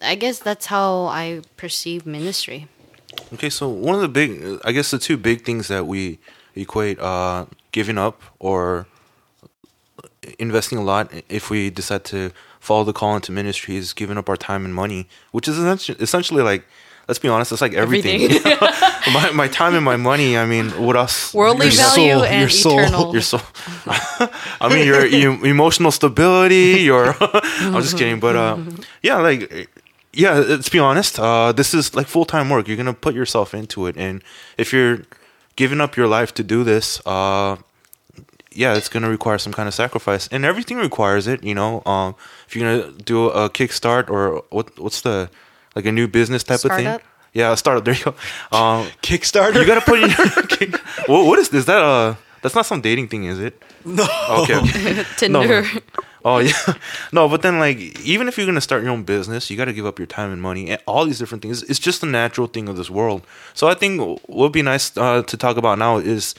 I 0.00 0.14
guess 0.14 0.38
that's 0.38 0.66
how 0.66 1.06
I 1.06 1.42
perceive 1.56 2.06
ministry. 2.06 2.68
Okay, 3.34 3.50
so 3.50 3.68
one 3.68 3.94
of 3.94 4.00
the 4.00 4.08
big, 4.08 4.60
I 4.64 4.72
guess 4.72 4.90
the 4.90 4.98
two 4.98 5.16
big 5.16 5.44
things 5.44 5.68
that 5.68 5.86
we 5.86 6.18
equate 6.54 6.98
uh, 6.98 7.46
giving 7.72 7.98
up 7.98 8.22
or 8.38 8.86
investing 10.38 10.78
a 10.78 10.82
lot 10.82 11.12
if 11.28 11.50
we 11.50 11.70
decide 11.70 12.04
to 12.04 12.32
follow 12.64 12.84
the 12.84 12.92
call 12.92 13.14
into 13.14 13.30
ministry 13.30 13.76
is 13.76 13.92
giving 13.92 14.16
up 14.16 14.28
our 14.28 14.36
time 14.36 14.64
and 14.64 14.74
money, 14.74 15.06
which 15.32 15.46
is 15.46 15.58
essentially, 15.58 15.98
essentially 16.00 16.42
like, 16.42 16.64
let's 17.08 17.18
be 17.18 17.28
honest, 17.28 17.52
it's 17.52 17.60
like 17.60 17.74
everything. 17.74 18.22
Everything. 18.22 18.56
my, 19.12 19.30
my 19.32 19.48
time 19.48 19.74
and 19.74 19.84
my 19.84 19.96
money, 19.96 20.38
I 20.38 20.46
mean, 20.46 20.70
what 20.70 20.96
else? 20.96 21.34
Worldly 21.34 21.66
Your 21.66 21.74
value 21.74 22.12
soul, 22.12 22.24
and 22.24 22.40
your 22.40 22.48
soul. 22.48 22.78
eternal. 22.78 23.12
Your 23.12 23.22
soul. 23.22 23.40
I 24.60 24.68
mean, 24.70 24.86
your, 24.86 25.04
your 25.04 25.46
emotional 25.46 25.90
stability, 25.90 26.82
your. 26.82 27.14
I'm 27.20 27.82
just 27.82 27.98
kidding, 27.98 28.20
but 28.20 28.34
uh, 28.36 28.58
yeah, 29.02 29.18
like, 29.18 29.68
yeah. 30.12 30.34
Let's 30.34 30.70
be 30.70 30.78
honest. 30.78 31.20
Uh, 31.20 31.52
this 31.52 31.74
is 31.74 31.94
like 31.94 32.06
full 32.06 32.24
time 32.24 32.48
work. 32.48 32.66
You're 32.66 32.78
gonna 32.78 32.94
put 32.94 33.14
yourself 33.14 33.52
into 33.52 33.86
it, 33.86 33.96
and 33.96 34.22
if 34.56 34.72
you're 34.72 35.00
giving 35.56 35.80
up 35.80 35.96
your 35.96 36.08
life 36.08 36.32
to 36.34 36.42
do 36.42 36.64
this, 36.64 37.00
uh, 37.06 37.56
yeah, 38.54 38.74
it's 38.74 38.88
gonna 38.88 39.10
require 39.10 39.38
some 39.38 39.52
kind 39.52 39.68
of 39.68 39.74
sacrifice, 39.74 40.28
and 40.28 40.44
everything 40.44 40.78
requires 40.78 41.26
it. 41.26 41.42
You 41.42 41.54
know, 41.54 41.82
um, 41.84 42.14
if 42.46 42.54
you're 42.54 42.64
gonna 42.64 42.92
do 43.02 43.28
a 43.28 43.50
kickstart 43.50 44.08
or 44.08 44.42
what, 44.50 44.78
what's 44.78 45.00
the 45.02 45.30
like 45.74 45.86
a 45.86 45.92
new 45.92 46.08
business 46.08 46.42
type 46.44 46.64
of 46.64 46.70
thing? 46.72 47.00
Yeah, 47.32 47.52
a 47.52 47.56
startup. 47.56 47.84
There 47.84 47.94
you 47.94 48.04
go. 48.04 48.10
Um, 48.56 48.86
Kickstarter. 49.02 49.60
you 49.60 49.66
gotta 49.66 49.80
put 49.80 50.00
in 50.00 50.10
your. 50.10 50.80
what, 51.06 51.26
what 51.26 51.38
is 51.38 51.48
this? 51.48 51.64
That 51.66 51.82
uh, 51.82 52.14
that's 52.42 52.54
not 52.54 52.66
some 52.66 52.80
dating 52.80 53.08
thing, 53.08 53.24
is 53.24 53.40
it? 53.40 53.62
no. 53.84 54.06
Okay. 54.30 54.56
okay. 54.56 55.04
Tinder. 55.16 55.64
Oh 56.26 56.38
yeah, 56.38 56.54
no, 57.12 57.28
but 57.28 57.42
then 57.42 57.58
like 57.58 57.78
even 58.00 58.28
if 58.28 58.38
you're 58.38 58.46
gonna 58.46 58.62
start 58.62 58.82
your 58.82 58.92
own 58.92 59.02
business, 59.02 59.50
you 59.50 59.58
got 59.58 59.66
to 59.66 59.74
give 59.74 59.84
up 59.84 59.98
your 59.98 60.06
time 60.06 60.32
and 60.32 60.40
money 60.40 60.70
and 60.70 60.80
all 60.86 61.04
these 61.04 61.18
different 61.18 61.42
things. 61.42 61.62
It's 61.64 61.78
just 61.78 62.02
a 62.02 62.06
natural 62.06 62.46
thing 62.46 62.66
of 62.66 62.78
this 62.78 62.88
world. 62.88 63.26
So 63.52 63.68
I 63.68 63.74
think 63.74 64.00
what 64.00 64.30
would 64.30 64.52
be 64.52 64.62
nice 64.62 64.96
uh, 64.96 65.22
to 65.22 65.36
talk 65.36 65.58
about 65.58 65.78
now 65.78 65.98
is 65.98 66.34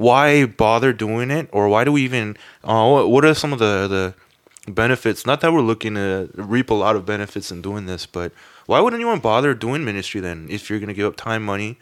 why 0.00 0.46
bother 0.46 0.92
doing 0.94 1.30
it, 1.30 1.48
or 1.52 1.68
why 1.68 1.84
do 1.84 1.92
we 1.92 2.02
even? 2.04 2.36
Uh, 2.64 2.88
what- 2.88 3.10
what 3.10 3.24
are 3.24 3.34
some 3.34 3.52
of 3.52 3.58
the 3.58 3.74
the 3.96 4.72
benefits? 4.72 5.26
Not 5.26 5.40
that 5.42 5.52
we're 5.52 5.60
looking 5.72 5.94
to 5.94 6.30
reap 6.34 6.70
a 6.70 6.74
lot 6.84 6.96
of 6.96 7.04
benefits 7.04 7.50
in 7.52 7.60
doing 7.60 7.84
this, 7.86 8.06
but 8.06 8.32
why 8.64 8.80
would 8.80 8.94
anyone 8.94 9.18
bother 9.20 9.52
doing 9.52 9.84
ministry 9.84 10.20
then 10.22 10.46
if 10.48 10.70
you're 10.70 10.80
gonna 10.80 10.94
give 10.94 11.06
up 11.06 11.16
time, 11.16 11.44
money? 11.44 11.76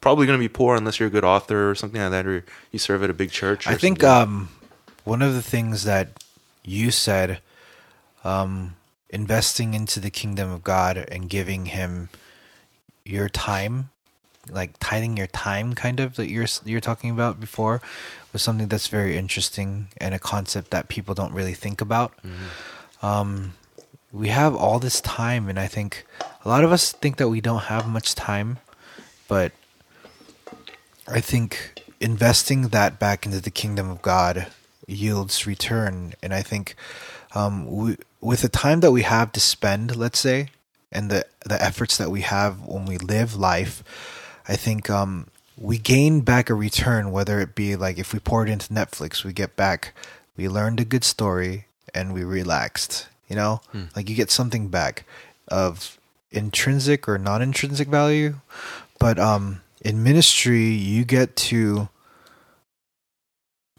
Probably 0.00 0.26
gonna 0.26 0.38
be 0.38 0.48
poor 0.48 0.74
unless 0.76 0.98
you're 0.98 1.08
a 1.08 1.16
good 1.18 1.24
author 1.34 1.68
or 1.70 1.74
something 1.74 2.00
like 2.00 2.10
that, 2.12 2.26
or 2.26 2.44
you 2.72 2.78
serve 2.78 3.02
at 3.02 3.10
a 3.10 3.14
big 3.14 3.30
church. 3.30 3.66
I 3.66 3.74
think 3.76 4.02
um, 4.02 4.48
one 5.04 5.20
of 5.20 5.34
the 5.34 5.42
things 5.42 5.84
that 5.84 6.08
you 6.64 6.90
said, 6.90 7.40
um, 8.24 8.76
investing 9.10 9.74
into 9.74 10.00
the 10.00 10.10
kingdom 10.10 10.50
of 10.50 10.62
God 10.64 10.96
and 10.96 11.28
giving 11.28 11.66
Him 11.66 12.08
your 13.04 13.28
time, 13.28 13.90
like 14.48 14.74
tithing 14.80 15.16
your 15.16 15.26
time, 15.28 15.74
kind 15.74 16.00
of 16.00 16.16
that 16.16 16.30
you're 16.30 16.46
you're 16.64 16.80
talking 16.80 17.10
about 17.10 17.40
before, 17.40 17.82
was 18.32 18.42
something 18.42 18.68
that's 18.68 18.88
very 18.88 19.16
interesting 19.16 19.88
and 19.98 20.14
a 20.14 20.18
concept 20.18 20.70
that 20.70 20.88
people 20.88 21.14
don't 21.14 21.32
really 21.32 21.54
think 21.54 21.80
about. 21.80 22.12
Um, 23.02 23.54
we 24.12 24.28
have 24.28 24.54
all 24.54 24.78
this 24.78 25.00
time, 25.00 25.48
and 25.48 25.58
I 25.58 25.66
think 25.66 26.06
a 26.44 26.48
lot 26.48 26.64
of 26.64 26.72
us 26.72 26.92
think 26.92 27.16
that 27.16 27.28
we 27.28 27.40
don't 27.40 27.64
have 27.64 27.86
much 27.88 28.14
time, 28.14 28.58
but 29.28 29.52
I 31.06 31.20
think 31.20 31.82
investing 32.00 32.68
that 32.68 32.98
back 32.98 33.26
into 33.26 33.40
the 33.40 33.50
kingdom 33.50 33.90
of 33.90 34.02
God 34.02 34.46
yields 34.86 35.46
return, 35.46 36.14
and 36.22 36.34
I 36.34 36.42
think 36.42 36.74
um, 37.34 37.66
we, 37.66 37.96
with 38.20 38.42
the 38.42 38.48
time 38.48 38.80
that 38.80 38.90
we 38.90 39.02
have 39.02 39.32
to 39.32 39.40
spend, 39.40 39.96
let's 39.96 40.18
say, 40.18 40.48
and 40.90 41.10
the 41.10 41.24
the 41.46 41.62
efforts 41.62 41.96
that 41.96 42.10
we 42.10 42.22
have 42.22 42.66
when 42.66 42.84
we 42.86 42.98
live 42.98 43.36
life, 43.36 43.84
I 44.50 44.56
think 44.56 44.90
um, 44.90 45.28
we 45.56 45.78
gain 45.78 46.22
back 46.22 46.50
a 46.50 46.54
return. 46.54 47.12
Whether 47.12 47.38
it 47.40 47.54
be 47.54 47.76
like 47.76 47.98
if 47.98 48.12
we 48.12 48.18
pour 48.18 48.44
it 48.44 48.50
into 48.50 48.74
Netflix, 48.74 49.22
we 49.22 49.32
get 49.32 49.54
back, 49.54 49.94
we 50.36 50.48
learned 50.48 50.80
a 50.80 50.84
good 50.84 51.04
story, 51.04 51.66
and 51.94 52.12
we 52.12 52.24
relaxed. 52.24 53.06
You 53.28 53.36
know, 53.36 53.60
like 53.94 54.10
you 54.10 54.16
get 54.16 54.30
something 54.32 54.66
back 54.68 55.04
of 55.46 55.98
intrinsic 56.32 57.08
or 57.08 57.16
non-intrinsic 57.16 57.86
value, 57.86 58.40
but 58.98 59.20
um, 59.20 59.62
in 59.82 60.02
ministry, 60.02 60.66
you 60.70 61.04
get 61.04 61.36
to 61.36 61.88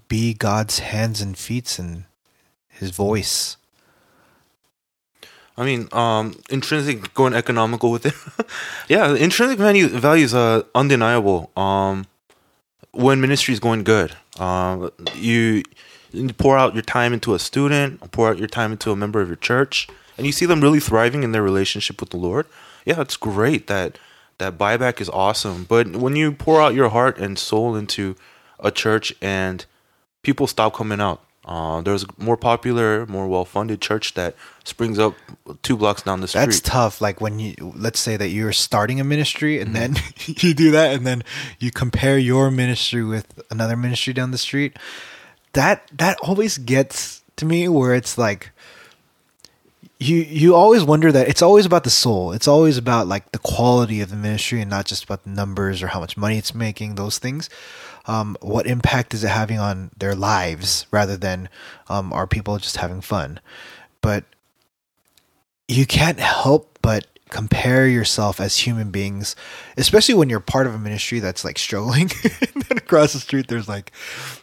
be 0.07 0.33
God's 0.33 0.79
hands 0.79 1.19
and 1.21 1.37
feet 1.37 1.77
and 1.79 2.05
His 2.69 2.91
voice. 2.91 3.57
I 5.61 5.63
mean, 5.63 5.87
um, 5.91 6.33
intrinsic 6.49 7.13
going 7.13 7.35
economical 7.35 7.91
with 7.91 8.07
it. 8.07 8.15
yeah, 8.89 9.13
intrinsic 9.13 9.59
value 9.59 9.89
value 9.89 10.25
is 10.25 10.33
uh, 10.33 10.63
undeniable. 10.73 11.51
Um, 11.55 12.07
when 12.93 13.21
ministry 13.21 13.53
is 13.53 13.59
going 13.59 13.83
good, 13.83 14.15
um, 14.39 14.89
you, 15.13 15.61
you 16.11 16.33
pour 16.33 16.57
out 16.57 16.73
your 16.73 16.81
time 16.81 17.13
into 17.13 17.35
a 17.35 17.39
student, 17.39 17.99
pour 18.11 18.27
out 18.27 18.39
your 18.39 18.47
time 18.47 18.71
into 18.71 18.89
a 18.91 18.95
member 18.95 19.21
of 19.21 19.27
your 19.27 19.35
church, 19.35 19.87
and 20.17 20.25
you 20.25 20.31
see 20.31 20.47
them 20.47 20.61
really 20.61 20.79
thriving 20.79 21.21
in 21.21 21.31
their 21.31 21.43
relationship 21.43 22.01
with 22.01 22.09
the 22.09 22.17
Lord. 22.17 22.47
Yeah, 22.83 22.99
it's 22.99 23.15
great 23.15 23.67
that 23.67 23.99
that 24.39 24.57
buyback 24.57 24.99
is 24.99 25.09
awesome. 25.09 25.65
But 25.65 25.95
when 25.95 26.15
you 26.15 26.31
pour 26.31 26.59
out 26.59 26.73
your 26.73 26.89
heart 26.89 27.19
and 27.19 27.37
soul 27.37 27.75
into 27.75 28.15
a 28.59 28.71
church 28.71 29.13
and 29.21 29.63
people 30.23 30.47
stop 30.47 30.73
coming 30.73 30.99
out. 30.99 31.23
Uh, 31.43 31.81
there's 31.81 32.03
a 32.03 32.07
more 32.17 32.37
popular, 32.37 33.05
more 33.07 33.27
well-funded 33.27 33.81
church 33.81 34.13
that 34.13 34.35
springs 34.63 34.99
up 34.99 35.15
two 35.63 35.75
blocks 35.75 36.03
down 36.03 36.21
the 36.21 36.27
street. 36.27 36.45
That's 36.45 36.59
tough. 36.59 37.01
Like 37.01 37.19
when 37.19 37.39
you 37.39 37.55
let's 37.75 37.99
say 37.99 38.15
that 38.15 38.27
you're 38.27 38.51
starting 38.51 38.99
a 38.99 39.03
ministry 39.03 39.59
and 39.59 39.75
then 39.75 39.95
you 40.25 40.53
do 40.53 40.69
that 40.71 40.93
and 40.93 41.05
then 41.05 41.23
you 41.59 41.71
compare 41.71 42.19
your 42.19 42.51
ministry 42.51 43.03
with 43.03 43.41
another 43.49 43.75
ministry 43.75 44.13
down 44.13 44.29
the 44.29 44.37
street. 44.37 44.77
That 45.53 45.89
that 45.97 46.17
always 46.21 46.59
gets 46.59 47.23
to 47.37 47.45
me 47.45 47.67
where 47.67 47.95
it's 47.95 48.19
like 48.19 48.51
you 49.97 50.17
you 50.17 50.55
always 50.55 50.83
wonder 50.83 51.11
that 51.11 51.27
it's 51.27 51.41
always 51.41 51.65
about 51.65 51.83
the 51.83 51.89
soul. 51.89 52.33
It's 52.33 52.47
always 52.47 52.77
about 52.77 53.07
like 53.07 53.31
the 53.31 53.39
quality 53.39 54.01
of 54.01 54.09
the 54.09 54.15
ministry 54.15 54.61
and 54.61 54.69
not 54.69 54.85
just 54.85 55.03
about 55.03 55.23
the 55.23 55.31
numbers 55.31 55.81
or 55.81 55.87
how 55.87 55.99
much 55.99 56.17
money 56.17 56.37
it's 56.37 56.53
making, 56.53 56.95
those 56.95 57.17
things. 57.17 57.49
Um, 58.05 58.37
what 58.41 58.65
impact 58.65 59.13
is 59.13 59.23
it 59.23 59.29
having 59.29 59.59
on 59.59 59.91
their 59.97 60.15
lives 60.15 60.85
rather 60.91 61.17
than 61.17 61.49
um, 61.89 62.11
are 62.13 62.27
people 62.27 62.57
just 62.57 62.77
having 62.77 63.01
fun? 63.01 63.39
But 64.01 64.23
you 65.67 65.85
can't 65.85 66.19
help 66.19 66.79
but 66.81 67.05
compare 67.31 67.87
yourself 67.87 68.41
as 68.41 68.57
human 68.57 68.91
beings, 68.91 69.35
especially 69.77 70.13
when 70.13 70.29
you're 70.29 70.41
part 70.41 70.67
of 70.67 70.75
a 70.75 70.77
ministry 70.77 71.19
that's 71.19 71.43
like 71.43 71.57
struggling. 71.57 72.11
and 72.23 72.63
then 72.63 72.77
across 72.77 73.13
the 73.13 73.19
street, 73.19 73.47
there's 73.47 73.69
like, 73.69 73.91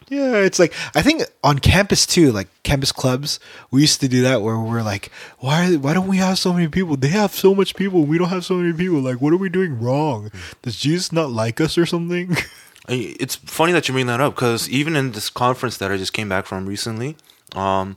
yeah, 0.08 0.36
it's 0.36 0.58
like 0.58 0.72
I 0.94 1.02
think 1.02 1.22
on 1.44 1.58
campus 1.60 2.06
too, 2.06 2.32
like 2.32 2.48
campus 2.62 2.90
clubs, 2.90 3.38
we 3.70 3.82
used 3.82 4.00
to 4.00 4.08
do 4.08 4.22
that 4.22 4.42
where 4.42 4.58
we're 4.58 4.82
like, 4.82 5.12
why 5.38 5.76
why 5.76 5.94
don't 5.94 6.08
we 6.08 6.16
have 6.16 6.38
so 6.38 6.52
many 6.52 6.66
people? 6.66 6.96
They 6.96 7.08
have 7.08 7.34
so 7.34 7.54
much 7.54 7.76
people, 7.76 8.04
we 8.04 8.18
don't 8.18 8.30
have 8.30 8.44
so 8.44 8.54
many 8.54 8.72
people. 8.72 9.00
Like, 9.00 9.20
what 9.20 9.32
are 9.32 9.36
we 9.36 9.50
doing 9.50 9.80
wrong? 9.80 10.32
Does 10.62 10.76
Jesus 10.76 11.12
not 11.12 11.30
like 11.30 11.60
us 11.60 11.78
or 11.78 11.86
something? 11.86 12.36
It's 12.88 13.36
funny 13.36 13.72
that 13.72 13.86
you 13.86 13.92
bring 13.92 14.06
that 14.06 14.20
up 14.20 14.34
because 14.34 14.68
even 14.70 14.96
in 14.96 15.12
this 15.12 15.28
conference 15.28 15.76
that 15.78 15.92
I 15.92 15.96
just 15.96 16.12
came 16.12 16.28
back 16.28 16.46
from 16.46 16.66
recently, 16.66 17.16
um, 17.54 17.96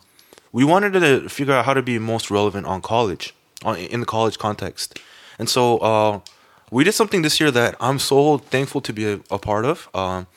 we 0.52 0.66
wanted 0.66 0.94
to 0.94 1.30
figure 1.30 1.54
out 1.54 1.66
how 1.66 1.74
to 1.74 1.82
be 1.82 1.98
most 1.98 2.30
relevant 2.30 2.68
on 2.68 2.82
college, 2.82 3.34
on, 3.64 3.78
in 3.78 4.02
the 4.02 4.06
college 4.06 4.38
context, 4.38 5.00
and 5.40 5.50
so 5.50 5.78
uh, 5.78 6.20
we 6.70 6.84
did 6.84 6.94
something 6.94 7.22
this 7.22 7.40
year 7.40 7.52
that 7.52 7.76
I'm 7.80 8.00
so 8.00 8.38
thankful 8.38 8.82
to 8.82 8.94
be 8.94 9.12
a, 9.12 9.20
a 9.30 9.40
part 9.40 9.66
of. 9.66 9.90
Um, 9.94 10.28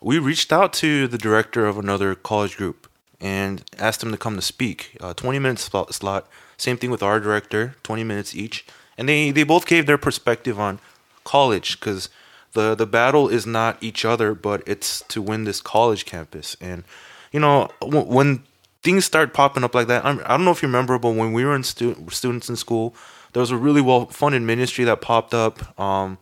we 0.00 0.18
reached 0.18 0.52
out 0.52 0.72
to 0.74 1.08
the 1.08 1.18
director 1.18 1.66
of 1.66 1.78
another 1.78 2.14
college 2.14 2.56
group 2.56 2.88
and 3.20 3.64
asked 3.78 4.02
him 4.02 4.10
to 4.12 4.16
come 4.16 4.36
to 4.36 4.42
speak. 4.42 4.96
Uh, 5.00 5.14
20 5.14 5.38
minutes 5.38 5.62
slot, 5.62 5.94
slot. 5.94 6.28
Same 6.56 6.76
thing 6.76 6.90
with 6.90 7.02
our 7.02 7.18
director, 7.18 7.74
20 7.82 8.04
minutes 8.04 8.34
each. 8.34 8.66
And 8.98 9.08
they, 9.08 9.30
they 9.30 9.42
both 9.42 9.66
gave 9.66 9.86
their 9.86 9.98
perspective 9.98 10.60
on 10.60 10.78
college 11.24 11.80
because 11.80 12.08
the, 12.56 12.74
the 12.74 12.86
battle 12.86 13.28
is 13.28 13.46
not 13.46 13.76
each 13.80 14.04
other, 14.04 14.34
but 14.34 14.62
it's 14.66 15.02
to 15.08 15.22
win 15.22 15.44
this 15.44 15.60
college 15.60 16.04
campus. 16.04 16.56
And, 16.60 16.82
you 17.30 17.38
know, 17.38 17.68
w- 17.80 18.04
when 18.04 18.42
things 18.82 19.04
start 19.04 19.32
popping 19.32 19.62
up 19.62 19.74
like 19.74 19.86
that, 19.86 20.04
I'm, 20.04 20.20
I 20.24 20.36
don't 20.36 20.44
know 20.44 20.50
if 20.50 20.62
you 20.62 20.68
remember, 20.68 20.98
but 20.98 21.10
when 21.10 21.32
we 21.32 21.44
were 21.44 21.54
in 21.54 21.62
stu- 21.62 22.06
students 22.10 22.48
in 22.48 22.56
school, 22.56 22.94
there 23.32 23.40
was 23.40 23.50
a 23.50 23.56
really 23.56 23.82
well 23.82 24.06
funded 24.06 24.42
ministry 24.42 24.84
that 24.86 25.00
popped 25.00 25.34
up. 25.34 25.78
Um, 25.78 26.18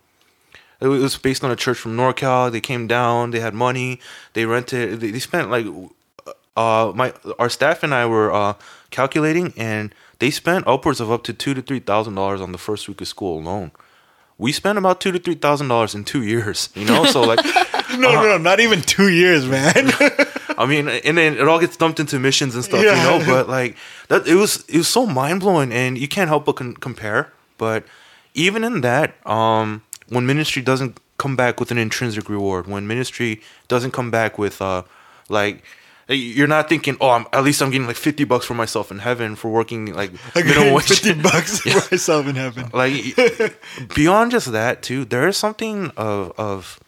it 0.80 0.88
was 0.88 1.16
based 1.16 1.44
on 1.44 1.50
a 1.50 1.56
church 1.56 1.78
from 1.78 1.96
NorCal. 1.96 2.50
They 2.50 2.60
came 2.60 2.86
down. 2.86 3.30
They 3.30 3.40
had 3.40 3.54
money. 3.54 4.00
They 4.32 4.44
rented. 4.44 5.00
They, 5.00 5.10
they 5.12 5.20
spent 5.20 5.50
like 5.50 5.66
uh 6.56 6.92
my 6.94 7.12
our 7.38 7.48
staff 7.48 7.82
and 7.82 7.94
I 7.94 8.06
were 8.06 8.32
uh 8.32 8.54
calculating, 8.90 9.54
and 9.56 9.94
they 10.18 10.30
spent 10.30 10.66
upwards 10.66 11.00
of 11.00 11.10
up 11.10 11.22
to 11.24 11.32
two 11.32 11.54
to 11.54 11.62
three 11.62 11.80
thousand 11.80 12.16
dollars 12.16 12.40
on 12.40 12.52
the 12.52 12.58
first 12.58 12.88
week 12.88 13.00
of 13.00 13.08
school 13.08 13.38
alone. 13.38 13.70
We 14.44 14.52
spent 14.52 14.76
about 14.78 15.00
two 15.00 15.10
to 15.12 15.18
three 15.18 15.34
thousand 15.44 15.68
dollars 15.68 15.94
in 15.94 16.04
two 16.04 16.22
years. 16.22 16.68
You 16.74 16.84
know, 16.84 17.04
so 17.06 17.22
like. 17.22 17.40
No, 17.94 18.10
no, 18.12 18.22
no, 18.22 18.38
not 18.38 18.58
even 18.58 18.80
two 18.82 19.08
years, 19.08 19.46
man. 19.46 19.92
I 20.58 20.66
mean, 20.66 20.88
and 20.88 21.16
then 21.16 21.34
it 21.34 21.46
all 21.46 21.60
gets 21.60 21.76
dumped 21.76 22.00
into 22.00 22.18
missions 22.18 22.56
and 22.56 22.64
stuff, 22.64 22.82
Yeah. 22.82 22.96
you 22.96 23.04
know. 23.20 23.26
But 23.32 23.48
like 23.48 23.76
that, 24.08 24.26
it 24.26 24.34
was 24.34 24.64
it 24.68 24.78
was 24.78 24.88
so 24.88 25.06
mind 25.06 25.38
blowing, 25.40 25.70
and 25.72 25.96
you 25.96 26.08
can't 26.08 26.28
help 26.28 26.44
but 26.44 26.56
con- 26.56 26.74
compare. 26.74 27.30
But 27.56 27.84
even 28.34 28.64
in 28.64 28.80
that, 28.80 29.14
um, 29.26 29.82
when 30.08 30.26
ministry 30.26 30.60
doesn't 30.60 30.98
come 31.18 31.36
back 31.36 31.60
with 31.60 31.70
an 31.70 31.78
intrinsic 31.78 32.28
reward, 32.28 32.66
when 32.66 32.84
ministry 32.88 33.40
doesn't 33.68 33.92
come 33.92 34.10
back 34.10 34.38
with 34.38 34.60
uh, 34.60 34.82
like 35.28 35.62
you're 36.08 36.46
not 36.46 36.68
thinking, 36.68 36.96
oh, 37.00 37.10
I'm, 37.10 37.26
at 37.32 37.44
least 37.44 37.62
I'm 37.62 37.70
getting 37.70 37.86
like 37.86 37.96
fifty 37.96 38.24
bucks 38.24 38.44
for 38.46 38.54
myself 38.54 38.90
in 38.90 38.98
heaven 38.98 39.36
for 39.36 39.50
working 39.50 39.92
like 39.94 40.12
minimum 40.34 40.74
wage. 40.74 40.84
fifty 40.88 41.14
bucks 41.14 41.60
for 41.60 41.94
myself 41.94 42.26
in 42.26 42.36
heaven. 42.36 42.70
like 42.72 42.94
beyond 43.94 44.30
just 44.30 44.52
that 44.52 44.82
too, 44.82 45.04
there 45.04 45.26
is 45.28 45.36
something 45.36 45.90
of 45.96 46.32
of 46.38 46.80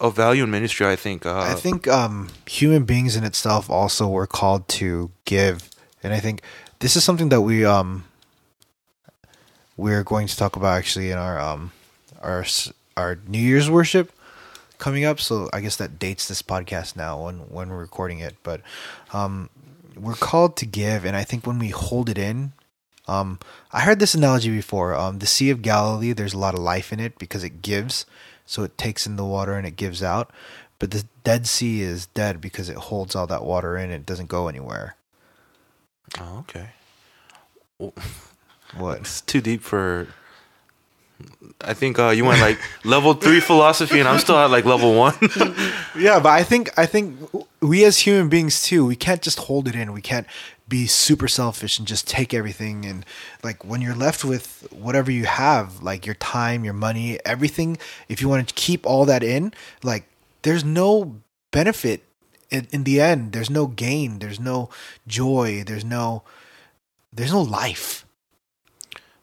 of 0.00 0.16
value 0.16 0.44
in 0.44 0.50
ministry. 0.50 0.86
I 0.86 0.96
think. 0.96 1.24
Uh, 1.24 1.38
I 1.38 1.54
think 1.54 1.88
um, 1.88 2.28
human 2.46 2.84
beings 2.84 3.16
in 3.16 3.24
itself 3.24 3.70
also 3.70 4.08
were 4.08 4.26
called 4.26 4.68
to 4.68 5.10
give, 5.24 5.70
and 6.02 6.12
I 6.12 6.20
think 6.20 6.42
this 6.80 6.96
is 6.96 7.04
something 7.04 7.28
that 7.30 7.40
we 7.40 7.64
um 7.64 8.04
we're 9.76 10.02
going 10.02 10.26
to 10.26 10.36
talk 10.36 10.56
about 10.56 10.76
actually 10.76 11.10
in 11.10 11.18
our 11.18 11.38
um 11.38 11.72
our 12.20 12.44
our 12.96 13.18
New 13.26 13.38
Year's 13.38 13.70
worship 13.70 14.12
coming 14.78 15.04
up. 15.04 15.20
So 15.20 15.48
I 15.52 15.60
guess 15.60 15.76
that 15.76 15.98
dates 15.98 16.28
this 16.28 16.42
podcast 16.42 16.96
now 16.96 17.24
when 17.24 17.38
when 17.48 17.68
we're 17.68 17.78
recording 17.78 18.18
it. 18.20 18.36
But 18.42 18.60
um, 19.12 19.50
we're 19.96 20.14
called 20.14 20.56
to 20.58 20.66
give, 20.66 21.04
and 21.04 21.16
I 21.16 21.24
think 21.24 21.46
when 21.46 21.58
we 21.58 21.68
hold 21.68 22.08
it 22.08 22.18
in. 22.18 22.52
Um, 23.08 23.38
I 23.70 23.82
heard 23.82 24.00
this 24.00 24.16
analogy 24.16 24.50
before. 24.50 24.92
Um, 24.92 25.20
the 25.20 25.26
Sea 25.26 25.50
of 25.50 25.62
Galilee, 25.62 26.12
there's 26.12 26.34
a 26.34 26.38
lot 26.38 26.54
of 26.54 26.60
life 26.60 26.92
in 26.92 26.98
it 26.98 27.18
because 27.20 27.44
it 27.44 27.62
gives, 27.62 28.04
so 28.44 28.64
it 28.64 28.76
takes 28.76 29.06
in 29.06 29.14
the 29.14 29.24
water 29.24 29.54
and 29.54 29.64
it 29.64 29.76
gives 29.76 30.02
out. 30.02 30.32
But 30.80 30.90
the 30.90 31.04
Dead 31.22 31.46
Sea 31.46 31.82
is 31.82 32.06
dead 32.06 32.40
because 32.40 32.68
it 32.68 32.76
holds 32.76 33.14
all 33.14 33.28
that 33.28 33.44
water 33.44 33.76
in. 33.76 33.92
It 33.92 34.06
doesn't 34.06 34.28
go 34.28 34.48
anywhere. 34.48 34.96
oh, 36.20 36.38
okay. 36.40 36.70
What? 38.76 38.98
It's 39.00 39.20
too 39.20 39.40
deep 39.40 39.62
for. 39.62 40.08
I 41.62 41.74
think 41.74 41.98
uh, 41.98 42.10
you 42.10 42.24
went 42.24 42.40
like 42.40 42.58
level 42.84 43.14
three 43.14 43.40
philosophy, 43.40 43.98
and 43.98 44.08
I'm 44.08 44.18
still 44.18 44.36
at 44.36 44.50
like 44.50 44.64
level 44.64 44.94
one. 44.94 45.14
Yeah, 45.98 46.20
but 46.20 46.28
I 46.28 46.42
think 46.44 46.78
I 46.78 46.84
think 46.84 47.16
we 47.62 47.82
as 47.84 48.00
human 48.00 48.28
beings 48.28 48.62
too, 48.62 48.84
we 48.84 48.96
can't 48.96 49.22
just 49.22 49.38
hold 49.38 49.66
it 49.66 49.74
in. 49.74 49.94
We 49.94 50.02
can't 50.02 50.26
be 50.68 50.86
super 50.86 51.26
selfish 51.28 51.78
and 51.78 51.88
just 51.88 52.06
take 52.06 52.34
everything 52.34 52.84
and 52.84 53.06
like 53.42 53.64
when 53.64 53.80
you're 53.80 53.94
left 53.94 54.24
with 54.24 54.66
whatever 54.72 55.10
you 55.10 55.24
have, 55.24 55.82
like 55.82 56.04
your 56.04 56.16
time, 56.16 56.64
your 56.64 56.74
money, 56.74 57.18
everything, 57.24 57.78
if 58.08 58.20
you 58.20 58.28
want 58.28 58.46
to 58.46 58.54
keep 58.54 58.84
all 58.84 59.06
that 59.06 59.22
in, 59.22 59.54
like 59.82 60.04
there's 60.42 60.64
no 60.64 61.16
benefit 61.50 62.02
in, 62.50 62.66
in 62.72 62.84
the 62.84 63.00
end. 63.00 63.32
There's 63.32 63.48
no 63.48 63.66
gain, 63.68 64.18
there's 64.18 64.38
no 64.40 64.68
joy, 65.06 65.62
there's 65.66 65.84
no 65.84 66.24
there's 67.12 67.32
no 67.32 67.40
life. 67.42 68.04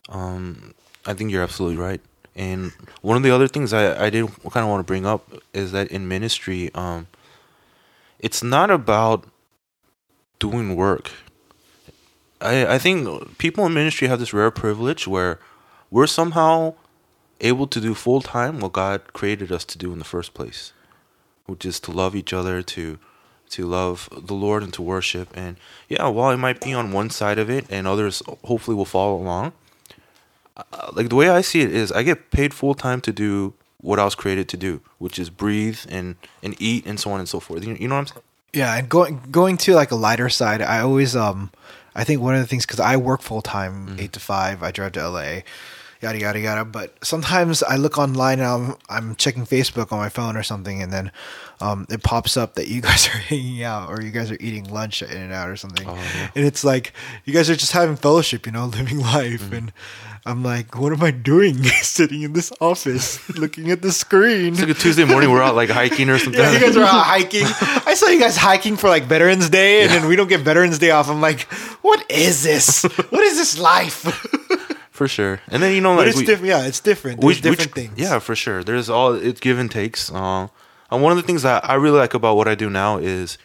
um, 0.10 0.74
I 1.06 1.14
think 1.14 1.32
you're 1.32 1.44
absolutely 1.44 1.78
right. 1.78 2.02
And 2.36 2.72
one 3.02 3.18
of 3.18 3.24
the 3.24 3.32
other 3.32 3.48
things 3.48 3.74
I, 3.74 4.06
I 4.06 4.10
did 4.10 4.26
kind 4.26 4.64
of 4.64 4.70
want 4.70 4.80
to 4.80 4.84
bring 4.84 5.06
up 5.06 5.32
is 5.54 5.72
that 5.72 5.88
in 5.90 6.08
ministry, 6.08 6.72
um, 6.74 7.08
it's 8.20 8.42
not 8.42 8.72
about 8.72 9.26
doing 10.40 10.76
work. 10.76 11.12
I 12.42 12.76
I 12.76 12.78
think 12.80 13.38
people 13.38 13.66
in 13.66 13.74
ministry 13.74 14.08
have 14.08 14.20
this 14.20 14.34
rare 14.34 14.52
privilege 14.52 15.08
where 15.08 15.40
we're 15.92 16.08
somehow 16.08 16.74
able 17.42 17.68
to 17.68 17.80
do 17.80 17.94
full 17.94 18.22
time 18.22 18.60
what 18.60 18.74
God 18.74 19.14
created 19.14 19.52
us 19.52 19.66
to 19.66 19.78
do 19.78 19.92
in 19.94 20.00
the 20.00 20.06
first 20.06 20.34
place, 20.34 20.74
which 21.46 21.66
is 21.66 21.80
to 21.82 21.92
love 21.92 22.16
each 22.16 22.34
other, 22.34 22.62
to 22.64 22.98
to 23.52 23.66
love 23.68 24.10
the 24.12 24.34
Lord 24.34 24.64
and 24.64 24.74
to 24.74 24.82
worship. 24.82 25.30
And 25.36 25.58
yeah, 25.88 26.08
while 26.08 26.32
it 26.32 26.38
might 26.38 26.60
be 26.62 26.74
on 26.74 26.92
one 26.92 27.12
side 27.12 27.38
of 27.38 27.50
it, 27.50 27.66
and 27.70 27.86
others 27.86 28.24
hopefully 28.46 28.76
will 28.76 28.86
follow 28.86 29.16
along. 29.16 29.54
Uh, 30.56 30.92
like 30.94 31.10
the 31.10 31.16
way 31.16 31.30
I 31.30 31.42
see 31.42 31.62
it 31.62 31.72
is, 31.74 31.92
I 31.92 32.04
get 32.04 32.32
paid 32.32 32.54
full 32.54 32.76
time 32.76 33.02
to 33.02 33.12
do 33.12 33.54
what 33.78 34.00
I 34.00 34.06
was 34.06 34.16
created 34.16 34.48
to 34.50 34.58
do, 34.58 34.82
which 34.98 35.20
is 35.20 35.30
breathe 35.30 35.80
and 35.90 36.16
and 36.42 36.56
eat 36.60 36.86
and 36.86 37.00
so 37.00 37.12
on 37.12 37.20
and 37.20 37.28
so 37.28 37.40
forth. 37.40 37.66
You, 37.66 37.76
you 37.76 37.88
know 37.88 37.96
what 37.96 38.02
I'm 38.02 38.08
saying? 38.08 38.24
Yeah, 38.54 38.76
and 38.76 38.88
going 38.88 39.22
going 39.32 39.58
to 39.58 39.74
like 39.74 39.92
a 39.92 39.96
lighter 39.96 40.30
side, 40.30 40.62
I 40.62 40.80
always 40.80 41.16
um 41.16 41.52
I 41.96 42.04
think 42.04 42.22
one 42.22 42.36
of 42.36 42.42
the 42.42 42.48
things 42.48 42.66
because 42.66 42.80
I 42.80 42.98
work 42.98 43.22
full 43.22 43.42
time, 43.42 43.96
eight 44.00 44.14
to 44.14 44.20
five. 44.20 44.64
I 44.64 44.72
drive 44.72 44.94
to 44.94 45.10
LA, 45.10 45.42
yada 46.04 46.20
yada 46.20 46.40
yada. 46.40 46.66
But 46.66 46.94
sometimes 47.04 47.64
I 47.64 47.78
look 47.78 47.98
online 47.98 48.40
and 48.40 48.48
I'm 48.48 48.76
I'm 48.90 49.16
checking 49.16 49.46
Facebook 49.46 49.92
on 49.92 49.98
my 49.98 50.10
phone 50.10 50.38
or 50.38 50.44
something, 50.44 50.82
and 50.82 50.92
then 50.92 51.12
um 51.62 51.88
it 51.90 52.04
pops 52.04 52.38
up 52.38 52.56
that 52.56 52.68
you 52.68 52.82
guys 52.88 53.08
are 53.08 53.18
hanging 53.18 53.64
out 53.64 53.90
or 53.90 54.02
you 54.02 54.12
guys 54.12 54.30
are 54.30 54.38
eating 54.40 54.66
lunch 54.66 55.02
at 55.02 55.10
In-N-Out 55.12 55.50
or 55.50 55.56
something, 55.56 55.88
and 55.88 56.46
it's 56.46 56.64
like 56.64 56.94
you 57.26 57.34
guys 57.34 57.50
are 57.50 57.56
just 57.56 57.72
having 57.72 57.96
fellowship, 57.96 58.46
you 58.46 58.52
know, 58.52 58.66
living 58.78 59.00
life, 59.00 59.52
and 59.52 59.72
I'm 60.26 60.42
like, 60.44 60.80
what 60.80 60.94
am 60.94 61.04
I 61.04 61.12
doing 61.12 61.64
sitting 61.82 62.22
in 62.22 62.34
this 62.34 62.52
office 62.62 63.20
looking 63.38 63.72
at 63.72 63.82
the 63.82 63.92
screen? 63.92 64.54
It's 64.54 64.62
like 64.62 64.70
a 64.70 64.74
Tuesday 64.74 65.04
morning. 65.04 65.32
We're 65.32 65.42
out 65.42 65.56
like 65.56 65.70
hiking 65.70 66.10
or 66.10 66.18
something. 66.18 66.42
Yeah, 66.42 66.54
you 66.54 66.60
guys 66.60 66.78
are 66.78 66.84
out 66.84 67.06
hiking. 67.06 67.44
I 67.86 67.94
saw 67.94 68.08
you 68.08 68.20
guys 68.20 68.38
hiking 68.38 68.78
for 68.78 68.88
like 68.90 69.04
Veterans 69.04 69.50
Day, 69.50 69.84
and 69.84 69.92
then 69.92 70.08
we 70.08 70.16
don't 70.16 70.30
get 70.30 70.42
Veterans 70.42 70.80
Day 70.80 70.92
off. 70.92 71.10
I'm 71.10 71.20
like, 71.22 71.42
what 71.82 72.10
is 72.10 72.44
this? 72.44 72.84
What 72.84 73.24
is 73.24 73.38
this 73.38 73.60
life? 73.60 74.06
For 75.04 75.08
sure. 75.10 75.42
And 75.50 75.62
then 75.62 75.76
you 75.76 75.82
know, 75.82 75.96
but 75.98 76.04
like 76.04 76.08
it's 76.08 76.18
we- 76.20 76.26
different. 76.26 76.48
Yeah, 76.48 76.66
it's 76.66 76.80
different. 76.80 77.20
There's 77.20 77.36
we 77.38 77.42
different 77.42 77.72
tr- 77.72 77.76
things. 77.80 78.00
Yeah, 78.00 78.20
for 78.20 78.36
sure. 78.36 78.64
There's 78.64 78.90
all 78.90 79.14
it's 79.14 79.42
give 79.42 79.60
and 79.60 79.70
takes. 79.70 80.10
Um, 80.14 80.50
and 80.90 81.04
one 81.04 81.12
of 81.12 81.18
the 81.18 81.24
things 81.24 81.42
that 81.44 81.70
I 81.70 81.74
really 81.74 82.00
like 82.00 82.14
about 82.14 82.38
what 82.38 82.48
I 82.48 82.56
do 82.56 82.70
now 82.70 83.00
is, 83.00 83.38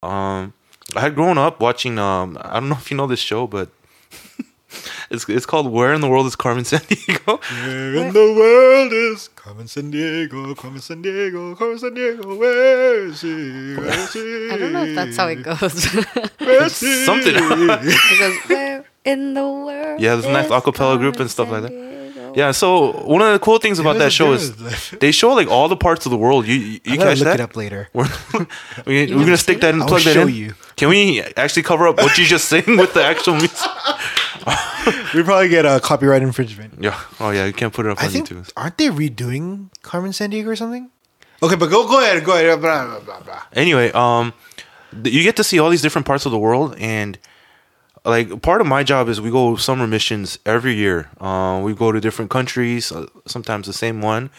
um, 0.00 0.52
I 0.94 1.00
had 1.00 1.16
grown 1.16 1.38
up 1.38 1.58
watching. 1.60 1.98
Um, 1.98 2.38
I 2.40 2.60
don't 2.60 2.68
know 2.68 2.76
if 2.80 2.88
you 2.92 2.96
know 2.96 3.08
this 3.08 3.18
show, 3.18 3.48
but 3.48 3.70
it's 5.10 5.28
it's 5.28 5.44
called 5.46 5.72
Where 5.72 5.92
in 5.92 6.00
the 6.02 6.08
World 6.08 6.26
is 6.26 6.36
Carmen 6.36 6.62
Sandiego? 6.62 7.40
Where 7.64 7.94
in 8.06 8.12
the 8.12 8.32
world 8.38 8.92
is 8.92 9.26
Carmen 9.34 9.66
Sandiego? 9.66 10.56
Carmen 10.56 10.80
Sandiego? 10.80 11.56
Carmen 11.58 11.78
Sandiego? 11.78 12.38
Where 12.38 13.06
is 13.06 13.18
she? 13.18 13.74
Where 13.74 13.88
is 13.88 14.10
she? 14.12 14.50
I 14.52 14.56
don't 14.56 14.72
know 14.72 14.84
if 14.84 14.94
that's 14.94 15.16
how 15.16 15.26
it 15.26 15.42
goes. 15.42 15.84
Where 16.38 16.62
is 16.64 16.78
she? 16.78 17.04
Something. 17.04 17.34
it 17.34 18.18
goes, 18.20 18.36
where 18.48 18.75
in 19.06 19.34
the 19.34 19.42
world? 19.42 20.00
Yeah, 20.00 20.14
there's 20.14 20.26
a 20.26 20.32
nice 20.32 20.46
is 20.46 20.50
a 20.50 20.60
cappella 20.60 20.98
group 20.98 21.18
and 21.20 21.30
stuff 21.30 21.50
like 21.50 21.62
that. 21.62 21.72
Yeah. 22.36 22.50
So 22.50 22.92
one 23.06 23.22
of 23.22 23.32
the 23.32 23.38
cool 23.38 23.58
things 23.58 23.78
about 23.78 23.96
that 23.98 24.12
show 24.12 24.32
is 24.32 24.54
they 25.00 25.10
show 25.10 25.32
like 25.32 25.48
all 25.48 25.68
the 25.68 25.76
parts 25.76 26.04
of 26.06 26.10
the 26.10 26.18
world. 26.18 26.46
You 26.46 26.54
you, 26.54 26.80
you 26.84 26.92
I'm 26.92 26.98
catch 26.98 27.18
look 27.18 27.26
that? 27.26 27.40
it 27.40 27.40
up 27.40 27.56
later. 27.56 27.88
We're, 27.94 28.06
we, 28.86 29.06
we're 29.14 29.24
gonna 29.24 29.36
stick 29.38 29.60
that 29.60 29.72
and 29.72 29.82
I'll 29.82 29.88
plug 29.88 30.02
that 30.02 30.12
show 30.14 30.26
in. 30.26 30.34
you. 30.34 30.54
Can 30.76 30.90
we 30.90 31.22
actually 31.36 31.62
cover 31.62 31.88
up 31.88 31.96
what 31.96 32.18
you 32.18 32.26
just 32.26 32.46
sang 32.48 32.76
with 32.76 32.92
the 32.92 33.02
actual 33.02 33.34
music? 33.36 33.70
We 35.14 35.22
probably 35.22 35.48
get 35.48 35.64
a 35.64 35.80
copyright 35.80 36.22
infringement. 36.22 36.74
Yeah. 36.80 37.00
Oh 37.18 37.30
yeah, 37.30 37.46
you 37.46 37.52
can't 37.52 37.72
put 37.72 37.86
it 37.86 37.92
up 37.92 38.00
I 38.00 38.06
on 38.06 38.10
think 38.10 38.28
YouTube. 38.28 38.52
aren't 38.56 38.76
they 38.78 38.88
redoing 38.88 39.70
Carmen 39.82 40.12
Sandiego 40.12 40.46
or 40.48 40.56
something? 40.56 40.90
Okay, 41.42 41.56
but 41.56 41.70
go 41.70 41.88
go 41.88 42.00
ahead, 42.00 42.22
go 42.24 42.32
ahead. 42.34 42.60
Blah 42.60 42.86
blah 42.86 43.00
blah 43.00 43.20
blah. 43.20 43.42
Anyway, 43.52 43.90
um, 43.92 44.32
you 45.04 45.22
get 45.22 45.36
to 45.36 45.44
see 45.44 45.58
all 45.58 45.70
these 45.70 45.82
different 45.82 46.06
parts 46.06 46.26
of 46.26 46.32
the 46.32 46.38
world, 46.38 46.76
and 46.78 47.18
like 48.06 48.40
part 48.42 48.60
of 48.60 48.66
my 48.66 48.82
job 48.82 49.08
is 49.08 49.20
we 49.20 49.30
go 49.30 49.56
summer 49.56 49.86
missions 49.86 50.38
every 50.46 50.74
year. 50.74 51.10
Uh, 51.20 51.60
we 51.62 51.74
go 51.74 51.92
to 51.92 52.00
different 52.00 52.30
countries, 52.30 52.92
uh, 52.92 53.06
sometimes 53.26 53.66
the 53.66 53.72
same 53.72 54.00
one, 54.00 54.30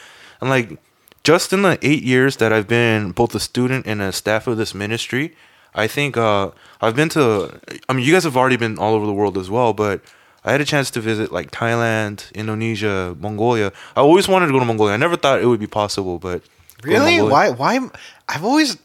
and 0.42 0.50
like 0.50 0.80
just 1.24 1.52
in 1.52 1.62
the 1.62 1.78
eight 1.82 2.04
years 2.04 2.38
that 2.38 2.54
I've 2.54 2.68
been 2.68 3.12
both 3.12 3.36
a 3.36 3.40
student 3.40 3.86
and 3.86 4.02
a 4.02 4.12
staff 4.12 4.48
of 4.48 4.58
this 4.58 4.74
ministry, 4.74 5.36
I 5.76 5.88
think 5.88 6.16
uh, 6.18 6.52
I've 6.82 6.96
been 6.96 7.10
to. 7.10 7.60
I 7.90 7.94
mean, 7.94 8.06
you 8.06 8.14
guys 8.14 8.24
have 8.24 8.38
already 8.38 8.58
been 8.58 8.78
all 8.80 8.94
over 8.94 9.06
the 9.06 9.14
world 9.14 9.38
as 9.38 9.50
well, 9.50 9.74
but 9.74 10.02
I 10.46 10.52
had 10.52 10.62
a 10.62 10.66
chance 10.66 10.90
to 10.92 11.02
visit 11.02 11.32
like 11.32 11.52
Thailand, 11.52 12.34
Indonesia, 12.34 13.16
Mongolia. 13.20 13.74
I 13.96 14.02
always 14.02 14.28
wanted 14.28 14.48
to 14.48 14.54
go 14.54 14.60
to 14.60 14.66
Mongolia. 14.66 14.94
I 14.94 14.98
never 14.98 15.18
thought 15.18 15.42
it 15.42 15.46
would 15.46 15.60
be 15.60 15.68
possible, 15.68 16.18
but 16.18 16.42
Really? 16.84 17.22
Why? 17.22 17.50
Why? 17.50 17.90
I've 18.30 18.44
always. 18.44 18.78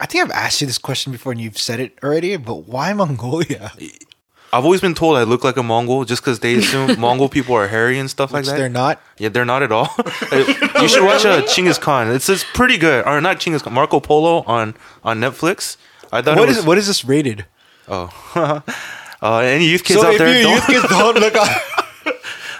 I 0.00 0.06
think 0.06 0.24
I've 0.24 0.30
asked 0.30 0.60
you 0.60 0.66
this 0.66 0.78
question 0.78 1.12
before, 1.12 1.32
and 1.32 1.40
you've 1.40 1.58
said 1.58 1.80
it 1.80 1.98
already. 2.02 2.36
But 2.36 2.66
why 2.66 2.92
Mongolia? 2.92 3.72
I've 4.52 4.64
always 4.64 4.80
been 4.80 4.94
told 4.94 5.16
I 5.16 5.24
look 5.24 5.44
like 5.44 5.56
a 5.56 5.62
Mongol 5.62 6.04
just 6.04 6.22
because 6.22 6.40
they 6.40 6.54
assume 6.54 6.98
Mongol 7.06 7.28
people 7.28 7.54
are 7.54 7.68
hairy 7.68 7.98
and 7.98 8.08
stuff 8.08 8.32
like 8.32 8.44
that. 8.44 8.56
they're 8.56 8.68
not. 8.68 9.00
Yeah, 9.18 9.28
they're 9.28 9.44
not 9.44 9.62
at 9.62 9.72
all. 9.72 9.88
you 10.32 10.88
should 10.88 11.04
watch 11.04 11.24
uh, 11.24 11.42
Chinggis 11.42 11.80
Khan. 11.80 12.10
It's 12.10 12.28
it's 12.28 12.44
pretty 12.54 12.78
good. 12.78 13.04
Or 13.06 13.20
not 13.20 13.38
Chinggis 13.40 13.62
Khan, 13.62 13.72
Marco 13.74 14.00
Polo 14.00 14.42
on 14.46 14.74
on 15.04 15.20
Netflix. 15.20 15.76
I 16.12 16.22
thought 16.22 16.38
What 16.38 16.48
was. 16.48 16.58
is 16.58 16.64
what 16.64 16.78
is 16.78 16.86
this 16.86 17.04
rated? 17.04 17.44
Oh, 17.88 18.10
uh, 19.22 19.38
any 19.38 19.66
youth 19.66 19.84
kids 19.84 20.00
so 20.00 20.06
out 20.06 20.12
if 20.14 20.18
there? 20.18 20.42
don't- 20.42 20.52
youth 20.52 20.66
kids 20.66 20.88
don't 20.88 21.18
look 21.18 21.34
up. 21.34 21.48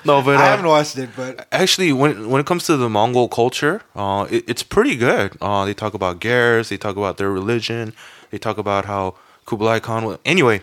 no, 0.04 0.22
but 0.22 0.36
I 0.36 0.42
uh, 0.42 0.46
haven't 0.50 0.66
watched 0.66 0.98
it, 0.98 1.10
but 1.16 1.46
actually 1.52 1.92
when 1.92 2.28
when 2.30 2.40
it 2.40 2.46
comes 2.46 2.64
to 2.66 2.76
the 2.76 2.88
Mongol 2.88 3.28
culture, 3.28 3.82
uh, 3.94 4.26
it, 4.30 4.44
it's 4.48 4.62
pretty 4.62 4.96
good. 4.96 5.36
Uh, 5.40 5.64
they 5.64 5.74
talk 5.74 5.94
about 5.94 6.20
Gers, 6.20 6.68
they 6.68 6.76
talk 6.76 6.96
about 6.96 7.16
their 7.18 7.30
religion, 7.30 7.92
they 8.30 8.38
talk 8.38 8.58
about 8.58 8.84
how 8.86 9.14
Kublai 9.46 9.78
Khan. 9.80 10.04
Was, 10.04 10.18
anyway, 10.24 10.60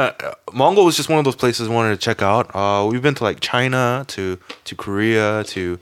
uh, 0.00 0.34
Mongol 0.52 0.84
was 0.84 0.96
just 0.96 1.08
one 1.08 1.18
of 1.18 1.24
those 1.24 1.36
places 1.36 1.68
I 1.68 1.72
wanted 1.72 1.90
to 1.90 1.96
check 1.96 2.22
out. 2.22 2.50
Uh, 2.54 2.86
we've 2.90 3.02
been 3.02 3.14
to 3.16 3.24
like 3.24 3.40
China, 3.40 4.04
to 4.08 4.38
to 4.64 4.74
Korea, 4.76 5.44
to 5.44 5.78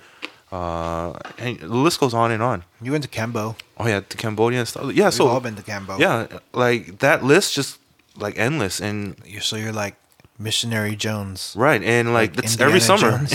uh, 0.52 1.12
and 1.38 1.58
the 1.60 1.66
list 1.68 2.00
goes 2.00 2.14
on 2.14 2.30
and 2.30 2.42
on. 2.42 2.64
you 2.82 2.92
went 2.92 3.04
to 3.04 3.10
Cambo. 3.10 3.54
Oh 3.76 3.86
yeah, 3.86 4.00
to 4.00 4.16
Cambodia 4.16 4.60
and 4.60 4.68
stuff. 4.68 4.92
Yeah, 4.92 5.06
We've 5.06 5.14
so 5.14 5.28
all 5.28 5.40
been 5.40 5.56
to 5.56 5.62
Cambo. 5.62 5.98
yeah, 5.98 6.26
like 6.52 6.98
that 7.00 7.22
list 7.24 7.54
just 7.54 7.78
like 8.16 8.38
endless 8.38 8.80
and 8.80 9.14
You're, 9.24 9.42
so 9.42 9.56
you're 9.56 9.72
like 9.72 9.94
missionary 10.38 10.96
Jones. 10.96 11.54
right 11.56 11.82
and 11.82 12.12
like, 12.12 12.34
Like 12.36 12.44
it's 12.46 12.60
every 12.60 12.80
summer. 12.80 13.20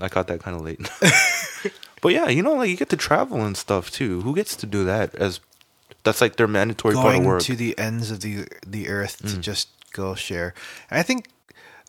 I 0.00 0.08
caught 0.08 0.26
that 0.28 0.40
kind 0.42 0.56
of 0.56 0.62
late. 0.62 0.80
but 2.02 2.12
yeah, 2.12 2.28
you 2.28 2.42
know, 2.42 2.54
like 2.54 2.68
you 2.70 2.76
get 2.76 2.88
to 2.90 2.96
travel 2.96 3.42
and 3.44 3.56
stuff 3.56 3.90
too. 3.90 4.20
Who 4.22 4.34
gets 4.34 4.56
to 4.56 4.66
do 4.66 4.84
that? 4.84 5.14
As 5.14 5.40
that's 6.02 6.20
like 6.20 6.36
their 6.36 6.48
mandatory 6.48 6.94
part 6.94 7.06
of 7.06 7.12
going 7.12 7.24
work. 7.24 7.42
to 7.42 7.56
the 7.56 7.76
ends 7.78 8.10
of 8.10 8.20
the 8.20 8.46
the 8.66 8.88
earth 8.88 9.18
to 9.28 9.38
just 9.38 9.68
go 9.92 10.14
share. 10.14 10.54
And 10.90 10.98
I 10.98 11.02
think 11.02 11.28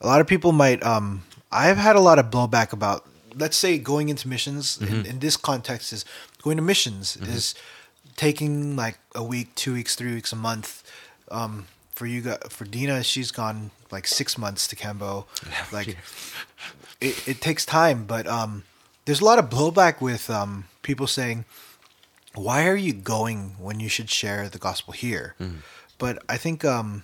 a 0.02 0.08
lot 0.08 0.22
of 0.22 0.28
people 0.28 0.52
might. 0.52 0.84
Um, 0.84 1.24
I've 1.52 1.78
had 1.78 1.96
a 1.96 2.00
lot 2.00 2.18
of 2.18 2.28
blowback 2.32 2.72
about, 2.74 3.06
let's 3.36 3.58
say, 3.58 3.78
going 3.78 4.10
into 4.10 4.28
missions. 4.28 4.80
In, 4.82 5.06
in 5.06 5.20
this 5.20 5.36
context, 5.38 5.92
is 5.94 6.06
going 6.42 6.58
to 6.58 6.64
missions 6.64 7.18
is 7.18 7.56
taking 8.16 8.76
like 8.76 8.98
a 9.16 9.24
week, 9.24 9.54
two 9.56 9.74
weeks, 9.74 9.96
three 9.96 10.14
weeks, 10.14 10.32
a 10.32 10.36
month. 10.36 10.84
Um, 11.30 11.66
for 11.92 12.06
you, 12.06 12.22
gu- 12.22 12.38
for 12.50 12.66
Dina, 12.66 13.04
she's 13.04 13.32
gone 13.32 13.72
like 13.92 14.08
six 14.08 14.38
months 14.38 14.68
to 14.68 14.76
Cambo. 14.76 15.26
Like, 15.72 15.98
it, 17.00 17.28
it 17.28 17.42
takes 17.42 17.66
time, 17.66 18.06
but 18.06 18.28
um, 18.28 18.64
there's 19.06 19.22
a 19.22 19.26
lot 19.26 19.40
of 19.40 19.50
blowback 19.50 20.02
with 20.02 20.30
um, 20.30 20.66
people 20.82 21.08
saying, 21.08 21.46
why 22.36 22.68
are 22.68 22.76
you 22.76 22.94
going 22.94 23.56
when 23.60 23.80
you 23.80 23.90
should 23.90 24.10
share 24.10 24.48
the 24.50 24.58
gospel 24.58 24.94
here? 24.94 25.36
But 25.98 26.24
I 26.30 26.38
think 26.38 26.66
um, 26.66 27.04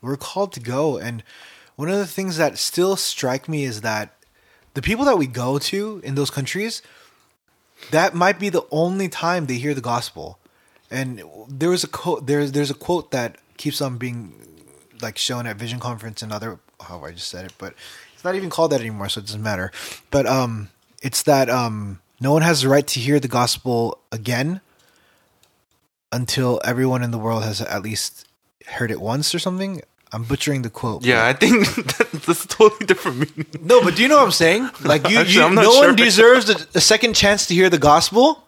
we're 0.00 0.16
called 0.16 0.52
to 0.54 0.60
go, 0.60 0.96
and 0.98 1.22
one 1.76 1.88
of 1.90 1.98
the 1.98 2.06
things 2.06 2.36
that 2.38 2.56
still 2.58 2.96
strike 2.96 3.48
me 3.48 3.64
is 3.64 3.82
that 3.82 4.14
the 4.74 4.82
people 4.82 5.04
that 5.06 5.18
we 5.18 5.26
go 5.26 5.58
to 5.58 6.00
in 6.04 6.14
those 6.14 6.30
countries, 6.30 6.82
that 7.90 8.14
might 8.14 8.38
be 8.38 8.48
the 8.48 8.66
only 8.70 9.08
time 9.08 9.46
they 9.46 9.54
hear 9.56 9.74
the 9.74 9.80
gospel. 9.80 10.38
And 10.90 11.22
there 11.48 11.70
was 11.70 11.82
a 11.84 11.88
quote. 11.88 12.26
There's 12.26 12.52
there's 12.52 12.70
a 12.70 12.74
quote 12.74 13.10
that 13.10 13.38
keeps 13.56 13.80
on 13.80 13.98
being 13.98 14.32
like 15.02 15.18
shown 15.18 15.46
at 15.46 15.56
Vision 15.56 15.80
Conference 15.80 16.22
and 16.22 16.32
other. 16.32 16.58
Oh, 16.88 17.02
I 17.04 17.12
just 17.12 17.28
said 17.28 17.44
it, 17.44 17.54
but 17.58 17.74
it's 18.14 18.22
not 18.22 18.34
even 18.34 18.50
called 18.50 18.70
that 18.72 18.80
anymore, 18.80 19.08
so 19.08 19.18
it 19.18 19.26
doesn't 19.26 19.42
matter. 19.42 19.72
But 20.10 20.26
um, 20.26 20.68
it's 21.02 21.22
that 21.24 21.50
um, 21.50 22.00
no 22.20 22.32
one 22.32 22.42
has 22.42 22.62
the 22.62 22.68
right 22.68 22.86
to 22.86 23.00
hear 23.00 23.20
the 23.20 23.28
gospel 23.28 23.98
again 24.12 24.60
until 26.12 26.60
everyone 26.64 27.02
in 27.02 27.10
the 27.10 27.18
world 27.18 27.42
has 27.44 27.60
at 27.60 27.82
least 27.82 28.26
heard 28.66 28.90
it 28.90 29.00
once 29.00 29.34
or 29.34 29.38
something. 29.38 29.82
I'm 30.12 30.22
butchering 30.22 30.62
the 30.62 30.70
quote. 30.70 31.04
yeah, 31.04 31.26
I 31.26 31.32
think 31.32 31.66
that, 31.98 32.08
that's 32.26 32.44
a 32.44 32.48
totally 32.48 32.86
different 32.86 33.18
meaning. 33.18 33.46
No, 33.60 33.82
but 33.82 33.96
do 33.96 34.02
you 34.02 34.08
know 34.08 34.16
what 34.16 34.24
I'm 34.24 34.30
saying? 34.30 34.70
Like 34.84 35.08
you, 35.10 35.18
Actually, 35.18 35.48
you 35.48 35.54
no 35.54 35.72
sure. 35.72 35.86
one 35.88 35.96
deserves 35.96 36.48
a, 36.48 36.56
a 36.74 36.80
second 36.80 37.14
chance 37.14 37.46
to 37.46 37.54
hear 37.54 37.68
the 37.68 37.78
gospel 37.78 38.44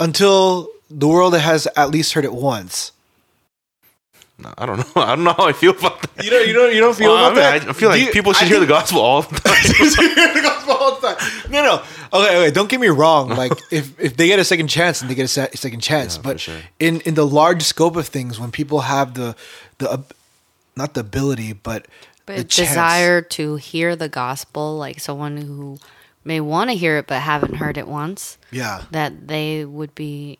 until 0.00 0.68
the 0.88 1.06
world 1.06 1.36
has 1.38 1.68
at 1.76 1.90
least 1.90 2.14
heard 2.14 2.24
it 2.24 2.32
once. 2.32 2.92
No, 4.42 4.52
I 4.58 4.66
don't 4.66 4.78
know. 4.78 5.02
I 5.02 5.14
don't 5.14 5.24
know 5.24 5.32
how 5.32 5.46
I 5.46 5.52
feel 5.52 5.72
about 5.72 6.00
that. 6.02 6.24
You 6.24 6.30
don't. 6.30 6.46
You 6.48 6.52
don't. 6.54 6.74
You 6.74 6.80
don't 6.80 6.94
feel 6.96 7.12
Well, 7.12 7.24
I, 7.24 7.32
about 7.32 7.34
mean, 7.34 7.66
that. 7.66 7.68
I 7.68 7.72
feel 7.72 7.88
like 7.90 8.00
you- 8.00 8.10
people 8.12 8.32
should 8.32 8.46
I 8.46 8.48
hear 8.48 8.60
the 8.60 8.66
gospel 8.66 9.00
all 9.00 9.22
the 9.22 9.36
time. 9.40 9.54
hear 10.16 10.34
the 10.34 10.40
gospel 10.42 10.74
all 10.74 10.98
the 11.00 11.08
time. 11.14 11.50
No, 11.50 11.62
no. 11.62 11.82
Okay, 12.12 12.36
okay. 12.38 12.50
Don't 12.50 12.68
get 12.68 12.80
me 12.80 12.88
wrong. 12.88 13.28
Like 13.42 13.52
if 13.70 13.98
if 14.00 14.16
they 14.16 14.26
get 14.28 14.38
a 14.38 14.44
second 14.44 14.68
chance, 14.68 15.00
and 15.00 15.10
they 15.10 15.14
get 15.14 15.24
a 15.24 15.28
se- 15.28 15.50
second 15.54 15.80
chance. 15.80 16.16
Yeah, 16.16 16.22
but 16.22 16.40
sure. 16.40 16.56
in 16.78 17.00
in 17.02 17.14
the 17.14 17.26
large 17.26 17.62
scope 17.62 17.96
of 17.96 18.06
things, 18.08 18.38
when 18.40 18.50
people 18.50 18.80
have 18.80 19.14
the 19.14 19.36
the 19.78 19.92
ab- 19.92 20.12
not 20.76 20.94
the 20.94 21.00
ability, 21.00 21.52
but 21.52 21.86
But 22.26 22.36
the 22.36 22.44
chance- 22.44 22.70
desire 22.70 23.20
to 23.36 23.56
hear 23.56 23.96
the 23.96 24.08
gospel, 24.08 24.76
like 24.78 25.00
someone 25.00 25.36
who 25.36 25.78
may 26.24 26.40
want 26.40 26.70
to 26.70 26.76
hear 26.76 26.98
it 26.98 27.06
but 27.06 27.20
haven't 27.20 27.54
heard 27.56 27.76
it 27.78 27.88
once, 27.88 28.36
Yeah. 28.50 28.82
that 28.90 29.26
they 29.28 29.64
would 29.64 29.94
be 29.94 30.38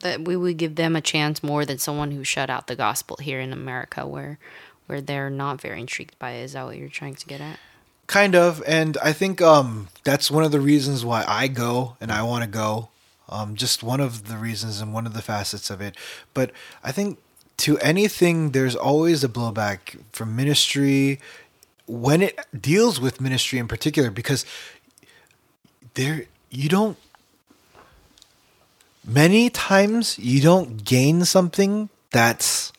that 0.00 0.24
we 0.24 0.36
would 0.36 0.56
give 0.56 0.76
them 0.76 0.96
a 0.96 1.00
chance 1.00 1.42
more 1.42 1.64
than 1.64 1.78
someone 1.78 2.10
who 2.10 2.24
shut 2.24 2.50
out 2.50 2.66
the 2.66 2.76
gospel 2.76 3.16
here 3.20 3.40
in 3.40 3.52
America, 3.52 4.06
where 4.06 4.38
where 4.86 5.00
they're 5.00 5.30
not 5.30 5.60
very 5.60 5.80
intrigued 5.80 6.18
by 6.18 6.32
it. 6.32 6.44
Is 6.44 6.52
that 6.52 6.64
what 6.66 6.76
you're 6.76 6.88
trying 6.88 7.14
to 7.14 7.26
get 7.26 7.40
at? 7.40 7.58
kind 8.06 8.34
of 8.34 8.62
and 8.66 8.98
i 9.02 9.12
think 9.12 9.40
um 9.40 9.88
that's 10.04 10.30
one 10.30 10.44
of 10.44 10.52
the 10.52 10.60
reasons 10.60 11.04
why 11.04 11.24
i 11.26 11.48
go 11.48 11.96
and 12.00 12.12
i 12.12 12.22
want 12.22 12.44
to 12.44 12.48
go 12.48 12.88
um 13.28 13.54
just 13.54 13.82
one 13.82 14.00
of 14.00 14.28
the 14.28 14.36
reasons 14.36 14.80
and 14.80 14.92
one 14.92 15.06
of 15.06 15.14
the 15.14 15.22
facets 15.22 15.70
of 15.70 15.80
it 15.80 15.96
but 16.34 16.50
i 16.82 16.92
think 16.92 17.18
to 17.56 17.78
anything 17.78 18.50
there's 18.50 18.76
always 18.76 19.24
a 19.24 19.28
blowback 19.28 19.98
from 20.12 20.36
ministry 20.36 21.18
when 21.86 22.20
it 22.20 22.38
deals 22.58 23.00
with 23.00 23.20
ministry 23.20 23.58
in 23.58 23.68
particular 23.68 24.10
because 24.10 24.44
there 25.94 26.26
you 26.50 26.68
don't 26.68 26.98
many 29.06 29.50
times 29.50 30.18
you 30.18 30.40
don't 30.40 30.84
gain 30.84 31.24
something 31.24 31.88
that's 32.10 32.72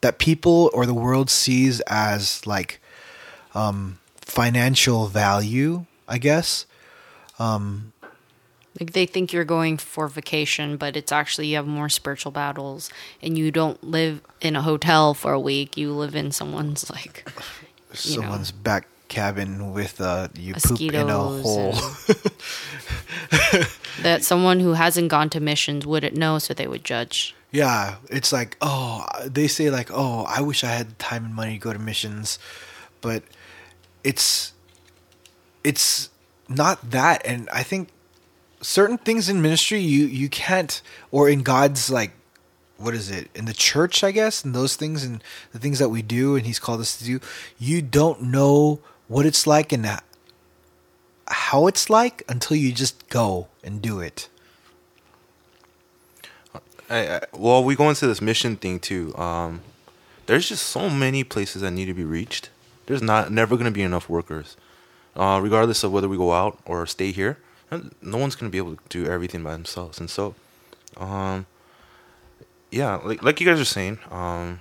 that 0.00 0.18
people 0.18 0.70
or 0.72 0.86
the 0.86 0.94
world 0.94 1.30
sees 1.30 1.80
as 1.86 2.46
like 2.46 2.80
um 3.54 3.98
financial 4.20 5.06
value 5.06 5.84
i 6.08 6.18
guess 6.18 6.66
Um, 7.40 7.92
Like 8.78 8.92
they 8.92 9.06
think 9.06 9.32
you're 9.32 9.48
going 9.48 9.78
for 9.80 10.08
vacation, 10.08 10.76
but 10.76 10.94
it's 10.94 11.10
actually 11.10 11.48
you 11.48 11.56
have 11.56 11.66
more 11.66 11.88
spiritual 11.88 12.32
battles, 12.32 12.90
and 13.22 13.38
you 13.38 13.50
don't 13.50 13.82
live 13.82 14.20
in 14.40 14.56
a 14.56 14.62
hotel 14.62 15.14
for 15.14 15.32
a 15.32 15.40
week. 15.40 15.76
You 15.76 15.92
live 15.96 16.14
in 16.14 16.32
someone's 16.32 16.90
like 16.90 17.24
you 18.04 18.20
know. 18.20 18.22
someone's 18.22 18.52
back 18.52 18.86
cabin 19.10 19.74
with 19.74 20.00
uh 20.00 20.28
you 20.38 20.54
poop 20.54 20.80
in 20.80 21.10
a 21.10 21.18
hole 21.18 21.72
that 24.02 24.22
someone 24.22 24.60
who 24.60 24.72
hasn't 24.72 25.08
gone 25.08 25.28
to 25.28 25.40
missions 25.40 25.84
wouldn't 25.84 26.16
know, 26.16 26.38
so 26.38 26.54
they 26.54 26.66
would 26.66 26.84
judge. 26.84 27.34
yeah 27.50 27.96
it's 28.08 28.32
like 28.32 28.56
oh 28.62 29.04
they 29.26 29.48
say 29.48 29.68
like 29.68 29.90
oh 29.92 30.24
i 30.28 30.40
wish 30.40 30.62
i 30.64 30.68
had 30.68 30.98
time 30.98 31.24
and 31.24 31.34
money 31.34 31.54
to 31.54 31.58
go 31.58 31.72
to 31.72 31.78
missions 31.78 32.38
but 33.00 33.22
it's 34.04 34.52
it's 35.64 36.08
not 36.48 36.90
that 36.90 37.20
and 37.26 37.48
i 37.52 37.62
think 37.62 37.88
certain 38.62 38.96
things 38.98 39.28
in 39.28 39.42
ministry 39.42 39.80
you 39.80 40.06
you 40.06 40.28
can't 40.28 40.80
or 41.10 41.28
in 41.28 41.42
god's 41.42 41.90
like 41.90 42.12
what 42.78 42.94
is 42.94 43.10
it 43.10 43.28
in 43.34 43.44
the 43.46 43.52
church 43.52 44.04
i 44.04 44.10
guess 44.12 44.44
and 44.44 44.54
those 44.54 44.76
things 44.76 45.02
and 45.04 45.22
the 45.52 45.58
things 45.58 45.78
that 45.80 45.88
we 45.88 46.00
do 46.02 46.36
and 46.36 46.46
he's 46.46 46.58
called 46.60 46.80
us 46.80 46.96
to 46.96 47.04
do 47.04 47.20
you 47.58 47.82
don't 47.82 48.22
know 48.22 48.78
what 49.10 49.26
it's 49.26 49.44
like 49.46 49.72
and 49.72 49.84
how 51.26 51.66
it's 51.66 51.90
like 51.90 52.22
until 52.28 52.56
you 52.56 52.72
just 52.72 53.08
go 53.08 53.48
and 53.64 53.82
do 53.82 54.00
it 54.00 54.28
I, 56.90 57.16
I, 57.16 57.20
well, 57.32 57.62
we 57.62 57.76
go 57.76 57.88
into 57.88 58.06
this 58.08 58.20
mission 58.20 58.56
thing 58.56 58.80
too. 58.80 59.16
Um, 59.16 59.60
there's 60.26 60.48
just 60.48 60.66
so 60.66 60.90
many 60.90 61.22
places 61.22 61.62
that 61.62 61.70
need 61.70 61.86
to 61.86 61.94
be 61.94 62.04
reached. 62.04 62.50
There's 62.86 63.00
not 63.00 63.30
never 63.30 63.54
going 63.54 63.66
to 63.66 63.70
be 63.70 63.82
enough 63.82 64.08
workers, 64.08 64.56
uh, 65.14 65.38
regardless 65.40 65.84
of 65.84 65.92
whether 65.92 66.08
we 66.08 66.16
go 66.16 66.32
out 66.32 66.58
or 66.66 66.84
stay 66.86 67.12
here. 67.12 67.38
No 68.02 68.18
one's 68.18 68.34
going 68.34 68.50
to 68.50 68.52
be 68.52 68.58
able 68.58 68.74
to 68.74 68.82
do 68.88 69.06
everything 69.06 69.44
by 69.44 69.52
themselves, 69.52 70.00
and 70.00 70.10
so, 70.10 70.34
um, 70.96 71.46
yeah, 72.72 72.96
like 72.96 73.22
like 73.22 73.40
you 73.40 73.46
guys 73.46 73.60
are 73.60 73.64
saying, 73.64 74.00
um, 74.10 74.58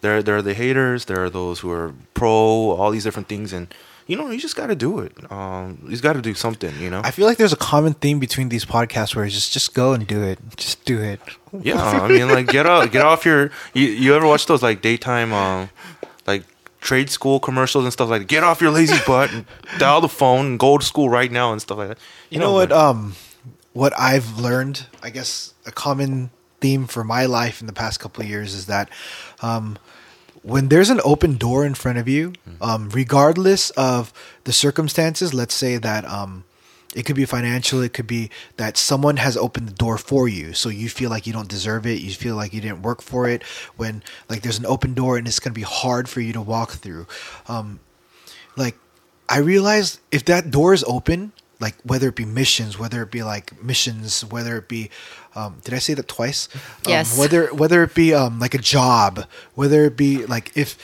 there 0.00 0.22
there 0.22 0.36
are 0.36 0.42
the 0.42 0.54
haters, 0.54 1.06
there 1.06 1.22
are 1.24 1.30
those 1.30 1.60
who 1.60 1.70
are 1.70 1.94
pro, 2.14 2.30
all 2.30 2.90
these 2.90 3.04
different 3.04 3.28
things, 3.28 3.52
and 3.52 3.72
you 4.06 4.16
know 4.16 4.30
you 4.30 4.38
just 4.38 4.56
got 4.56 4.68
to 4.68 4.74
do 4.74 5.00
it. 5.00 5.12
Um, 5.30 5.86
you 5.88 5.96
got 5.98 6.14
to 6.14 6.22
do 6.22 6.34
something, 6.34 6.74
you 6.80 6.90
know. 6.90 7.00
I 7.04 7.10
feel 7.10 7.26
like 7.26 7.38
there's 7.38 7.52
a 7.52 7.56
common 7.56 7.94
theme 7.94 8.18
between 8.18 8.48
these 8.48 8.64
podcasts 8.64 9.14
where 9.14 9.24
it's 9.24 9.34
just 9.34 9.52
just 9.52 9.74
go 9.74 9.92
and 9.92 10.06
do 10.06 10.22
it. 10.22 10.38
Just 10.56 10.84
do 10.84 11.00
it. 11.00 11.20
Yeah, 11.62 11.82
I 12.02 12.08
mean, 12.08 12.28
like 12.28 12.46
get 12.46 12.66
out, 12.66 12.90
get 12.92 13.04
off 13.04 13.24
your. 13.24 13.50
You, 13.74 13.86
you 13.86 14.14
ever 14.14 14.26
watch 14.26 14.46
those 14.46 14.62
like 14.62 14.82
daytime, 14.82 15.32
um, 15.32 15.70
like 16.26 16.44
trade 16.80 17.10
school 17.10 17.40
commercials 17.40 17.84
and 17.84 17.92
stuff 17.92 18.08
like 18.08 18.22
that? 18.22 18.28
Get 18.28 18.44
off 18.44 18.60
your 18.60 18.70
lazy 18.70 18.98
butt 19.06 19.32
and 19.32 19.44
dial 19.78 20.00
the 20.00 20.08
phone 20.08 20.46
and 20.46 20.58
go 20.58 20.78
to 20.78 20.84
school 20.84 21.08
right 21.08 21.30
now 21.30 21.52
and 21.52 21.60
stuff 21.60 21.78
like 21.78 21.88
that. 21.88 21.98
You 22.30 22.38
know 22.38 22.52
what? 22.52 22.72
Um, 22.72 23.14
what 23.72 23.92
I've 23.98 24.38
learned, 24.38 24.86
I 25.02 25.10
guess, 25.10 25.54
a 25.66 25.70
common 25.70 26.30
theme 26.60 26.86
for 26.86 27.04
my 27.04 27.26
life 27.26 27.60
in 27.60 27.66
the 27.66 27.72
past 27.72 28.00
couple 28.00 28.22
of 28.22 28.28
years 28.28 28.54
is 28.54 28.66
that, 28.66 28.90
um, 29.40 29.78
when 30.42 30.68
there's 30.68 30.90
an 30.90 31.00
open 31.04 31.36
door 31.36 31.64
in 31.64 31.74
front 31.74 31.98
of 31.98 32.08
you, 32.08 32.32
um, 32.60 32.88
regardless 32.90 33.70
of 33.70 34.12
the 34.44 34.52
circumstances, 34.52 35.34
let's 35.34 35.54
say 35.54 35.78
that 35.78 36.04
um, 36.04 36.44
it 36.94 37.04
could 37.04 37.16
be 37.16 37.24
financial. 37.24 37.82
It 37.82 37.92
could 37.92 38.06
be 38.06 38.30
that 38.56 38.76
someone 38.76 39.18
has 39.18 39.36
opened 39.36 39.68
the 39.68 39.74
door 39.74 39.98
for 39.98 40.28
you, 40.28 40.54
so 40.54 40.68
you 40.68 40.88
feel 40.88 41.10
like 41.10 41.26
you 41.26 41.32
don't 41.32 41.48
deserve 41.48 41.86
it. 41.86 42.00
You 42.00 42.12
feel 42.12 42.36
like 42.36 42.52
you 42.52 42.60
didn't 42.60 42.82
work 42.82 43.02
for 43.02 43.28
it. 43.28 43.42
When 43.76 44.02
like 44.28 44.42
there's 44.42 44.58
an 44.58 44.66
open 44.66 44.94
door 44.94 45.18
and 45.18 45.26
it's 45.26 45.40
gonna 45.40 45.54
be 45.54 45.62
hard 45.62 46.08
for 46.08 46.20
you 46.20 46.32
to 46.32 46.40
walk 46.40 46.72
through. 46.72 47.06
Um, 47.46 47.80
like 48.56 48.76
I 49.28 49.38
realized 49.38 50.00
if 50.10 50.24
that 50.26 50.50
door 50.50 50.72
is 50.72 50.84
open, 50.84 51.32
like 51.60 51.74
whether 51.82 52.08
it 52.08 52.14
be 52.14 52.24
missions, 52.24 52.78
whether 52.78 53.02
it 53.02 53.10
be 53.10 53.22
like 53.22 53.62
missions, 53.62 54.24
whether 54.24 54.56
it 54.56 54.68
be, 54.68 54.90
um, 55.34 55.56
did 55.64 55.74
I 55.74 55.78
say 55.78 55.94
that 55.94 56.08
twice? 56.08 56.48
Um, 56.54 56.60
Yes. 56.92 57.18
whether 57.18 57.46
whether 57.54 57.82
it 57.82 57.94
be 57.94 58.14
um, 58.14 58.38
like 58.38 58.54
a 58.54 58.58
job, 58.58 59.24
whether 59.54 59.84
it 59.84 59.96
be 59.96 60.24
like 60.26 60.52
if 60.54 60.76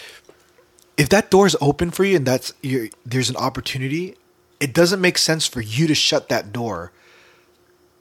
if 0.96 1.08
that 1.08 1.30
door 1.30 1.46
is 1.46 1.56
open 1.60 1.90
for 1.90 2.04
you 2.04 2.16
and 2.16 2.26
that's 2.26 2.52
there's 3.04 3.30
an 3.30 3.36
opportunity, 3.36 4.16
it 4.60 4.72
doesn't 4.72 5.00
make 5.00 5.18
sense 5.18 5.46
for 5.46 5.60
you 5.60 5.86
to 5.86 5.94
shut 5.94 6.28
that 6.28 6.52
door. 6.52 6.92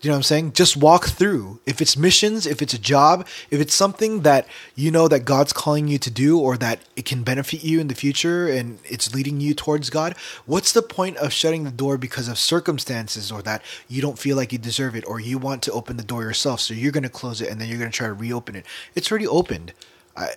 You 0.03 0.09
know 0.09 0.15
what 0.15 0.17
I'm 0.17 0.23
saying? 0.23 0.51
Just 0.51 0.75
walk 0.75 1.05
through. 1.05 1.61
If 1.65 1.81
it's 1.81 1.95
missions, 1.95 2.45
if 2.45 2.61
it's 2.61 2.73
a 2.73 2.77
job, 2.77 3.25
if 3.49 3.61
it's 3.61 3.73
something 3.73 4.23
that 4.23 4.45
you 4.75 4.91
know 4.91 5.07
that 5.07 5.21
God's 5.21 5.53
calling 5.53 5.87
you 5.87 5.97
to 5.97 6.11
do 6.11 6.37
or 6.37 6.57
that 6.57 6.81
it 6.97 7.05
can 7.05 7.23
benefit 7.23 7.63
you 7.63 7.79
in 7.79 7.87
the 7.87 7.95
future 7.95 8.49
and 8.49 8.79
it's 8.83 9.15
leading 9.15 9.39
you 9.39 9.53
towards 9.53 9.89
God, 9.89 10.17
what's 10.45 10.73
the 10.73 10.81
point 10.81 11.15
of 11.17 11.31
shutting 11.31 11.63
the 11.63 11.71
door 11.71 11.97
because 11.97 12.27
of 12.27 12.37
circumstances 12.37 13.31
or 13.31 13.41
that 13.43 13.61
you 13.87 14.01
don't 14.01 14.19
feel 14.19 14.35
like 14.35 14.51
you 14.51 14.57
deserve 14.57 14.93
it 14.93 15.07
or 15.07 15.21
you 15.21 15.37
want 15.37 15.61
to 15.63 15.71
open 15.71 15.95
the 15.95 16.03
door 16.03 16.23
yourself 16.23 16.59
so 16.59 16.73
you're 16.73 16.91
going 16.91 17.03
to 17.03 17.09
close 17.09 17.39
it 17.39 17.49
and 17.49 17.61
then 17.61 17.69
you're 17.69 17.79
going 17.79 17.89
to 17.89 17.95
try 17.97 18.07
to 18.07 18.13
reopen 18.13 18.57
it. 18.57 18.65
It's 18.95 19.09
already 19.09 19.27
opened. 19.27 19.71
I 20.17 20.31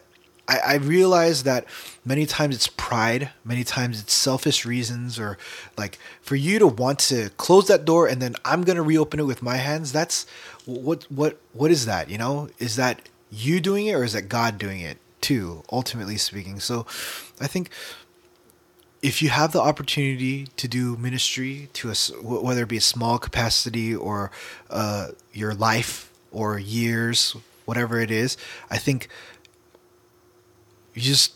I, 0.49 0.59
I 0.59 0.75
realize 0.77 1.43
that 1.43 1.65
many 2.05 2.27
times 2.27 2.55
it's 2.55 2.69
pride, 2.69 3.31
many 3.45 3.65
times 3.65 4.01
it's 4.01 4.13
selfish 4.13 4.65
reasons, 4.65 5.19
or 5.19 5.39
like 5.77 5.99
for 6.21 6.37
you 6.37 6.59
to 6.59 6.67
want 6.67 6.99
to 7.01 7.31
close 7.37 7.67
that 7.69 7.85
door 7.85 8.07
and 8.07 8.23
then 8.23 8.37
I'm 8.45 8.63
gonna 8.63 8.83
reopen 8.83 9.21
it 9.21 9.25
with 9.25 9.43
my 9.43 9.57
hands. 9.57 9.93
That's 9.93 10.27
what 10.65 11.05
what 11.11 11.39
what 11.53 11.71
is 11.71 11.87
that? 11.87 12.11
You 12.11 12.19
know, 12.19 12.49
is 12.59 12.77
that 12.77 13.09
you 13.31 13.61
doing 13.61 13.87
it 13.87 13.95
or 13.95 14.05
is 14.05 14.13
that 14.13 14.29
God 14.29 14.59
doing 14.59 14.81
it 14.81 14.99
too? 15.21 15.63
Ultimately 15.71 16.17
speaking, 16.17 16.61
so 16.61 16.87
I 17.41 17.47
think 17.47 17.71
if 19.03 19.23
you 19.23 19.29
have 19.29 19.53
the 19.53 19.61
opportunity 19.61 20.49
to 20.57 20.67
do 20.67 20.97
ministry 20.97 21.69
to 21.75 21.91
a 21.91 21.95
whether 22.23 22.63
it 22.63 22.69
be 22.69 22.79
a 22.79 22.81
small 22.81 23.19
capacity 23.19 23.95
or 23.95 24.31
uh, 24.71 25.09
your 25.33 25.55
life 25.55 26.11
or 26.33 26.59
years, 26.59 27.37
whatever 27.67 28.01
it 28.01 28.11
is, 28.11 28.37
I 28.71 28.79
think 28.79 29.09
you 30.97 31.03
just 31.03 31.35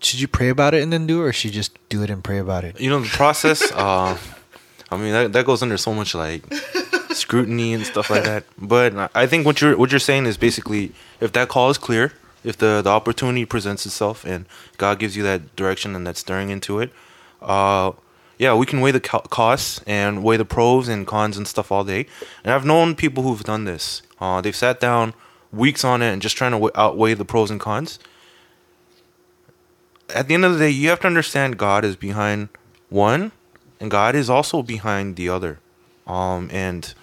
should 0.00 0.20
you 0.20 0.28
pray 0.28 0.48
about 0.48 0.74
it 0.74 0.82
and 0.82 0.92
then 0.92 1.06
do 1.06 1.22
it, 1.22 1.26
or 1.26 1.32
should 1.32 1.50
you 1.50 1.60
just 1.60 1.76
do 1.88 2.02
it 2.02 2.10
and 2.10 2.24
pray 2.24 2.38
about 2.38 2.64
it? 2.64 2.80
You 2.80 2.88
know 2.90 3.00
the 3.00 3.08
process. 3.08 3.70
uh, 3.74 4.16
I 4.90 4.96
mean 4.96 5.12
that 5.12 5.32
that 5.34 5.44
goes 5.44 5.62
under 5.62 5.76
so 5.76 5.92
much 5.92 6.14
like 6.14 6.42
scrutiny 7.12 7.74
and 7.74 7.84
stuff 7.84 8.10
like 8.10 8.24
that. 8.24 8.44
But 8.56 9.10
I 9.14 9.26
think 9.26 9.44
what 9.44 9.60
you're 9.60 9.76
what 9.76 9.92
you're 9.92 10.00
saying 10.00 10.26
is 10.26 10.36
basically 10.36 10.92
if 11.20 11.32
that 11.32 11.48
call 11.48 11.68
is 11.70 11.78
clear, 11.78 12.12
if 12.42 12.56
the 12.56 12.80
the 12.82 12.90
opportunity 12.90 13.44
presents 13.44 13.84
itself 13.84 14.24
and 14.24 14.46
God 14.78 14.98
gives 14.98 15.16
you 15.16 15.22
that 15.24 15.54
direction 15.54 15.94
and 15.94 16.06
that 16.06 16.16
stirring 16.16 16.48
into 16.48 16.80
it, 16.80 16.90
uh, 17.42 17.92
yeah, 18.38 18.54
we 18.54 18.64
can 18.64 18.80
weigh 18.80 18.92
the 18.92 19.00
co- 19.00 19.20
costs 19.20 19.82
and 19.86 20.22
weigh 20.22 20.38
the 20.38 20.46
pros 20.46 20.88
and 20.88 21.06
cons 21.06 21.36
and 21.36 21.46
stuff 21.46 21.70
all 21.70 21.84
day. 21.84 22.06
And 22.42 22.52
I've 22.52 22.64
known 22.64 22.94
people 22.94 23.24
who've 23.24 23.44
done 23.44 23.64
this. 23.64 24.02
Uh, 24.20 24.40
they've 24.40 24.56
sat 24.56 24.80
down 24.80 25.12
weeks 25.52 25.84
on 25.84 26.02
it 26.02 26.12
and 26.12 26.22
just 26.22 26.36
trying 26.36 26.52
to 26.52 26.70
outweigh 26.78 27.14
the 27.14 27.24
pros 27.24 27.50
and 27.50 27.60
cons. 27.60 27.98
At 30.14 30.28
the 30.28 30.34
end 30.34 30.44
of 30.44 30.54
the 30.54 30.58
day, 30.58 30.70
you 30.70 30.88
have 30.88 31.00
to 31.00 31.06
understand 31.06 31.58
God 31.58 31.84
is 31.84 31.96
behind 31.96 32.48
one, 32.88 33.32
and 33.80 33.90
God 33.90 34.14
is 34.14 34.30
also 34.30 34.62
behind 34.62 35.16
the 35.16 35.28
other. 35.28 35.58
Um, 36.06 36.48
and 36.50 36.94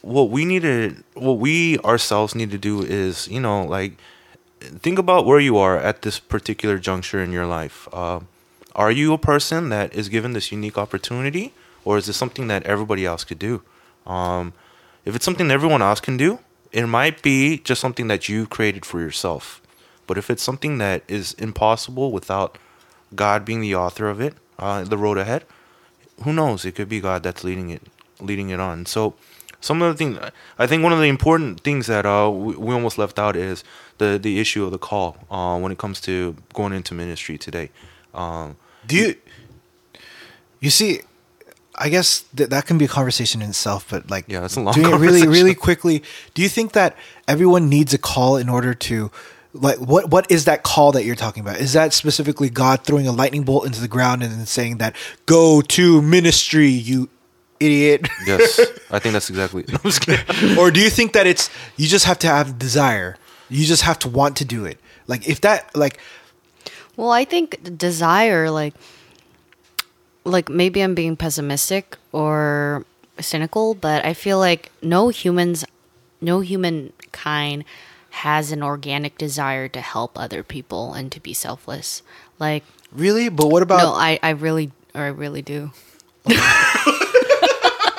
what 0.00 0.30
we 0.30 0.44
need 0.44 0.62
to, 0.62 1.02
what 1.14 1.34
we 1.34 1.78
ourselves 1.80 2.34
need 2.34 2.50
to 2.50 2.58
do 2.58 2.82
is, 2.82 3.28
you 3.28 3.40
know, 3.40 3.64
like 3.64 3.98
think 4.60 4.98
about 4.98 5.26
where 5.26 5.40
you 5.40 5.58
are 5.58 5.78
at 5.78 6.02
this 6.02 6.18
particular 6.18 6.78
juncture 6.78 7.22
in 7.22 7.32
your 7.32 7.46
life. 7.46 7.88
Uh, 7.92 8.20
are 8.74 8.90
you 8.90 9.12
a 9.12 9.18
person 9.18 9.68
that 9.68 9.94
is 9.94 10.08
given 10.08 10.32
this 10.32 10.50
unique 10.50 10.78
opportunity, 10.78 11.52
or 11.84 11.98
is 11.98 12.06
this 12.06 12.16
something 12.16 12.48
that 12.48 12.64
everybody 12.64 13.04
else 13.04 13.22
could 13.24 13.38
do? 13.38 13.62
Um, 14.06 14.52
if 15.04 15.14
it's 15.14 15.24
something 15.24 15.50
everyone 15.50 15.82
else 15.82 16.00
can 16.00 16.16
do, 16.16 16.38
it 16.74 16.86
might 16.88 17.22
be 17.22 17.58
just 17.58 17.80
something 17.80 18.08
that 18.08 18.28
you 18.28 18.46
created 18.48 18.84
for 18.84 19.00
yourself. 19.00 19.62
But 20.08 20.18
if 20.18 20.28
it's 20.28 20.42
something 20.42 20.78
that 20.78 21.04
is 21.06 21.32
impossible 21.34 22.10
without 22.10 22.58
God 23.14 23.44
being 23.44 23.60
the 23.60 23.76
author 23.76 24.08
of 24.08 24.20
it, 24.20 24.34
uh, 24.58 24.82
the 24.82 24.98
road 24.98 25.16
ahead, 25.16 25.44
who 26.24 26.32
knows? 26.32 26.64
It 26.64 26.72
could 26.74 26.88
be 26.88 27.00
God 27.00 27.22
that's 27.22 27.44
leading 27.44 27.70
it, 27.70 27.82
leading 28.20 28.50
it 28.50 28.58
on. 28.58 28.86
So, 28.86 29.14
some 29.60 29.82
of 29.82 29.96
the 29.96 29.96
things 29.96 30.18
I 30.58 30.66
think 30.66 30.82
one 30.82 30.92
of 30.92 30.98
the 30.98 31.06
important 31.06 31.60
things 31.60 31.86
that 31.86 32.04
uh, 32.04 32.28
we, 32.30 32.74
almost 32.74 32.98
left 32.98 33.18
out 33.18 33.34
is 33.36 33.64
the 33.98 34.18
the 34.18 34.40
issue 34.40 34.64
of 34.64 34.72
the 34.72 34.78
call 34.78 35.16
uh, 35.30 35.58
when 35.58 35.70
it 35.72 35.78
comes 35.78 36.00
to 36.02 36.36
going 36.52 36.72
into 36.72 36.92
ministry 36.92 37.38
today. 37.38 37.70
Um, 38.12 38.56
Do 38.86 38.96
you? 38.96 39.14
You 40.60 40.70
see, 40.70 41.02
I 41.76 41.88
guess 41.88 42.20
that 42.34 42.50
that 42.50 42.66
can 42.66 42.78
be 42.78 42.84
a 42.84 42.88
conversation 42.88 43.42
in 43.42 43.50
itself, 43.50 43.86
but 43.90 44.08
like, 44.10 44.24
Yeah, 44.28 44.40
that's 44.40 44.56
a 44.56 44.60
long 44.60 44.74
doing 44.74 44.92
it 44.94 44.96
really, 44.98 45.26
really 45.26 45.54
quickly. 45.66 46.02
Do 46.34 46.42
you 46.42 46.48
think 46.48 46.72
that 46.72 46.96
everyone 47.26 47.68
needs 47.68 47.92
a 47.94 47.98
call 47.98 48.36
in 48.36 48.48
order 48.48 48.74
to? 48.74 49.10
Like 49.56 49.78
what? 49.78 50.10
What 50.10 50.28
is 50.32 50.46
that 50.46 50.64
call 50.64 50.90
that 50.92 51.04
you're 51.04 51.14
talking 51.14 51.40
about? 51.42 51.58
Is 51.58 51.74
that 51.74 51.92
specifically 51.92 52.50
God 52.50 52.82
throwing 52.84 53.06
a 53.06 53.12
lightning 53.12 53.44
bolt 53.44 53.66
into 53.66 53.80
the 53.80 53.86
ground 53.86 54.22
and 54.24 54.32
then 54.32 54.46
saying 54.46 54.78
that 54.78 54.96
go 55.26 55.60
to 55.62 56.02
ministry, 56.02 56.66
you 56.66 57.08
idiot? 57.60 58.08
yes, 58.26 58.58
I 58.90 58.98
think 58.98 59.12
that's 59.14 59.30
exactly. 59.30 59.64
No, 59.68 59.74
I'm 59.84 59.90
just 59.90 60.00
kidding. 60.00 60.58
or 60.58 60.72
do 60.72 60.80
you 60.80 60.90
think 60.90 61.12
that 61.12 61.28
it's 61.28 61.50
you 61.76 61.86
just 61.86 62.04
have 62.04 62.18
to 62.20 62.26
have 62.26 62.58
desire? 62.58 63.16
You 63.48 63.64
just 63.64 63.82
have 63.82 63.98
to 64.00 64.08
want 64.08 64.36
to 64.38 64.44
do 64.44 64.64
it. 64.64 64.78
Like 65.06 65.28
if 65.28 65.40
that 65.42 65.70
like 65.76 65.98
Well, 66.96 67.12
I 67.12 67.24
think 67.24 67.76
desire, 67.78 68.50
like, 68.50 68.74
like 70.24 70.48
maybe 70.48 70.80
I'm 70.80 70.94
being 70.94 71.16
pessimistic 71.16 71.96
or 72.12 72.84
cynical, 73.20 73.74
but 73.74 74.04
I 74.04 74.14
feel 74.14 74.38
like 74.38 74.72
no 74.82 75.08
humans, 75.08 75.64
no 76.20 76.40
humankind 76.40 77.64
has 78.10 78.52
an 78.52 78.62
organic 78.62 79.18
desire 79.18 79.68
to 79.68 79.80
help 79.80 80.18
other 80.18 80.42
people 80.42 80.94
and 80.94 81.10
to 81.12 81.20
be 81.20 81.34
selfless. 81.34 82.02
Like, 82.38 82.64
really, 82.92 83.28
but 83.28 83.48
what 83.48 83.62
about 83.62 83.82
no, 83.82 83.92
I, 83.92 84.18
I 84.22 84.30
really, 84.30 84.72
or 84.94 85.02
I 85.02 85.08
really 85.08 85.42
do. 85.42 85.72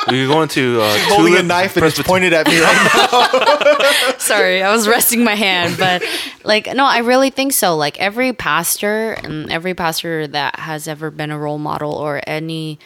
we 0.08 0.26
could 0.26 0.28
go 0.34 0.42
into 0.42 0.80
uh, 0.82 0.98
holding 1.10 1.36
a 1.36 1.44
knife 1.44 1.76
and 1.76 1.86
it's 1.86 1.96
Presbyter- 1.96 2.08
pointed 2.08 2.34
at 2.34 2.48
me 2.48 2.60
right 2.62 4.12
now? 4.12 4.18
Sorry, 4.18 4.62
I 4.62 4.72
was 4.72 4.88
resting 4.88 5.24
my 5.24 5.36
hand, 5.36 5.78
but 5.78 6.04
like 6.44 6.68
no, 6.76 6.86
I 6.86 7.00
really 7.00 7.30
think 7.30 7.54
so. 7.54 7.76
Like 7.76 8.00
every 8.00 8.34
pastor 8.34 9.14
and 9.14 9.52
every 9.52 9.74
pastor 9.74 10.28
that 10.28 10.60
has 10.60 10.88
ever 10.88 11.12
been 11.12 11.32
a 11.32 11.38
role 11.40 11.58
model 11.58 11.94
or 11.94 12.22
any 12.28 12.80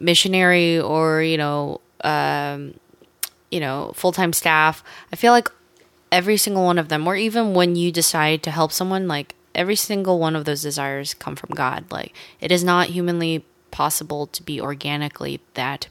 missionary 0.00 0.78
or 0.80 1.22
you 1.22 1.36
know, 1.36 1.80
um, 2.02 2.74
you 3.50 3.60
know, 3.60 3.92
full 3.94 4.12
time 4.12 4.32
staff, 4.32 4.82
I 5.12 5.16
feel 5.16 5.32
like 5.32 5.50
every 6.12 6.36
single 6.36 6.64
one 6.64 6.78
of 6.78 6.88
them, 6.88 7.06
or 7.06 7.16
even 7.16 7.54
when 7.54 7.76
you 7.76 7.92
decide 7.92 8.42
to 8.44 8.50
help 8.50 8.72
someone, 8.72 9.08
like 9.08 9.34
every 9.54 9.76
single 9.76 10.18
one 10.18 10.36
of 10.36 10.44
those 10.44 10.62
desires 10.62 11.14
come 11.14 11.36
from 11.36 11.50
God. 11.54 11.84
Like 11.90 12.14
it 12.40 12.52
is 12.52 12.62
not 12.62 12.88
humanly 12.88 13.44
possible 13.70 14.26
to 14.28 14.42
be 14.42 14.60
organically 14.60 15.40
that 15.54 15.88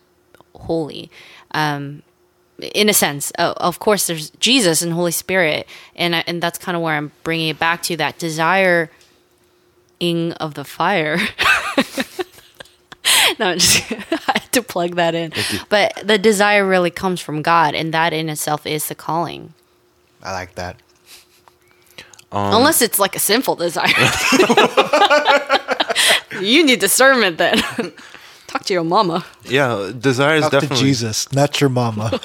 holy. 0.62 1.10
Um, 1.52 2.02
in 2.74 2.88
a 2.90 2.94
sense, 2.94 3.32
of 3.38 3.80
course, 3.80 4.08
there's 4.08 4.30
Jesus 4.40 4.82
and 4.82 4.94
Holy 4.94 5.12
Spirit, 5.12 5.68
and 5.96 6.16
I- 6.16 6.24
and 6.26 6.42
that's 6.42 6.58
kind 6.58 6.76
of 6.76 6.82
where 6.82 6.96
I'm 6.96 7.12
bringing 7.24 7.50
it 7.50 7.60
back 7.60 7.84
to 7.84 7.98
that 7.98 8.18
desire 8.18 8.90
ing 10.00 10.32
of 10.34 10.54
the 10.54 10.64
fire. 10.64 11.18
no, 13.40 13.48
I'm 13.50 13.60
just 13.60 13.92
I 13.92 14.40
had 14.40 14.52
to 14.54 14.62
plug 14.62 14.96
that 14.96 15.16
in, 15.16 15.34
but 15.70 15.94
the 16.04 16.18
desire 16.18 16.66
really 16.66 16.92
comes 16.92 17.20
from 17.20 17.42
God, 17.42 17.76
and 17.76 17.94
that 17.94 18.14
in 18.14 18.30
itself 18.30 18.66
is 18.66 18.88
the 18.88 18.96
calling. 18.96 19.54
I 20.24 20.32
like 20.32 20.56
that. 20.56 20.78
Unless 22.32 22.82
it's 22.82 23.00
like 23.00 23.16
a 23.16 23.20
sinful 23.20 23.56
desire, 23.56 23.88
you 26.42 26.66
need 26.66 26.80
discernment 26.80 27.38
then. 27.38 27.62
Talk 28.56 28.64
to 28.68 28.74
your 28.74 28.86
mama. 28.86 29.26
Yeah, 29.44 29.92
desire 30.00 30.36
is 30.36 30.44
Talk 30.44 30.52
to 30.52 30.60
definitely. 30.62 30.86
Jesus, 30.86 31.30
not 31.34 31.60
your 31.60 31.70
mama. 31.70 32.08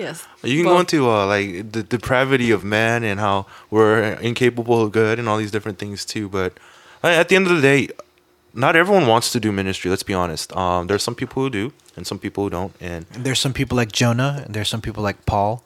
Yes. 0.00 0.26
You 0.42 0.56
can 0.56 0.64
Well- 0.66 0.74
go 0.76 0.80
into 0.80 1.08
uh, 1.08 1.26
like 1.26 1.70
the 1.72 1.82
depravity 1.84 2.50
of 2.50 2.64
man 2.64 3.04
and 3.04 3.20
how 3.20 3.46
we're 3.70 4.02
incapable 4.14 4.82
of 4.82 4.90
good 4.92 5.18
and 5.20 5.28
all 5.28 5.36
these 5.36 5.50
different 5.52 5.78
things 5.78 6.04
too. 6.04 6.28
But 6.28 6.54
uh, 7.04 7.08
at 7.08 7.28
the 7.28 7.36
end 7.36 7.46
of 7.46 7.54
the 7.54 7.60
day, 7.62 7.88
not 8.54 8.74
everyone 8.74 9.06
wants 9.06 9.30
to 9.32 9.38
do 9.38 9.52
ministry. 9.52 9.88
Let's 9.90 10.02
be 10.02 10.14
honest. 10.14 10.56
Um, 10.56 10.88
there's 10.88 11.02
some 11.04 11.14
people 11.14 11.42
who 11.44 11.50
do 11.50 11.72
and 11.96 12.06
some 12.06 12.18
people 12.18 12.42
who 12.44 12.50
don't. 12.50 12.74
And 12.80 13.06
And 13.14 13.24
there's 13.24 13.38
some 13.38 13.52
people 13.52 13.76
like 13.76 13.92
Jonah, 13.92 14.42
and 14.44 14.54
there's 14.54 14.68
some 14.68 14.80
people 14.80 15.02
like 15.04 15.26
Paul, 15.26 15.62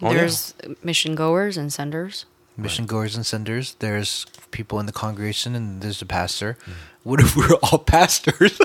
Oh, 0.00 0.12
yeah. 0.12 0.18
There's 0.18 0.54
mission 0.82 1.14
goers 1.16 1.56
and 1.58 1.70
senders. 1.72 2.24
mission 2.56 2.86
goers 2.86 3.16
and 3.16 3.26
senders. 3.26 3.74
There's 3.80 4.24
people 4.52 4.78
in 4.80 4.86
the 4.86 4.92
congregation, 4.92 5.54
and 5.56 5.82
there's 5.82 5.98
the 5.98 6.06
pastor. 6.06 6.56
What 7.02 7.20
if 7.20 7.34
we're 7.36 7.54
all 7.64 7.78
pastors? 7.96 8.58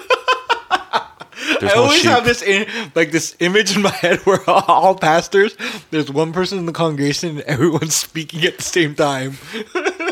There's 1.59 1.71
I 1.71 1.75
no 1.75 1.83
always 1.83 2.01
sheep. 2.01 2.09
have 2.11 2.25
this 2.25 2.41
in, 2.41 2.67
like 2.95 3.11
this 3.11 3.35
image 3.39 3.75
in 3.75 3.81
my 3.81 3.89
head 4.03 4.19
where 4.25 4.39
all 4.49 4.95
pastors, 4.95 5.55
there's 5.91 6.11
one 6.11 6.31
person 6.33 6.57
in 6.57 6.65
the 6.65 6.71
congregation 6.73 7.29
and 7.37 7.41
everyone's 7.41 7.95
speaking 8.07 8.43
at 8.45 8.57
the 8.57 8.63
same 8.63 8.95
time. 8.95 9.37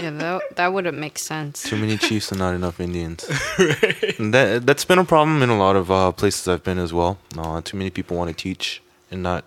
Yeah, 0.01 0.11
that 0.11 0.55
that 0.55 0.73
wouldn't 0.73 0.97
make 0.97 1.17
sense. 1.19 1.63
Too 1.63 1.77
many 1.77 1.97
chiefs 1.97 2.31
and 2.31 2.39
not 2.39 2.53
enough 2.55 2.79
Indians. 2.79 3.29
And 4.19 4.33
that 4.33 4.65
that's 4.65 4.85
been 4.85 4.99
a 4.99 5.05
problem 5.05 5.41
in 5.41 5.49
a 5.49 5.57
lot 5.57 5.75
of 5.75 5.89
uh, 5.91 6.11
places 6.11 6.47
I've 6.47 6.63
been 6.63 6.79
as 6.79 6.91
well. 6.93 7.17
Uh, 7.37 7.61
too 7.61 7.77
many 7.77 7.89
people 7.89 8.17
want 8.17 8.29
to 8.29 8.35
teach 8.35 8.81
and 9.09 9.21
not 9.23 9.43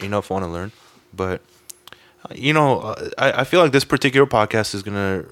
enough 0.00 0.30
want 0.30 0.44
to 0.44 0.50
learn. 0.50 0.72
But 1.14 1.40
uh, 2.24 2.34
you 2.34 2.52
know, 2.52 2.80
uh, 2.80 3.10
I, 3.18 3.40
I 3.40 3.44
feel 3.44 3.60
like 3.60 3.72
this 3.72 3.84
particular 3.84 4.26
podcast 4.26 4.74
is 4.74 4.82
gonna, 4.82 5.24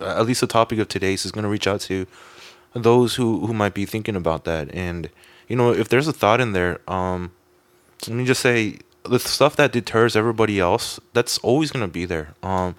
uh, 0.00 0.18
at 0.20 0.26
least 0.26 0.40
the 0.40 0.46
topic 0.46 0.78
of 0.78 0.88
today's 0.88 1.24
is 1.24 1.32
gonna 1.32 1.48
reach 1.48 1.66
out 1.66 1.80
to 1.82 2.06
those 2.74 3.14
who 3.16 3.46
who 3.46 3.52
might 3.54 3.74
be 3.74 3.86
thinking 3.86 4.16
about 4.16 4.44
that. 4.44 4.72
And 4.74 5.08
you 5.48 5.56
know, 5.56 5.72
if 5.72 5.88
there's 5.88 6.08
a 6.08 6.12
thought 6.12 6.40
in 6.40 6.52
there, 6.52 6.80
um, 6.90 7.32
let 8.06 8.16
me 8.16 8.24
just 8.24 8.40
say 8.40 8.78
the 9.04 9.18
stuff 9.18 9.56
that 9.56 9.72
deters 9.72 10.16
everybody 10.16 10.58
else, 10.58 10.98
that's 11.12 11.38
always 11.38 11.70
gonna 11.70 11.88
be 11.88 12.04
there. 12.04 12.34
Um, 12.42 12.74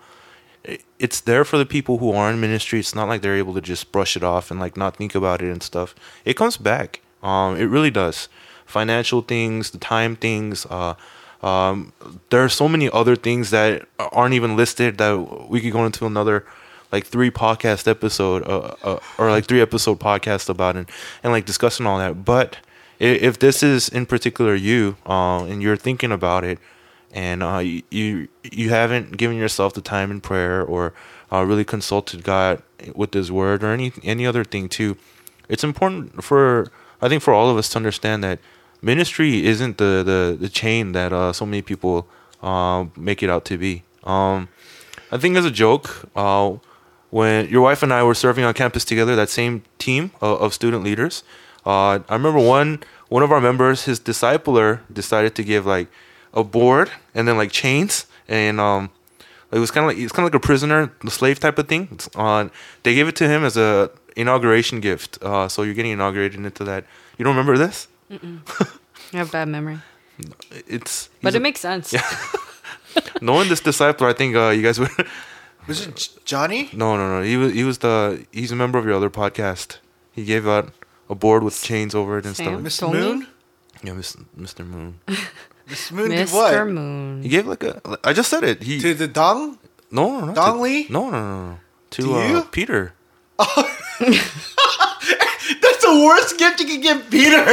it's 0.98 1.22
there 1.22 1.46
for 1.46 1.58
the 1.58 1.66
people 1.66 2.00
who 2.00 2.12
are 2.12 2.32
in 2.32 2.40
ministry. 2.40 2.80
It's 2.80 2.96
not 2.96 3.08
like 3.08 3.22
they're 3.22 3.36
able 3.36 3.54
to 3.54 3.62
just 3.62 3.92
brush 3.92 4.18
it 4.18 4.24
off 4.24 4.50
and 4.50 4.60
like 4.60 4.78
not 4.78 4.98
think 4.98 5.14
about 5.14 5.42
it 5.42 5.52
and 5.52 5.62
stuff. 5.62 5.94
It 6.24 6.36
comes 6.36 6.58
back. 6.58 7.02
Um, 7.22 7.58
it 7.58 7.66
really 7.66 7.92
does. 7.92 8.30
Financial 8.66 9.22
things, 9.22 9.72
the 9.72 9.78
time 9.78 10.16
things. 10.16 10.66
Uh, 10.66 10.96
um, 11.44 11.94
there 12.30 12.44
are 12.44 12.50
so 12.50 12.68
many 12.68 12.90
other 12.90 13.16
things 13.16 13.52
that 13.52 13.88
aren't 14.00 14.34
even 14.34 14.56
listed 14.56 14.98
that 14.98 15.50
we 15.50 15.62
could 15.62 15.72
go 15.72 15.86
into 15.86 16.06
another 16.06 16.46
like 16.92 17.06
three 17.06 17.32
podcast 17.32 17.88
episode 17.88 18.44
uh, 18.48 18.74
uh, 18.84 19.00
or 19.18 19.30
like 19.32 19.46
three 19.46 19.62
episode 19.62 20.00
podcast 20.00 20.50
about 20.50 20.76
it 20.76 20.88
and 21.24 21.32
like 21.34 21.46
discussing 21.46 21.86
all 21.86 21.98
that. 22.00 22.24
But 22.26 22.58
i- 23.02 23.04
if 23.04 23.40
this 23.40 23.64
is 23.64 23.90
in 23.90 24.06
particular 24.06 24.56
you 24.56 24.98
uh, 25.06 25.44
and 25.46 25.62
you're 25.62 25.76
thinking 25.78 26.12
about 26.12 26.44
it 26.44 26.60
and 27.12 27.42
uh, 27.44 27.58
you, 27.60 27.82
you 27.90 28.28
you 28.44 28.70
haven't 28.70 29.18
given 29.18 29.38
yourself 29.38 29.74
the 29.74 29.82
time 29.82 30.12
in 30.12 30.22
prayer 30.22 30.62
or 30.64 30.94
uh, 31.32 31.44
really 31.44 31.64
consulted 31.66 32.24
God 32.24 32.62
with 32.94 33.14
His 33.14 33.32
Word 33.32 33.64
or 33.64 33.72
any 33.72 33.92
any 34.04 34.26
other 34.28 34.44
thing 34.44 34.70
too, 34.70 34.98
it's 35.50 35.64
important 35.64 36.24
for 36.24 36.72
I 37.02 37.10
think 37.10 37.24
for 37.24 37.34
all 37.34 37.50
of 37.50 37.58
us 37.58 37.70
to 37.70 37.78
understand 37.78 38.24
that 38.24 38.40
ministry 38.82 39.46
isn't 39.46 39.78
the 39.78 40.04
the, 40.06 40.38
the 40.40 40.50
chain 40.50 40.92
that 40.92 41.12
uh, 41.14 41.34
so 41.34 41.46
many 41.46 41.62
people 41.62 42.08
uh, 42.44 42.86
make 42.96 43.24
it 43.24 43.30
out 43.30 43.44
to 43.46 43.58
be. 43.58 43.84
Um, 44.04 44.50
I 45.12 45.18
think 45.18 45.36
as 45.38 45.46
a 45.46 45.52
joke, 45.52 46.10
uh, 46.16 46.56
when 47.16 47.48
your 47.54 47.62
wife 47.70 47.82
and 47.86 47.92
I 47.94 48.02
were 48.04 48.14
serving 48.26 48.44
on 48.48 48.54
campus 48.54 48.84
together, 48.92 49.16
that 49.16 49.30
same 49.30 49.64
team 49.86 50.12
of, 50.22 50.42
of 50.44 50.54
student 50.54 50.84
leaders, 50.84 51.24
uh, 51.66 52.00
I 52.10 52.14
remember 52.22 52.40
one 52.40 52.70
one 53.16 53.24
of 53.24 53.32
our 53.32 53.40
members, 53.50 53.86
his 53.90 54.00
discipler, 54.00 54.80
decided 54.92 55.32
to 55.36 55.44
give 55.44 55.64
like 55.76 55.88
a 56.34 56.44
board 56.44 56.88
and 57.16 57.28
then 57.28 57.38
like 57.38 57.52
chains 57.52 58.06
and 58.28 58.60
um, 58.60 58.90
it 59.52 59.60
was 59.60 59.72
kind 59.72 59.84
of 59.86 59.90
like 59.92 59.98
it's 60.04 60.12
kind 60.12 60.26
of 60.28 60.34
like 60.34 60.44
a 60.44 60.46
prisoner, 60.46 60.92
the 61.04 61.12
slave 61.20 61.40
type 61.40 61.58
of 61.62 61.68
thing. 61.68 61.88
It's 61.92 62.10
on 62.16 62.52
they 62.84 62.94
gave 62.96 63.08
it 63.08 63.16
to 63.22 63.28
him 63.34 63.46
as 63.46 63.56
a 63.58 63.90
inauguration 64.18 64.80
gift. 64.82 65.12
Uh, 65.22 65.48
so 65.48 65.64
you're 65.64 65.74
getting 65.80 65.92
inaugurated 65.94 66.40
into 66.50 66.64
that. 66.66 66.84
You 67.18 67.24
don't 67.24 67.36
remember 67.38 67.58
this? 67.58 67.88
I 68.12 69.18
have 69.18 69.30
a 69.30 69.32
bad 69.32 69.48
memory, 69.48 69.80
It's 70.76 71.10
but 71.24 71.34
it 71.34 71.38
a- 71.38 71.42
makes 71.48 71.62
sense. 71.62 71.94
knowing 73.22 73.48
this 73.50 73.62
discipler. 73.62 74.08
I 74.10 74.14
think 74.14 74.36
uh, 74.36 74.50
you 74.50 74.62
guys 74.62 74.80
would. 74.80 74.92
Was 75.68 75.86
it 75.88 76.10
Johnny? 76.26 76.70
No, 76.74 76.96
no, 76.98 77.20
no. 77.20 77.24
He 77.26 77.38
was 77.38 77.54
he 77.54 77.64
was 77.64 77.80
the 77.80 78.26
he's 78.32 78.52
a 78.52 78.56
member 78.56 78.78
of 78.78 78.86
your 78.86 78.94
other 78.96 79.10
podcast. 79.10 79.78
He 80.12 80.24
gave 80.26 80.48
out 80.48 80.72
a 81.10 81.16
board 81.16 81.44
with 81.44 81.62
chains 81.62 81.94
over 81.96 82.18
it 82.20 82.26
and 82.26 82.36
Sam? 82.36 82.68
stuff. 82.70 82.90
Mr. 82.90 82.94
Moon? 82.94 83.28
Yeah, 83.84 83.94
Mis- 83.94 84.16
Mr. 84.38 84.66
Moon. 84.66 85.00
Mr. 85.68 85.92
Moon 85.94 86.10
did 86.12 86.30
what? 86.30 86.54
Mr. 86.54 86.72
Moon. 86.72 87.24
He 87.24 87.30
gave 87.30 87.48
like 87.48 87.64
a. 87.64 87.82
I 88.04 88.14
just 88.14 88.30
said 88.30 88.44
it. 88.44 88.62
He 88.64 88.80
To 88.80 88.94
the 88.94 89.08
Dong? 89.08 89.58
no, 89.92 90.20
no, 90.20 90.26
not 90.28 90.36
Dong 90.36 90.58
to- 90.58 90.62
Lee? 90.62 90.88
No, 90.90 91.10
no, 91.10 91.20
no, 91.22 91.46
no. 91.52 91.60
To, 91.92 92.02
To 92.04 92.14
uh, 92.16 92.28
you? 92.30 92.42
Peter. 92.52 92.94
That's 95.62 95.84
the 95.84 96.04
worst 96.06 96.38
gift 96.38 96.60
you 96.60 96.66
could 96.68 96.82
give 96.82 97.10
Peter. 97.10 97.46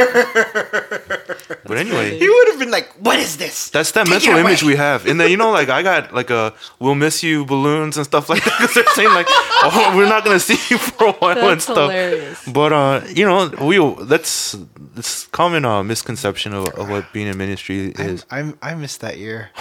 But 1.65 1.77
anyway, 1.77 2.17
he 2.17 2.27
would 2.27 2.47
have 2.49 2.59
been 2.59 2.71
like, 2.71 2.91
"What 2.99 3.19
is 3.19 3.37
this?" 3.37 3.69
That's 3.69 3.91
that 3.91 4.05
Take 4.05 4.13
mental 4.25 4.35
image 4.37 4.63
we 4.63 4.75
have. 4.75 5.05
And 5.05 5.19
then, 5.19 5.29
you 5.29 5.37
know, 5.37 5.51
like, 5.51 5.69
I 5.69 5.83
got, 5.83 6.13
like, 6.13 6.29
a 6.29 6.53
we'll 6.79 6.95
miss 6.95 7.23
you 7.23 7.45
balloons 7.45 7.97
and 7.97 8.05
stuff 8.05 8.29
like 8.29 8.43
that. 8.43 8.57
Because 8.59 8.73
they're 8.75 8.93
saying, 8.93 9.13
like, 9.13 9.27
oh, 9.29 9.93
we're 9.95 10.09
not 10.09 10.23
going 10.25 10.35
to 10.35 10.39
see 10.39 10.57
you 10.73 10.77
for 10.77 11.07
a 11.07 11.11
while 11.13 11.49
and 11.49 11.61
stuff. 11.61 11.91
hilarious. 11.91 12.43
But, 12.47 12.73
uh, 12.73 13.01
you 13.07 13.25
know, 13.25 13.49
we 13.61 14.05
that's 14.05 14.55
this 14.95 15.27
common 15.27 15.65
uh, 15.65 15.83
misconception 15.83 16.53
of, 16.53 16.67
of 16.69 16.89
what 16.89 17.11
being 17.13 17.27
in 17.27 17.37
ministry 17.37 17.93
I, 17.97 18.01
is. 18.03 18.25
I, 18.29 18.53
I 18.61 18.75
missed 18.75 19.01
that 19.01 19.17
year. 19.17 19.49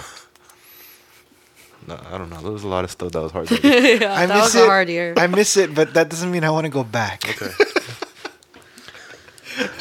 No, 1.87 1.99
I 2.13 2.17
don't 2.17 2.31
know. 2.31 2.41
There 2.41 2.53
was 2.53 2.63
a 2.63 2.69
lot 2.69 2.85
of 2.85 2.91
stuff 2.93 3.11
that 3.13 3.21
was 3.21 3.33
hard 3.33 3.49
to 3.49 3.57
do. 3.59 3.69
yeah, 3.69 4.15
I 4.15 4.27
that 4.27 4.35
miss 4.35 4.45
was 4.45 4.55
it. 4.55 4.63
a 4.63 4.67
hard 4.67 4.89
year. 4.89 5.15
I 5.17 5.27
miss 5.27 5.57
it, 5.57 5.75
but 5.75 5.95
that 5.95 6.09
doesn't 6.09 6.31
mean 6.31 6.45
I 6.45 6.51
want 6.51 6.65
to 6.65 6.71
go 6.71 6.85
back. 6.85 7.29
Okay. 7.29 7.51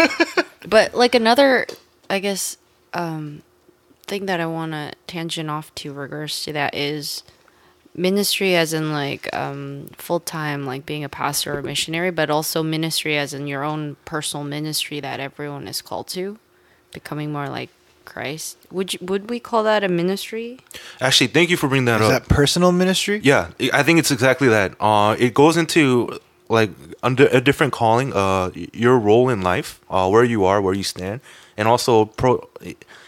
But 0.67 0.93
like 0.93 1.15
another, 1.15 1.65
I 2.09 2.19
guess, 2.19 2.57
um, 2.93 3.41
thing 4.07 4.25
that 4.27 4.39
I 4.39 4.45
want 4.45 4.73
to 4.73 4.91
tangent 5.07 5.49
off 5.49 5.73
to 5.75 5.91
regards 5.93 6.43
to 6.43 6.53
that 6.53 6.75
is 6.75 7.23
ministry, 7.95 8.55
as 8.55 8.73
in 8.73 8.91
like 8.93 9.33
um, 9.35 9.89
full 9.97 10.19
time, 10.19 10.65
like 10.65 10.85
being 10.85 11.03
a 11.03 11.09
pastor 11.09 11.57
or 11.57 11.61
missionary, 11.61 12.11
but 12.11 12.29
also 12.29 12.61
ministry 12.61 13.17
as 13.17 13.33
in 13.33 13.47
your 13.47 13.63
own 13.63 13.97
personal 14.05 14.43
ministry 14.43 14.99
that 14.99 15.19
everyone 15.19 15.67
is 15.67 15.81
called 15.81 16.07
to, 16.09 16.37
becoming 16.93 17.31
more 17.31 17.49
like 17.49 17.69
Christ. 18.05 18.57
Would 18.71 18.93
you, 18.93 18.99
would 19.01 19.29
we 19.29 19.39
call 19.39 19.63
that 19.63 19.83
a 19.83 19.89
ministry? 19.89 20.59
Actually, 20.99 21.27
thank 21.27 21.49
you 21.49 21.57
for 21.57 21.67
bringing 21.67 21.85
that 21.85 22.01
Is 22.01 22.09
up. 22.09 22.27
that 22.27 22.29
personal 22.29 22.71
ministry? 22.71 23.19
Yeah, 23.23 23.51
I 23.73 23.83
think 23.83 23.99
it's 23.99 24.11
exactly 24.11 24.47
that. 24.49 24.75
Uh, 24.79 25.15
it 25.17 25.33
goes 25.33 25.57
into 25.57 26.19
like 26.51 26.71
under 27.01 27.27
a 27.31 27.39
different 27.41 27.71
calling, 27.73 28.11
uh, 28.13 28.51
your 28.73 28.99
role 28.99 29.29
in 29.29 29.41
life, 29.41 29.79
uh, 29.89 30.07
where 30.09 30.23
you 30.23 30.43
are, 30.45 30.61
where 30.61 30.73
you 30.75 30.83
stand, 30.83 31.21
and 31.57 31.67
also 31.67 32.05
pro. 32.05 32.47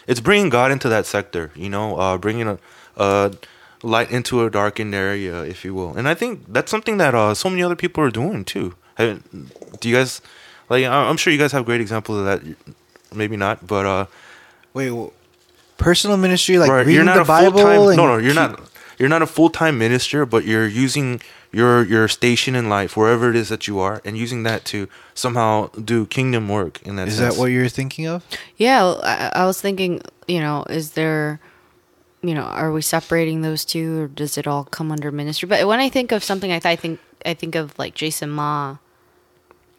It's 0.08 0.20
bringing 0.20 0.50
God 0.50 0.72
into 0.72 0.90
that 0.90 1.06
sector, 1.06 1.52
you 1.56 1.70
know, 1.70 1.98
uh, 1.98 2.18
bringing 2.18 2.48
a, 2.48 2.58
a 2.98 3.32
light 3.84 4.12
into 4.12 4.44
a 4.44 4.50
darkened 4.50 4.94
area, 4.96 5.44
if 5.44 5.64
you 5.66 5.74
will. 5.74 5.96
And 5.98 6.08
I 6.08 6.14
think 6.16 6.42
that's 6.48 6.72
something 6.72 6.98
that 6.98 7.14
uh, 7.16 7.34
so 7.34 7.50
many 7.50 7.62
other 7.64 7.76
people 7.76 8.04
are 8.04 8.12
doing 8.12 8.44
too. 8.46 8.76
Do 8.98 9.90
you 9.90 9.96
guys 9.96 10.22
like? 10.70 10.86
I'm 10.86 11.18
sure 11.18 11.32
you 11.34 11.40
guys 11.40 11.52
have 11.52 11.66
great 11.66 11.82
examples 11.82 12.20
of 12.20 12.26
that. 12.26 12.42
Maybe 13.14 13.38
not, 13.38 13.66
but 13.68 13.86
uh, 13.86 14.06
Wait, 14.74 14.90
well, 14.92 15.14
personal 15.78 16.18
ministry 16.18 16.58
like 16.58 16.70
Right, 16.72 16.86
reading 16.86 17.06
the 17.06 17.24
Bible? 17.26 17.62
no, 17.96 18.08
no, 18.08 18.18
you're 18.18 18.32
keep- 18.34 18.36
not. 18.36 18.70
You're 19.00 19.10
not 19.10 19.22
a 19.24 19.28
full 19.28 19.50
time 19.50 19.78
minister, 19.80 20.26
but 20.26 20.46
you're 20.46 20.68
using 20.68 21.20
your 21.54 21.84
your 21.86 22.08
station 22.08 22.56
in 22.56 22.68
life, 22.68 22.98
wherever 22.98 23.30
it 23.30 23.36
is 23.36 23.48
that 23.50 23.68
you 23.68 23.80
are, 23.80 24.02
and 24.04 24.18
using 24.18 24.44
that 24.44 24.66
to 24.66 24.88
somehow 25.14 25.68
do 25.82 26.06
kingdom 26.08 26.50
work. 26.50 26.82
In 26.82 26.96
that 26.98 27.08
Is 27.08 27.18
sense. 27.18 27.36
that 27.36 27.40
what 27.40 27.48
you're 27.52 27.70
thinking 27.70 28.08
of? 28.08 28.26
Yeah, 28.58 28.84
I, 29.04 29.32
I 29.42 29.46
was 29.46 29.62
thinking, 29.62 30.02
you 30.28 30.40
know, 30.40 30.66
is 30.70 30.92
there, 30.92 31.40
you 32.24 32.34
know, 32.34 32.42
are 32.42 32.72
we 32.72 32.82
separating 32.82 33.42
those 33.42 33.64
two, 33.66 34.02
or 34.02 34.08
does 34.08 34.38
it 34.38 34.48
all 34.48 34.64
come 34.66 34.92
under 34.92 35.12
ministry? 35.12 35.48
But 35.48 35.68
when 35.68 35.80
I 35.80 35.90
think 35.90 36.12
of 36.12 36.24
something 36.24 36.50
like 36.50 36.64
that, 36.64 36.70
I 36.70 36.76
think 36.76 37.00
I 37.26 37.34
think 37.36 37.56
of 37.56 37.78
like 37.78 37.94
Jason 37.94 38.30
Ma. 38.32 38.78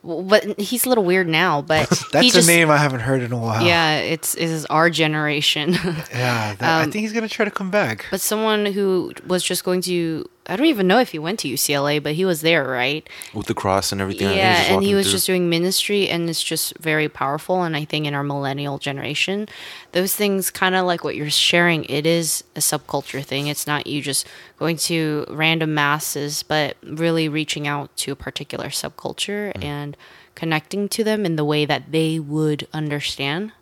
But 0.06 0.60
he's 0.60 0.84
a 0.84 0.90
little 0.90 1.04
weird 1.04 1.28
now. 1.28 1.62
But 1.62 1.88
That's 2.12 2.24
he 2.24 2.28
a 2.28 2.32
just, 2.32 2.46
name 2.46 2.70
I 2.70 2.76
haven't 2.76 3.00
heard 3.00 3.22
in 3.22 3.32
a 3.32 3.38
while. 3.38 3.64
Yeah, 3.64 3.96
it's 3.96 4.34
it 4.34 4.44
is 4.50 4.66
our 4.66 4.90
generation. 4.90 5.72
yeah. 6.12 6.54
that- 6.54 6.62
I 6.62 6.82
Um, 6.84 6.92
think 6.92 7.02
he's 7.02 7.14
gonna 7.14 7.28
try 7.28 7.46
to 7.46 7.50
come 7.50 7.70
back. 7.70 8.04
but 8.10 8.20
someone 8.20 8.66
who 8.66 9.12
was 9.26 9.42
just 9.42 9.64
going 9.64 9.80
to, 9.82 10.28
I 10.46 10.56
don't 10.56 10.66
even 10.66 10.86
know 10.86 10.98
if 10.98 11.12
he 11.12 11.18
went 11.18 11.38
to 11.40 11.48
UCLA, 11.48 12.02
but 12.02 12.14
he 12.14 12.24
was 12.24 12.42
there, 12.42 12.68
right? 12.68 13.08
with 13.32 13.46
the 13.46 13.54
cross 13.54 13.92
and 13.92 14.00
everything? 14.00 14.28
yeah 14.36 14.62
and 14.62 14.82
he 14.82 14.88
walking 14.88 14.94
was 14.96 15.10
just 15.10 15.26
doing 15.26 15.48
ministry 15.48 16.08
and 16.08 16.28
it's 16.28 16.42
just 16.42 16.76
very 16.78 17.08
powerful 17.08 17.62
and 17.62 17.76
i 17.76 17.84
think 17.84 18.06
in 18.06 18.14
our 18.14 18.22
millennial 18.22 18.78
generation 18.78 19.48
those 19.92 20.14
things 20.14 20.50
kind 20.50 20.74
of 20.74 20.84
like 20.86 21.02
what 21.02 21.16
you're 21.16 21.30
sharing 21.30 21.84
it 21.84 22.06
is 22.06 22.44
a 22.54 22.60
subculture 22.60 23.24
thing 23.24 23.46
it's 23.48 23.66
not 23.66 23.86
you 23.86 24.00
just 24.00 24.26
going 24.58 24.76
to 24.76 25.24
random 25.28 25.74
masses 25.74 26.42
but 26.42 26.76
really 26.82 27.28
reaching 27.28 27.66
out 27.66 27.94
to 27.96 28.12
a 28.12 28.16
particular 28.16 28.68
subculture 28.68 29.52
and 29.62 29.96
connecting 30.34 30.88
to 30.88 31.02
them 31.02 31.24
in 31.26 31.36
the 31.36 31.44
way 31.44 31.64
that 31.64 31.90
they 31.90 32.18
would 32.18 32.66
understand 32.72 33.52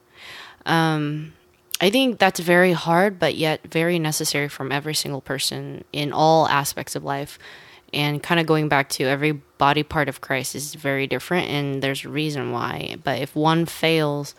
um, 0.66 1.33
I 1.83 1.91
think 1.91 2.20
that's 2.20 2.39
very 2.39 2.72
hard, 2.72 3.18
but 3.18 3.35
yet 3.35 3.61
very 3.64 3.99
necessary 3.99 4.49
from 4.49 4.70
every 4.70 4.95
single 4.95 5.20
person 5.20 5.85
in 5.93 6.12
all 6.12 6.47
aspects 6.47 6.95
of 6.95 7.03
life. 7.03 7.41
And 7.93 8.22
kind 8.22 8.41
of 8.41 8.47
going 8.47 8.68
back 8.68 8.89
to 8.91 9.05
every 9.05 9.33
body 9.33 9.83
part 9.83 10.09
of 10.09 10.22
Christ 10.22 10.55
is 10.55 10.74
very 10.74 11.07
different, 11.07 11.49
and 11.49 11.83
there's 11.83 12.05
a 12.05 12.09
reason 12.09 12.53
why. 12.53 12.97
But 13.03 13.18
if 13.18 13.37
one 13.37 13.66
fails, 13.66 14.35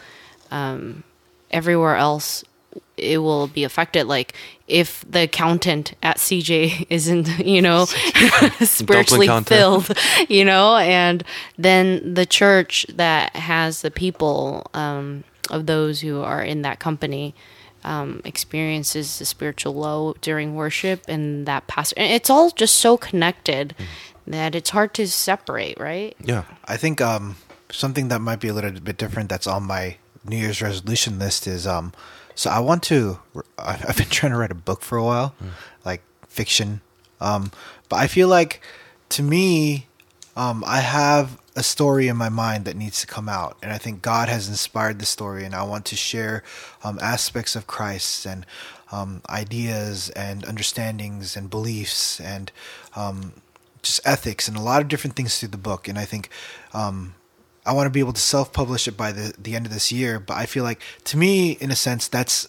um, 0.49 1.03
everywhere 1.51 1.97
else 1.97 2.43
it 2.97 3.17
will 3.19 3.47
be 3.47 3.63
affected. 3.63 4.05
Like 4.05 4.33
if 4.67 5.03
the 5.09 5.23
accountant 5.23 5.93
at 6.01 6.17
CJ 6.17 6.87
isn't, 6.89 7.39
you 7.39 7.61
know, 7.61 7.85
spiritually 8.61 9.27
filled, 9.43 9.91
you 10.29 10.45
know, 10.45 10.77
and 10.77 11.23
then 11.57 12.13
the 12.13 12.25
church 12.25 12.85
that 12.89 13.35
has 13.35 13.81
the 13.81 13.91
people 13.91 14.67
um, 14.73 15.23
of 15.49 15.65
those 15.65 16.01
who 16.01 16.21
are 16.21 16.43
in 16.43 16.61
that 16.61 16.79
company 16.79 17.35
um, 17.83 18.21
experiences 18.23 19.19
the 19.19 19.25
spiritual 19.25 19.73
low 19.73 20.15
during 20.21 20.55
worship, 20.55 21.03
and 21.07 21.45
that 21.45 21.67
pastor, 21.67 21.95
and 21.97 22.11
it's 22.11 22.29
all 22.29 22.49
just 22.51 22.75
so 22.75 22.97
connected 22.97 23.75
that 24.25 24.55
it's 24.55 24.69
hard 24.69 24.93
to 24.93 25.07
separate, 25.07 25.77
right? 25.79 26.15
Yeah. 26.23 26.43
I 26.65 26.77
think 26.77 27.01
um, 27.01 27.35
something 27.71 28.07
that 28.07 28.19
might 28.19 28.39
be 28.39 28.47
a 28.47 28.53
little 28.53 28.71
bit 28.71 28.97
different 28.97 29.29
that's 29.29 29.47
on 29.47 29.63
my 29.63 29.97
New 30.25 30.37
Year's 30.37 30.61
resolution 30.61 31.19
list 31.19 31.47
is 31.47 31.67
um, 31.67 31.91
so 32.35 32.49
I 32.49 32.59
want 32.59 32.83
to. 32.83 33.19
I've 33.57 33.89
I've 33.89 33.97
been 33.97 34.07
trying 34.09 34.31
to 34.31 34.37
write 34.37 34.51
a 34.51 34.55
book 34.55 34.81
for 34.81 34.97
a 34.97 35.03
while, 35.03 35.35
like 35.85 36.01
fiction. 36.27 36.81
Um, 37.19 37.51
but 37.89 37.97
I 37.97 38.07
feel 38.07 38.27
like 38.27 38.61
to 39.09 39.23
me, 39.23 39.87
um, 40.35 40.63
I 40.65 40.79
have 40.79 41.39
a 41.55 41.63
story 41.63 42.07
in 42.07 42.17
my 42.17 42.29
mind 42.29 42.65
that 42.65 42.75
needs 42.75 42.99
to 43.01 43.07
come 43.07 43.29
out, 43.29 43.57
and 43.61 43.71
I 43.71 43.77
think 43.77 44.01
God 44.01 44.27
has 44.29 44.49
inspired 44.49 44.99
the 44.99 45.05
story, 45.05 45.45
and 45.45 45.53
I 45.53 45.63
want 45.63 45.85
to 45.85 45.95
share 45.95 46.43
um, 46.83 46.97
aspects 46.99 47.55
of 47.55 47.67
Christ 47.67 48.25
and 48.25 48.45
um, 48.91 49.21
ideas 49.29 50.09
and 50.11 50.43
understandings 50.45 51.35
and 51.35 51.49
beliefs 51.49 52.19
and 52.19 52.51
um, 52.95 53.33
just 53.81 54.01
ethics 54.05 54.47
and 54.47 54.57
a 54.57 54.61
lot 54.61 54.81
of 54.81 54.87
different 54.87 55.15
things 55.15 55.39
through 55.39 55.49
the 55.49 55.57
book. 55.57 55.87
And 55.87 55.99
I 55.99 56.05
think 56.05 56.29
um, 56.73 57.15
I 57.65 57.73
want 57.73 57.85
to 57.85 57.91
be 57.91 57.99
able 57.99 58.13
to 58.13 58.21
self-publish 58.21 58.87
it 58.87 58.97
by 58.97 59.11
the 59.11 59.33
the 59.37 59.55
end 59.55 59.65
of 59.65 59.73
this 59.73 59.91
year. 59.91 60.19
But 60.19 60.37
I 60.37 60.45
feel 60.45 60.63
like, 60.63 60.81
to 61.05 61.17
me, 61.17 61.51
in 61.53 61.71
a 61.71 61.75
sense, 61.75 62.07
that's 62.07 62.47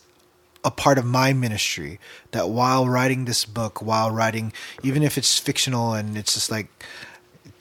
a 0.65 0.71
part 0.71 0.99
of 0.99 1.05
my 1.05 1.33
ministry. 1.33 1.99
That 2.31 2.49
while 2.49 2.89
writing 2.89 3.25
this 3.25 3.45
book, 3.45 3.83
while 3.83 4.11
writing, 4.11 4.53
even 4.83 5.03
if 5.03 5.19
it's 5.19 5.39
fictional 5.39 5.93
and 5.93 6.17
it's 6.17 6.35
just 6.35 6.51
like 6.51 6.69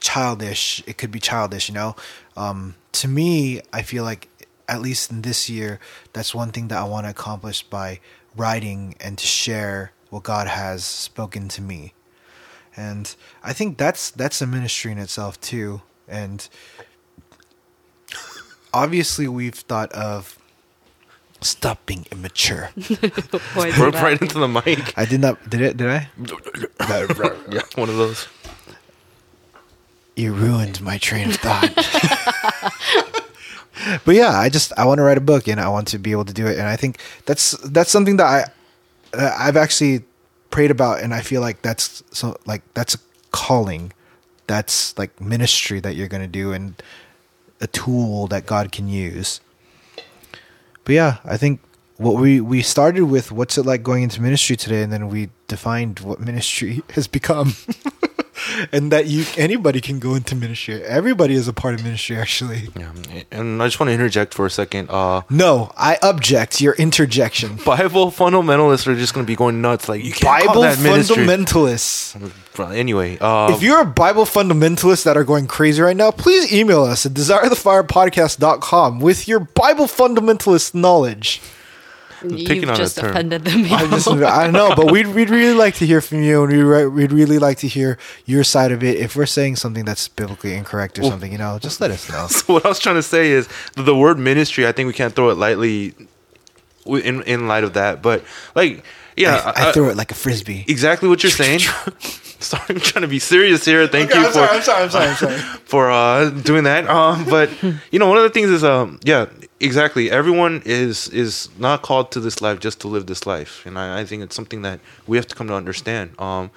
childish, 0.04 0.84
it 0.86 1.00
could 1.00 1.10
be 1.12 1.20
childish, 1.20 1.68
you 1.68 1.74
know. 1.74 1.96
Um, 2.38 2.76
to 2.94 3.08
me, 3.08 3.62
I 3.72 3.82
feel 3.82 4.04
like 4.04 4.30
at 4.68 4.82
least 4.82 5.10
in 5.10 5.24
this 5.24 5.50
year, 5.50 5.80
that's 6.14 6.36
one 6.36 6.52
thing 6.52 6.68
that 6.68 6.78
I 6.78 6.84
want 6.84 7.08
to 7.08 7.10
accomplish 7.10 7.64
by 7.64 8.00
writing 8.36 8.96
and 9.00 9.18
to 9.18 9.26
share 9.26 9.92
what 10.12 10.24
God 10.24 10.48
has 10.48 10.86
spoken 10.86 11.48
to 11.50 11.62
me 11.62 11.94
and 12.76 13.16
I 13.44 13.54
think 13.54 13.78
that's 13.78 14.12
that's 14.12 14.42
a 14.42 14.48
ministry 14.48 14.92
in 14.92 14.98
itself 14.98 15.40
too. 15.40 15.82
And 16.08 16.48
obviously, 18.74 19.28
we've 19.28 19.54
thought 19.54 19.92
of 19.94 20.38
stop 21.42 21.86
being 21.86 22.06
immature. 22.12 22.70
Why 23.54 23.68
is 23.68 23.78
right 23.78 24.20
into 24.20 24.40
the 24.40 24.48
mic. 24.48 24.98
I 24.98 25.06
did 25.06 25.22
not. 25.22 25.50
Did 25.50 25.62
it? 25.62 25.78
Did 25.78 25.90
I? 25.90 26.10
yeah, 27.52 27.62
one 27.76 27.90
of 27.90 27.98
those. 27.98 28.28
You 30.16 30.34
ruined 30.34 30.82
my 30.82 30.98
train 30.98 31.30
of 31.30 31.36
thought. 31.36 31.74
but 34.06 34.16
yeah, 34.16 34.38
I 34.38 34.50
just 34.50 34.74
I 34.78 34.86
want 34.86 35.00
to 35.00 35.04
write 35.04 35.18
a 35.18 35.22
book 35.22 35.48
and 35.48 35.60
I 35.60 35.70
want 35.70 35.88
to 35.90 35.98
be 35.98 36.12
able 36.12 36.26
to 36.26 36.34
do 36.34 36.48
it, 36.48 36.58
and 36.58 36.68
I 36.68 36.76
think 36.76 37.00
that's 37.26 37.52
that's 37.60 37.92
something 37.92 38.18
that 38.18 38.26
I 38.26 39.18
that 39.18 39.40
I've 39.40 39.58
actually 39.58 40.04
prayed 40.50 40.72
about, 40.72 41.02
and 41.02 41.14
I 41.14 41.22
feel 41.22 41.42
like 41.42 41.62
that's 41.62 42.04
so 42.12 42.38
like 42.46 42.62
that's 42.74 42.96
a 42.96 43.00
calling, 43.32 43.94
that's 44.48 44.98
like 44.98 45.20
ministry 45.20 45.80
that 45.80 45.96
you're 45.96 46.08
gonna 46.08 46.28
do, 46.28 46.54
and 46.54 46.82
a 47.62 47.68
tool 47.68 48.28
that 48.28 48.46
God 48.46 48.72
can 48.72 48.88
use. 48.88 49.42
But 50.86 50.94
yeah, 50.94 51.18
I 51.24 51.38
think 51.38 51.60
what 51.98 52.16
we 52.16 52.42
we 52.42 52.62
started 52.62 53.04
with 53.06 53.32
what's 53.32 53.58
it 53.58 53.66
like 53.66 53.84
going 53.84 54.04
into 54.04 54.22
ministry 54.22 54.56
today, 54.56 54.84
and 54.84 54.94
then 54.94 55.10
we 55.10 55.30
defined 55.48 56.00
what 56.00 56.20
ministry 56.20 56.84
has 56.92 57.08
become. 57.08 57.56
And 58.72 58.92
that 58.92 59.08
you 59.08 59.26
anybody 59.38 59.82
can 59.82 60.00
go 60.00 60.16
into 60.16 60.36
ministry. 60.36 60.84
Everybody 60.84 61.34
is 61.36 61.48
a 61.48 61.54
part 61.54 61.74
of 61.76 61.84
ministry 61.84 62.18
actually. 62.18 62.70
Yeah, 62.76 62.92
and 63.32 63.62
I 63.62 63.68
just 63.68 63.80
want 63.80 63.90
to 63.90 63.94
interject 63.94 64.34
for 64.34 64.46
a 64.46 64.50
second. 64.50 64.90
Uh, 64.90 65.22
No, 65.30 65.72
I 65.78 65.98
object 66.02 66.62
your 66.62 66.74
interjection. 66.76 67.56
Bible 67.66 68.12
fundamentalists 68.12 68.88
are 68.88 68.96
just 68.96 69.14
going 69.14 69.26
to 69.26 69.28
be 69.28 69.36
going 69.36 69.62
nuts. 69.62 69.88
Like 69.90 70.04
you 70.04 70.12
can't 70.12 70.44
call 70.46 70.48
Bible 70.48 70.62
that 70.64 70.80
ministry. 70.80 71.26
fundamentalists. 71.26 72.32
Anyway, 72.60 73.18
uh, 73.20 73.52
If 73.56 73.64
you're 73.64 73.82
a 73.82 73.86
Bible 73.86 74.26
fundamentalist 74.26 75.04
that 75.06 75.18
are 75.18 75.24
going 75.24 75.48
crazy 75.48 75.82
right 75.82 75.98
now, 75.98 76.12
please 76.12 76.54
email 76.54 76.84
us 76.84 77.06
at 77.06 77.14
desirethefirepodcast.com 77.14 79.00
with 79.00 79.28
your 79.28 79.40
Bible 79.40 79.86
fundamentalist 79.86 80.74
knowledge. 80.76 81.42
Picking 82.30 82.62
You've 82.62 82.70
on 82.70 82.82
a 82.82 82.88
term. 82.90 83.10
offended 83.12 83.46
them. 83.46 83.66
I, 83.66 83.88
just, 83.88 84.08
I 84.08 84.50
know, 84.50 84.76
but 84.76 84.92
we'd, 84.92 85.08
we'd 85.08 85.30
really 85.30 85.54
like 85.54 85.76
to 85.76 85.86
hear 85.86 86.02
from 86.02 86.24
you, 86.24 86.44
and 86.44 86.52
we'd, 86.52 86.62
re- 86.64 86.88
we'd 86.88 87.12
really 87.12 87.40
like 87.40 87.58
to 87.60 87.68
hear 87.68 87.98
your 88.26 88.44
side 88.44 88.72
of 88.72 88.84
it. 88.84 88.98
If 88.98 89.16
we're 89.16 89.26
saying 89.26 89.58
something 89.58 89.86
that's 89.86 90.08
biblically 90.08 90.54
incorrect 90.56 91.00
or 91.00 91.04
something, 91.04 91.32
you 91.32 91.38
know, 91.38 91.60
just 91.60 91.80
let 91.82 91.92
us 91.92 92.10
know. 92.10 92.28
So 92.30 92.54
what 92.54 92.66
I 92.66 92.70
was 92.70 92.80
trying 92.80 92.96
to 92.96 93.04
say 93.04 93.32
is 93.32 93.48
the, 93.76 93.84
the 93.84 93.96
word 93.96 94.18
ministry. 94.18 94.66
I 94.68 94.72
think 94.72 94.88
we 94.88 94.94
can't 94.94 95.14
throw 95.16 95.30
it 95.30 95.38
lightly 95.38 95.94
in 96.86 97.22
in 97.24 97.48
light 97.48 97.64
of 97.64 97.74
that. 97.74 98.02
But 98.02 98.24
like, 98.56 98.84
yeah, 99.16 99.54
I, 99.56 99.70
I 99.70 99.72
threw 99.72 99.90
it 99.90 99.98
like 99.98 100.12
a 100.12 100.16
frisbee. 100.16 100.66
exactly 100.68 101.08
what 101.10 101.24
you're 101.24 101.32
saying. 101.44 101.60
sorry, 102.40 102.64
I'm 102.70 102.80
trying 102.80 103.04
to 103.04 103.08
be 103.08 103.20
serious 103.20 103.64
here. 103.66 103.88
Thank 103.88 104.14
you 104.14 104.24
for 104.26 104.32
sorry, 104.32 104.50
I'm 104.58 104.62
sorry, 104.62 105.08
I'm 105.10 105.16
sorry. 105.16 105.38
for 105.66 105.90
uh, 105.92 106.30
doing 106.30 106.66
that. 106.66 106.88
Um, 106.90 107.26
but 107.26 107.50
you 107.92 108.00
know, 108.00 108.08
one 108.08 108.18
of 108.18 108.24
the 108.24 108.30
things 108.30 108.50
is 108.50 108.64
um, 108.64 109.00
yeah, 109.04 109.28
exactly. 109.64 110.12
Everyone 110.12 110.62
is 110.66 111.08
is 111.10 111.50
not 111.58 111.82
called 111.82 112.12
to 112.12 112.20
this 112.20 112.42
life 112.42 112.60
just 112.60 112.80
to 112.82 112.88
live 112.88 113.06
this 113.06 113.26
life, 113.26 113.66
and 113.66 113.78
I, 113.80 114.02
I 114.02 114.06
think 114.06 114.22
it's 114.24 114.36
something 114.36 114.62
that 114.64 114.80
we 115.08 115.18
have 115.18 115.28
to 115.28 115.36
come 115.36 115.48
to 115.48 115.56
understand. 115.56 116.20
Um, 116.20 116.52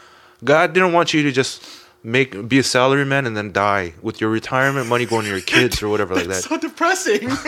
God 0.45 0.73
didn't 0.75 0.93
want 0.93 1.15
you 1.15 1.23
to 1.23 1.33
just 1.33 1.63
make 2.03 2.31
be 2.49 2.59
a 2.59 2.63
salaryman 2.63 3.27
and 3.27 3.37
then 3.37 3.51
die 3.53 3.95
with 4.03 4.21
your 4.21 4.31
retirement 4.31 4.87
money 4.89 5.07
going 5.07 5.25
to 5.25 5.31
your 5.31 5.41
kids 5.41 5.83
or 5.83 5.89
whatever 5.89 6.15
like 6.15 6.27
that. 6.33 6.43
so 6.45 6.57
depressing. 6.59 7.31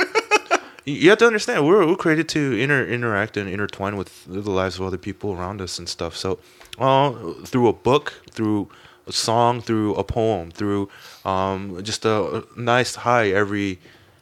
You- 0.84 1.11
have 1.11 1.18
to 1.18 1.26
understand 1.26 1.66
we're, 1.66 1.86
we're 1.86 1.96
created 1.96 2.30
to 2.30 2.59
inter, 2.59 2.82
interact 2.86 3.36
and 3.36 3.46
intertwine 3.46 3.98
with 3.98 4.24
the 4.24 4.50
lives 4.50 4.76
of 4.76 4.86
other 4.86 4.96
people 4.96 5.32
around 5.34 5.61
us 5.61 5.78
and 5.78 5.86
stuff. 5.86 6.16
So, 6.16 6.38
uh, 6.78 7.12
through 7.44 7.68
a 7.68 7.74
book, 7.74 8.14
through 8.30 8.70
a 9.06 9.12
song, 9.12 9.61
through 9.61 9.94
a 9.96 10.02
poem, 10.04 10.50
through 10.50 10.88
um, 11.26 11.82
just 11.82 12.06
a 12.06 12.42
nice 12.56 12.94
high 12.94 13.28
every 13.28 13.78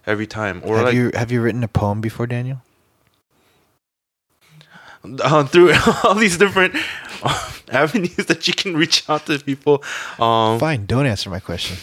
every 0.06 0.26
time, 0.26 0.62
or 0.64 0.76
have 0.76 0.86
like 0.86 0.94
you 0.94 1.10
have 1.14 1.32
you 1.32 1.42
written 1.42 1.64
a 1.64 1.68
poem 1.68 2.00
before, 2.00 2.26
Daniel? 2.26 2.62
uh, 5.20 5.44
through 5.44 5.72
all 6.04 6.14
these 6.14 6.38
different 6.38 6.74
avenues 7.70 8.26
that 8.26 8.46
you 8.46 8.54
can 8.54 8.76
reach 8.76 9.08
out 9.08 9.26
to 9.26 9.38
people. 9.38 9.82
Um, 10.18 10.58
Fine, 10.58 10.86
don't 10.86 11.06
answer 11.06 11.30
my 11.30 11.40
question. 11.40 11.76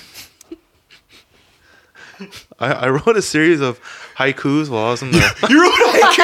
I, 2.60 2.72
I 2.72 2.90
wrote 2.90 3.18
a 3.18 3.22
series 3.22 3.60
of 3.60 3.80
haikus 4.18 4.70
while 4.70 4.86
I 4.86 4.92
was 4.92 5.02
in 5.02 5.12
the. 5.12 5.18
You 5.50 5.62
wrote 5.62 5.74
haikus. 5.74 6.18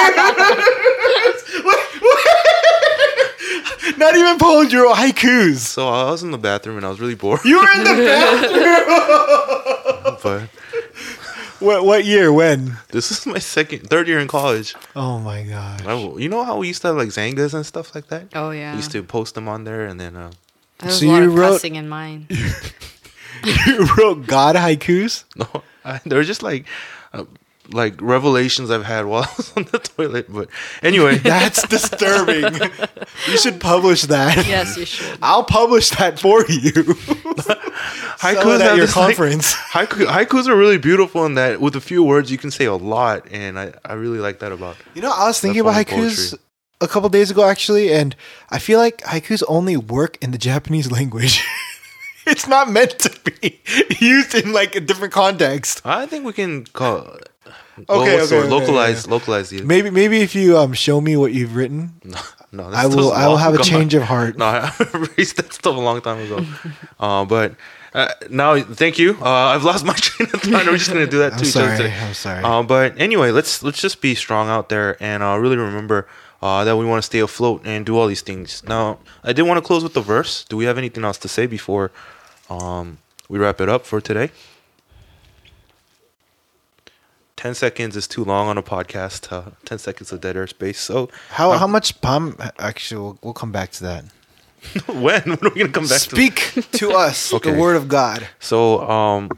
Not 3.98 4.16
even 4.16 4.38
poems. 4.38 4.72
You 4.72 4.84
wrote 4.84 4.96
haikus. 4.96 5.58
so 5.58 5.90
I 5.90 6.12
was 6.12 6.24
in 6.24 6.32
the 6.32 6.38
bathroom 6.38 6.78
and 6.78 6.86
I 6.86 6.90
was 6.90 7.02
really 7.02 7.16
bored. 7.16 7.42
You 7.44 7.60
were 7.60 7.70
in 7.72 7.84
the 7.84 7.96
bathroom. 8.06 10.18
but 10.24 10.48
what 11.60 11.86
what 11.86 12.06
year? 12.06 12.32
When? 12.32 12.78
this 12.90 13.12
is 13.12 13.26
my 13.26 13.40
second, 13.40 13.90
third 13.90 14.08
year 14.08 14.20
in 14.20 14.28
college. 14.28 14.76
Oh 14.96 15.20
my 15.20 15.44
god. 15.44 15.86
I, 15.86 15.94
you 16.18 16.30
know 16.30 16.44
how 16.44 16.58
we 16.58 16.68
used 16.68 16.82
to 16.82 16.88
have 16.90 16.98
like 16.98 17.10
Xangas 17.10 17.54
and 17.54 17.66
stuff 17.66 17.94
like 17.96 18.08
that? 18.08 18.28
Oh 18.36 18.52
yeah. 18.52 18.72
We 18.74 18.78
used 18.78 18.92
to 18.92 19.04
post 19.04 19.36
them 19.36 19.48
on 19.48 19.64
there 19.64 19.86
and 19.86 20.00
then 20.00 20.16
uh, 20.16 20.32
There 20.80 20.88
was 20.88 21.00
So 21.00 21.06
a 21.06 21.08
lot 21.10 21.22
you 21.24 21.30
of 21.30 21.36
wrote- 21.36 21.52
cussing 21.62 21.76
in 21.76 21.88
mine. 21.90 22.28
You 23.66 23.88
wrote 23.98 24.28
God 24.28 24.56
haikus. 24.58 25.24
no, 25.38 25.64
I, 25.86 26.02
they 26.06 26.16
were 26.16 26.26
just 26.26 26.44
like 26.44 26.66
uh, 27.14 27.24
like 27.74 28.02
revelations 28.02 28.72
I've 28.72 28.86
had 28.86 29.06
while 29.06 29.24
I 29.30 29.34
was 29.38 29.54
on 29.58 29.64
the 29.72 29.80
toilet. 29.80 30.26
But 30.32 30.50
anyway, 30.84 31.18
That's 31.24 31.68
disturbing. 31.68 32.44
you 33.28 33.38
should 33.38 33.60
publish 33.60 34.04
that. 34.04 34.48
yes, 34.48 34.78
you 34.78 34.86
should. 34.86 35.18
I'll 35.22 35.44
publish 35.44 35.90
that 35.92 36.20
for 36.20 36.40
you. 36.48 36.72
haikus 38.20 38.44
Sell 38.44 38.62
at 38.62 38.76
your 38.78 38.86
this, 38.86 38.96
like- 38.96 39.06
conference. 39.16 39.54
haiku, 39.54 40.06
haikus 40.06 40.48
are 40.48 40.56
really 40.56 40.78
beautiful 40.78 41.26
in 41.26 41.36
that 41.36 41.62
with 41.62 41.76
a 41.76 41.82
few 41.82 42.04
words 42.04 42.32
you 42.32 42.38
can 42.38 42.52
say 42.52 42.66
a 42.66 42.76
lot, 42.76 43.26
and 43.32 43.58
I, 43.60 43.74
I 43.86 43.94
really 43.94 44.20
like 44.20 44.40
that 44.40 44.52
about. 44.52 44.76
You 44.94 45.02
know, 45.02 45.12
I 45.12 45.28
was 45.28 45.40
thinking 45.40 45.62
about 45.62 45.72
only 45.72 45.86
haikus 45.86 46.32
poetry. 46.32 46.40
a 46.82 46.88
couple 46.88 47.10
days 47.10 47.32
ago 47.32 47.44
actually, 47.46 47.94
and 47.94 48.16
I 48.50 48.60
feel 48.60 48.80
like 48.80 48.98
haikus 49.02 49.44
only 49.48 49.78
work 49.78 50.18
in 50.22 50.32
the 50.32 50.38
Japanese 50.38 50.92
language. 50.92 51.44
it's 52.28 52.48
not 52.48 52.70
meant 52.70 53.00
to 53.00 53.10
be 53.42 53.60
used 54.00 54.36
in 54.36 54.54
like 54.54 54.76
a 54.76 54.80
different 54.80 55.14
context. 55.14 55.82
I 55.86 56.06
think 56.06 56.26
we 56.26 56.34
can 56.34 56.66
call. 56.66 57.18
Okay, 57.88 58.16
okay, 58.16 58.22
okay, 58.24 58.36
okay, 58.40 58.50
localize, 58.50 59.08
localize 59.08 59.50
the. 59.50 59.62
Maybe 59.62 59.90
maybe 59.90 60.22
if 60.22 60.36
you 60.36 60.58
um 60.58 60.74
show 60.74 61.00
me 61.02 61.16
what 61.16 61.32
you've 61.34 61.56
written, 61.56 61.94
No, 62.04 62.20
no, 62.52 62.64
I 62.70 62.88
will 62.88 63.12
I 63.12 63.28
will 63.28 63.38
have 63.38 63.54
a 63.56 63.64
change 63.64 63.94
of 63.94 64.04
heart. 64.04 64.38
No, 64.38 64.46
I 64.46 64.72
erased 64.94 65.38
that 65.38 65.54
stuff 65.54 65.76
a 65.76 65.80
long 65.80 66.02
time 66.02 66.20
ago. 66.26 66.46
uh, 67.00 67.26
but 67.26 67.56
Uh, 67.92 68.06
now, 68.30 68.54
thank 68.62 69.00
you. 69.00 69.18
Uh, 69.20 69.50
I've 69.54 69.64
lost 69.66 69.84
my 69.84 69.94
train 70.08 70.30
of 70.32 70.42
thought. 70.46 70.66
We're 70.68 70.78
just 70.78 70.94
gonna 70.94 71.08
do 71.10 71.20
that 71.26 71.34
I'm 71.34 71.40
to 71.42 71.46
each 71.46 71.56
other 71.58 71.74
sorry. 71.74 71.78
today. 71.90 71.96
I'm 72.06 72.14
sorry. 72.14 72.44
Uh, 72.44 72.62
but 72.62 72.94
anyway, 73.02 73.32
let's 73.32 73.64
let's 73.64 73.82
just 73.82 73.98
be 74.00 74.14
strong 74.14 74.46
out 74.48 74.70
there 74.70 74.94
and 75.02 75.24
uh, 75.24 75.38
really 75.42 75.58
remember 75.58 76.06
uh, 76.46 76.64
that 76.66 76.78
we 76.78 76.86
want 76.86 77.02
to 77.02 77.06
stay 77.06 77.18
afloat 77.20 77.62
and 77.66 77.86
do 77.90 77.98
all 77.98 78.06
these 78.06 78.22
things. 78.22 78.62
Now, 78.68 79.00
I 79.24 79.34
did 79.34 79.42
want 79.50 79.58
to 79.58 79.66
close 79.66 79.82
with 79.82 79.96
the 79.98 80.06
verse. 80.06 80.46
Do 80.46 80.56
we 80.56 80.66
have 80.70 80.78
anything 80.78 81.04
else 81.04 81.18
to 81.26 81.28
say 81.28 81.48
before 81.48 81.90
um, 82.48 83.00
we 83.28 83.40
wrap 83.40 83.60
it 83.60 83.70
up 83.70 83.86
for 83.90 84.00
today? 84.00 84.30
Ten 87.40 87.56
seconds 87.56 87.96
is 87.96 88.06
too 88.06 88.26
long 88.26 88.50
on 88.50 88.58
a 88.58 88.62
podcast. 88.62 89.32
Uh, 89.32 89.52
Ten 89.64 89.78
seconds 89.78 90.12
of 90.12 90.20
dead 90.20 90.36
air 90.36 90.46
space. 90.46 90.78
So 90.78 91.10
how 91.30 91.54
how 91.54 91.68
much 91.68 92.02
palm? 92.02 92.36
Actually, 92.60 93.00
we'll, 93.02 93.18
we'll 93.24 93.34
come 93.34 93.54
back 93.54 93.72
to 93.78 93.84
that. 93.84 94.04
when 94.88 95.22
when 95.24 95.40
are 95.46 95.50
we 95.56 95.62
gonna 95.62 95.72
come 95.72 95.88
back? 95.88 96.02
to 96.02 96.16
Speak 96.18 96.36
to 96.74 96.92
us 96.92 97.34
Okay. 97.34 97.52
the 97.54 97.58
word 97.58 97.78
of 97.78 97.88
God. 97.88 98.28
So, 98.42 98.82
um, 98.82 99.30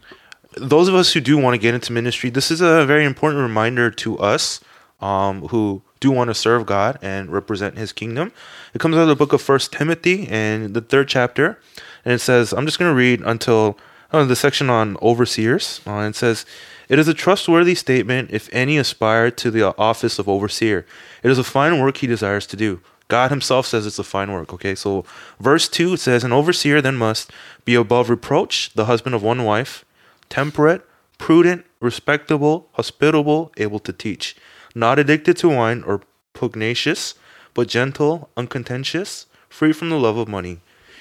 those 0.58 0.88
of 0.88 0.96
us 0.96 1.14
who 1.14 1.20
do 1.22 1.38
want 1.38 1.54
to 1.54 1.60
get 1.60 1.76
into 1.76 1.94
ministry, 1.94 2.32
this 2.32 2.50
is 2.50 2.60
a 2.60 2.88
very 2.88 3.06
important 3.06 3.40
reminder 3.44 3.92
to 3.92 4.18
us 4.18 4.62
um, 5.00 5.48
who 5.50 5.84
do 6.00 6.10
want 6.10 6.30
to 6.32 6.34
serve 6.34 6.66
God 6.66 6.98
and 7.04 7.30
represent 7.32 7.78
His 7.78 7.94
kingdom. 7.94 8.32
It 8.74 8.80
comes 8.82 8.96
out 8.96 9.04
of 9.04 9.10
the 9.10 9.16
book 9.16 9.32
of 9.32 9.44
First 9.44 9.74
Timothy 9.74 10.28
and 10.28 10.74
the 10.74 10.82
third 10.82 11.08
chapter, 11.08 11.60
and 12.04 12.16
it 12.16 12.20
says, 12.20 12.52
"I'm 12.52 12.66
just 12.66 12.80
going 12.80 12.90
to 12.90 12.96
read 12.96 13.22
until 13.22 13.78
uh, 14.12 14.26
the 14.26 14.36
section 14.36 14.72
on 14.72 14.98
overseers." 15.04 15.82
Uh, 15.86 16.00
it 16.10 16.16
says. 16.16 16.48
It 16.92 17.00
is 17.00 17.08
a 17.08 17.14
trustworthy 17.14 17.74
statement 17.74 18.32
if 18.34 18.50
any 18.52 18.78
aspire 18.78 19.32
to 19.32 19.50
the 19.50 19.74
office 19.78 20.20
of 20.20 20.28
overseer. 20.28 20.86
It 21.24 21.32
is 21.32 21.40
a 21.40 21.44
fine 21.46 21.80
work 21.80 21.96
he 21.96 22.06
desires 22.06 22.46
to 22.48 22.58
do. 22.58 22.82
God 23.08 23.32
himself 23.32 23.66
says 23.66 23.86
it's 23.86 23.98
a 23.98 24.04
fine 24.04 24.30
work. 24.34 24.52
Okay, 24.52 24.76
so 24.76 25.06
verse 25.40 25.70
2 25.70 25.94
it 25.94 26.02
says, 26.02 26.26
An 26.26 26.34
overseer 26.34 26.82
then 26.82 26.98
must 26.98 27.32
be 27.64 27.76
above 27.76 28.10
reproach, 28.10 28.74
the 28.74 28.88
husband 28.88 29.16
of 29.16 29.24
one 29.24 29.46
wife, 29.46 29.86
temperate, 30.28 30.86
prudent, 31.18 31.66
respectable, 31.80 32.68
hospitable, 32.74 33.54
able 33.56 33.80
to 33.80 33.94
teach, 33.94 34.36
not 34.76 35.00
addicted 35.00 35.38
to 35.38 35.48
wine 35.48 35.84
or 35.88 36.02
pugnacious, 36.34 37.14
but 37.54 37.70
gentle, 37.70 38.30
uncontentious, 38.36 39.28
free 39.48 39.72
from 39.72 39.90
the 39.90 40.00
love 40.00 40.18
of 40.18 40.28
money. 40.28 40.60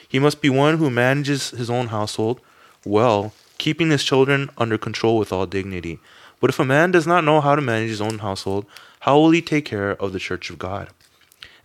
He 0.09 0.21
must 0.21 0.41
be 0.41 0.51
one 0.51 0.79
who 0.79 0.89
manages 0.89 1.51
his 1.51 1.69
own 1.69 1.89
household 1.89 2.41
well, 2.85 3.33
keeping 3.61 3.91
his 3.91 4.03
children 4.03 4.51
under 4.59 4.77
control 4.77 5.19
with 5.19 5.33
all 5.33 5.47
dignity. 5.47 6.01
But 6.41 6.51
if 6.51 6.59
a 6.59 6.65
man 6.65 6.91
does 6.91 7.07
not 7.07 7.23
know 7.23 7.41
how 7.41 7.55
to 7.55 7.63
manage 7.63 7.91
his 7.91 8.01
own 8.01 8.19
household, 8.19 8.65
how 9.01 9.19
will 9.19 9.31
he 9.31 9.43
take 9.43 9.67
care 9.67 9.91
of 9.91 10.13
the 10.13 10.19
church 10.19 10.51
of 10.51 10.59
God? 10.59 10.89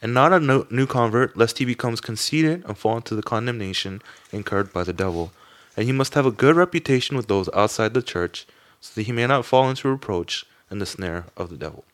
And 0.01 0.13
not 0.13 0.33
a 0.33 0.39
new 0.39 0.85
convert, 0.85 1.37
lest 1.37 1.57
he 1.57 1.65
becomes 1.65 2.01
conceited 2.01 2.63
and 2.65 2.77
fall 2.77 2.97
into 2.97 3.15
the 3.15 3.23
condemnation 3.23 4.01
incurred 4.31 4.73
by 4.73 4.83
the 4.83 4.93
devil. 4.93 5.31
And 5.75 5.85
he 5.85 5.93
must 5.93 6.13
have 6.13 6.25
a 6.25 6.31
good 6.31 6.55
reputation 6.55 7.15
with 7.17 7.27
those 7.27 7.49
outside 7.53 7.93
the 7.93 8.01
church, 8.01 8.45
so 8.81 8.91
that 8.93 9.07
he 9.07 9.11
may 9.11 9.25
not 9.25 9.45
fall 9.45 9.69
into 9.69 9.89
reproach 9.89 10.45
and 10.69 10.81
the 10.81 10.85
snare 10.85 11.25
of 11.37 11.49
the 11.49 11.57
devil. 11.57 11.85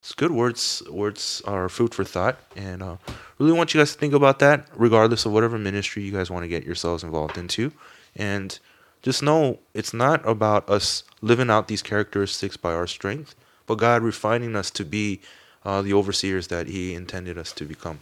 It's 0.00 0.12
good 0.12 0.30
words. 0.30 0.82
Words 0.90 1.42
are 1.46 1.68
food 1.68 1.94
for 1.94 2.04
thought, 2.04 2.38
and 2.54 2.82
uh, 2.82 2.96
really 3.38 3.52
want 3.52 3.72
you 3.72 3.80
guys 3.80 3.94
to 3.94 3.98
think 3.98 4.14
about 4.14 4.38
that, 4.38 4.68
regardless 4.76 5.26
of 5.26 5.32
whatever 5.32 5.58
ministry 5.58 6.02
you 6.02 6.12
guys 6.12 6.30
want 6.30 6.44
to 6.44 6.48
get 6.48 6.64
yourselves 6.64 7.02
involved 7.02 7.36
into. 7.36 7.72
And 8.14 8.58
just 9.02 9.22
know 9.22 9.58
it's 9.74 9.94
not 9.94 10.26
about 10.28 10.68
us 10.68 11.04
living 11.20 11.50
out 11.50 11.68
these 11.68 11.82
characteristics 11.82 12.56
by 12.56 12.72
our 12.72 12.86
strength, 12.86 13.34
but 13.66 13.76
God 13.76 14.02
refining 14.02 14.56
us 14.56 14.70
to 14.72 14.84
be 14.84 15.20
uh, 15.64 15.82
the 15.82 15.92
overseers 15.92 16.48
that 16.48 16.66
He 16.68 16.94
intended 16.94 17.38
us 17.38 17.52
to 17.52 17.64
become. 17.64 18.00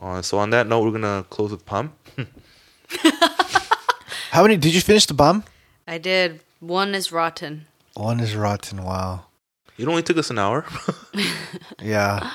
Uh, 0.00 0.22
so, 0.22 0.38
on 0.38 0.50
that 0.50 0.66
note, 0.66 0.84
we're 0.84 0.92
gonna 0.92 1.24
close 1.30 1.50
with 1.50 1.66
Pam. 1.66 1.92
How 4.30 4.42
many 4.42 4.56
did 4.56 4.74
you 4.74 4.80
finish 4.80 5.06
the 5.06 5.14
bomb? 5.14 5.44
I 5.86 5.98
did. 5.98 6.40
One 6.60 6.94
is 6.94 7.10
rotten. 7.12 7.66
One 7.94 8.20
is 8.20 8.34
rotten. 8.36 8.82
Wow. 8.84 9.26
It 9.76 9.88
only 9.88 10.02
took 10.02 10.18
us 10.18 10.30
an 10.30 10.38
hour. 10.38 10.64
Yeah. 11.82 12.30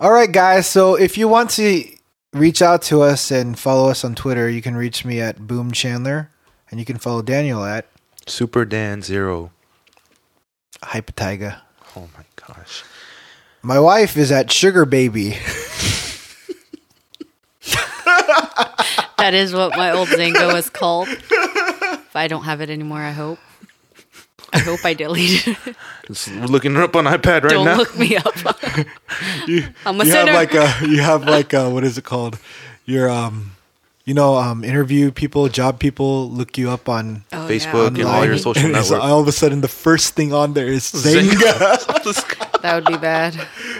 All 0.00 0.12
right, 0.12 0.30
guys. 0.30 0.68
So 0.68 0.94
if 0.94 1.18
you 1.18 1.26
want 1.26 1.50
to 1.50 1.84
reach 2.32 2.62
out 2.62 2.82
to 2.82 3.02
us 3.02 3.32
and 3.32 3.58
follow 3.58 3.90
us 3.90 4.04
on 4.04 4.14
Twitter, 4.14 4.48
you 4.48 4.62
can 4.62 4.76
reach 4.76 5.04
me 5.04 5.20
at 5.20 5.46
Boom 5.48 5.72
Chandler, 5.72 6.30
and 6.70 6.78
you 6.80 6.86
can 6.86 6.98
follow 6.98 7.22
Daniel 7.22 7.64
at 7.64 7.86
Super 8.26 8.64
Dan 8.64 9.02
Zero. 9.02 9.50
Hypatiga. 10.82 11.60
Oh 11.96 12.08
my 12.16 12.24
gosh. 12.36 12.84
My 13.62 13.80
wife 13.80 14.16
is 14.16 14.30
at 14.30 14.50
Sugar 14.52 14.84
Baby. 14.84 15.36
That 19.18 19.34
is 19.34 19.52
what 19.52 19.76
my 19.76 19.90
old 19.90 20.08
Xanga 20.08 20.52
was 20.54 20.70
called. 20.70 21.08
If 21.08 22.14
I 22.16 22.28
don't 22.28 22.44
have 22.44 22.60
it 22.60 22.70
anymore, 22.70 23.00
I 23.00 23.10
hope. 23.10 23.38
I 24.52 24.60
hope 24.60 24.84
I 24.84 24.94
deleted 24.94 25.56
it. 25.66 25.76
It's- 26.04 26.28
We're 26.28 26.46
looking 26.46 26.74
it 26.76 26.80
up 26.80 26.94
on 26.96 27.04
iPad 27.04 27.42
right 27.42 27.50
Don't 27.50 27.64
now. 27.66 27.76
look 27.76 27.98
me 27.98 28.16
up. 28.16 28.34
you, 29.46 29.64
I'm 29.84 30.00
a 30.00 30.04
you 30.04 30.12
have 30.12 30.28
like 30.28 30.54
a 30.54 30.72
you 30.86 31.00
have 31.02 31.24
like 31.24 31.52
a 31.52 31.68
what 31.68 31.84
is 31.84 31.98
it 31.98 32.04
called? 32.04 32.38
Your 32.86 33.10
um, 33.10 33.52
you 34.08 34.14
know 34.14 34.36
um, 34.36 34.64
interview 34.64 35.12
people, 35.12 35.48
job 35.48 35.78
people 35.78 36.30
look 36.30 36.56
you 36.56 36.70
up 36.70 36.88
on. 36.88 37.24
Oh, 37.30 37.46
Facebook 37.46 37.88
and 37.88 38.02
all 38.04 38.24
your 38.24 38.38
social 38.38 38.64
and 38.64 38.72
networks. 38.72 39.04
all 39.04 39.20
of 39.20 39.28
a 39.28 39.32
sudden, 39.32 39.60
the 39.60 39.68
first 39.68 40.14
thing 40.14 40.32
on 40.32 40.54
there 40.54 40.66
is 40.66 40.84
Xanga. 40.84 42.34
That 42.62 42.74
would 42.74 42.86
be 42.86 42.96
bad. 42.96 43.34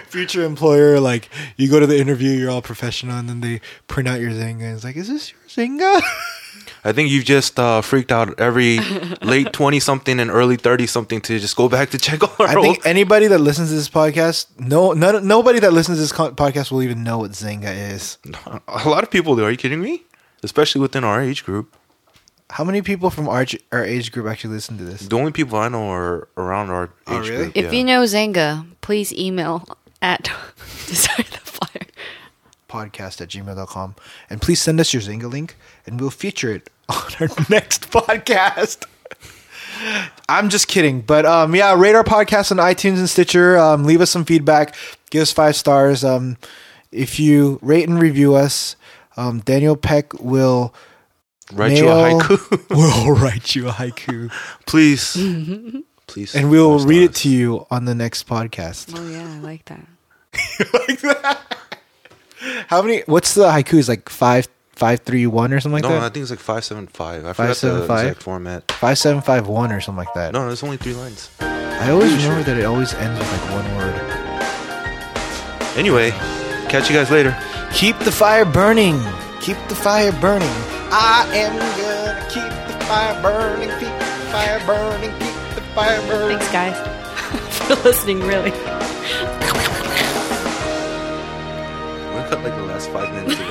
Future 0.07 0.45
employer, 0.45 1.01
like 1.01 1.29
you 1.57 1.69
go 1.69 1.81
to 1.81 1.87
the 1.87 1.99
interview, 1.99 2.31
you're 2.31 2.51
all 2.51 2.63
professional, 2.63 3.17
and 3.19 3.29
then 3.29 3.41
they 3.41 3.61
print 3.89 4.09
out 4.09 4.21
your 4.21 4.31
Xanga. 4.31 4.63
And 4.63 4.75
it's 4.77 4.85
like, 4.85 4.95
is 4.95 5.09
this 5.09 5.33
your 5.33 5.41
Xanga? 5.49 6.01
I 6.85 6.93
think 6.93 7.11
you've 7.11 7.25
just 7.25 7.59
uh, 7.59 7.81
freaked 7.81 8.13
out 8.13 8.39
every 8.39 8.79
late 9.21 9.53
20 9.53 9.81
something 9.81 10.21
and 10.21 10.31
early 10.31 10.57
30 10.57 10.87
something 10.87 11.21
to 11.23 11.41
just 11.41 11.57
go 11.57 11.69
back 11.69 11.91
to 11.91 11.99
check 11.99 12.23
all 12.23 12.47
our 12.47 12.57
I 12.57 12.63
think 12.63 12.87
anybody 12.87 13.27
that 13.27 13.41
listens 13.41 13.71
to 13.71 13.75
this 13.75 13.89
podcast, 13.89 14.47
no, 14.61 14.93
none, 14.93 15.27
nobody 15.27 15.59
that 15.59 15.73
listens 15.73 15.99
to 15.99 16.03
this 16.03 16.13
co- 16.13 16.33
podcast 16.33 16.71
will 16.71 16.83
even 16.83 17.03
know 17.03 17.19
what 17.19 17.33
Xanga 17.33 17.75
is. 17.93 18.19
a 18.69 18.89
lot 18.89 19.03
of 19.03 19.11
people 19.11 19.35
do. 19.35 19.45
Are 19.45 19.51
you 19.51 19.57
kidding 19.57 19.81
me? 19.81 20.05
Especially 20.43 20.81
within 20.81 21.05
our 21.05 21.21
age 21.21 21.45
group. 21.45 21.75
How 22.51 22.65
many 22.65 22.81
people 22.81 23.11
from 23.11 23.29
our, 23.29 23.45
our 23.73 23.85
age 23.85 24.11
group 24.11 24.27
actually 24.27 24.55
listen 24.55 24.79
to 24.79 24.85
this? 24.85 25.03
The 25.03 25.17
only 25.17 25.33
people 25.33 25.59
I 25.59 25.69
know 25.69 25.91
are 25.91 26.29
around 26.37 26.71
our 26.71 26.85
age 26.85 26.91
Oh, 27.09 27.19
really? 27.21 27.37
group. 27.45 27.53
If 27.57 27.65
yeah. 27.67 27.71
you 27.73 27.85
know 27.85 28.03
Xanga, 28.05 28.67
please 28.81 29.13
email 29.13 29.69
at 30.01 30.25
Desire 30.87 31.17
the 31.19 31.39
Fire. 31.39 31.87
Podcast 32.69 33.21
at 33.21 33.29
gmail.com. 33.29 33.95
And 34.31 34.41
please 34.41 34.61
send 34.63 34.81
us 34.81 34.95
your 34.95 35.03
Xanga 35.03 35.31
link, 35.31 35.57
and 35.87 36.01
we'll 36.01 36.11
feature 36.11 36.51
it 36.55 36.71
on 36.89 37.03
our 37.21 37.29
next 37.51 37.91
podcast. 37.91 38.85
I'm 40.29 40.49
just 40.49 40.67
kidding, 40.69 41.03
but 41.03 41.25
um, 41.27 41.55
yeah, 41.55 41.75
rate 41.79 41.95
our 41.95 42.03
podcast 42.05 42.51
on 42.51 42.57
iTunes 42.57 42.99
and 42.99 43.09
Stitcher. 43.09 43.57
Um, 43.59 43.85
leave 43.85 44.01
us 44.01 44.11
some 44.11 44.25
feedback. 44.25 44.75
Give 45.11 45.23
us 45.23 45.33
five 45.33 45.55
stars. 45.55 46.03
Um, 46.03 46.37
if 46.91 47.21
you 47.21 47.59
rate 47.63 47.89
and 47.89 48.01
review 48.01 48.35
us, 48.35 48.75
um, 49.19 49.41
Daniel 49.41 49.77
Peck 49.77 50.15
will 50.15 50.73
write 51.53 51.77
you 51.77 51.89
a 51.89 51.95
mail- 52.09 52.21
haiku, 52.21 52.69
will 53.07 53.15
write 53.17 53.55
you 53.57 53.69
a 53.69 53.73
haiku, 53.73 54.31
please. 54.67 55.17
Please. 56.09 56.35
and 56.35 56.51
we 56.51 56.59
will 56.59 56.79
Five 56.79 56.89
read 56.89 57.03
it 57.03 57.15
to 57.17 57.29
you 57.29 57.67
on 57.71 57.85
the 57.85 57.95
next 57.95 58.27
podcast. 58.27 58.95
Oh, 58.97 59.11
yeah, 59.11 59.31
I 59.31 59.39
like 59.41 59.67
that. 59.67 59.87
like 60.89 61.01
that. 61.03 61.39
How 62.69 62.81
many? 62.81 63.03
What's 63.05 63.35
the 63.35 63.43
haiku? 63.43 63.75
Is 63.75 63.91
like 63.91 64.09
five, 64.09 64.49
five, 64.73 65.01
three, 65.01 65.27
one, 65.27 65.53
or 65.53 65.61
something 65.61 65.83
like 65.83 65.83
that? 65.83 66.01
No, 66.01 66.07
I 66.07 66.09
think 66.09 66.23
it's 66.23 66.31
like 66.31 66.39
575. 66.39 67.27
I 67.27 67.33
forgot 67.35 67.49
the 67.49 67.55
575? 67.55 68.07
exact 68.07 68.23
format. 68.23 68.73
Five, 68.73 68.97
seven, 68.97 69.21
five, 69.21 69.49
one, 69.49 69.71
or 69.71 69.83
something 69.83 70.03
like 70.03 70.15
that. 70.15 70.33
No, 70.33 70.47
there's 70.47 70.63
only 70.63 70.79
three 70.79 70.95
lines. 70.95 71.31
I 71.41 71.91
always 71.91 72.11
remember 72.13 72.43
that 72.45 72.57
it 72.57 72.65
always 72.65 72.95
ends 72.95 73.19
with 73.19 73.31
like 73.31 73.51
one 73.51 73.77
word. 73.77 73.95
Anyway, 75.77 76.13
catch 76.69 76.89
you 76.91 76.97
guys 76.97 77.11
later. 77.11 77.37
Keep 77.73 77.99
the 78.01 78.13
fire 78.13 78.45
burning. 78.45 79.01
Keep 79.41 79.57
the 79.69 79.75
fire 79.75 80.13
burning. 80.13 80.49
I 80.91 81.27
am 81.35 81.57
gonna 81.59 82.27
keep 82.29 82.51
the 82.69 82.85
fire 82.87 83.23
burning. 83.23 83.69
Keep 83.79 83.99
the 83.99 84.31
fire 84.31 84.61
burning. 84.67 85.11
Keep 85.11 85.55
the 85.55 85.61
fire 85.75 86.01
burning. 86.09 86.39
Thanks, 86.39 86.53
guys, 86.53 86.77
for 87.67 87.75
listening, 87.89 88.21
really. 88.21 88.51
We're 92.13 92.27
cut 92.29 92.43
like 92.43 92.55
the 92.57 92.63
last 92.67 92.91
five 92.91 93.13
minutes 93.13 93.35
of 93.35 93.39
that. 93.39 93.48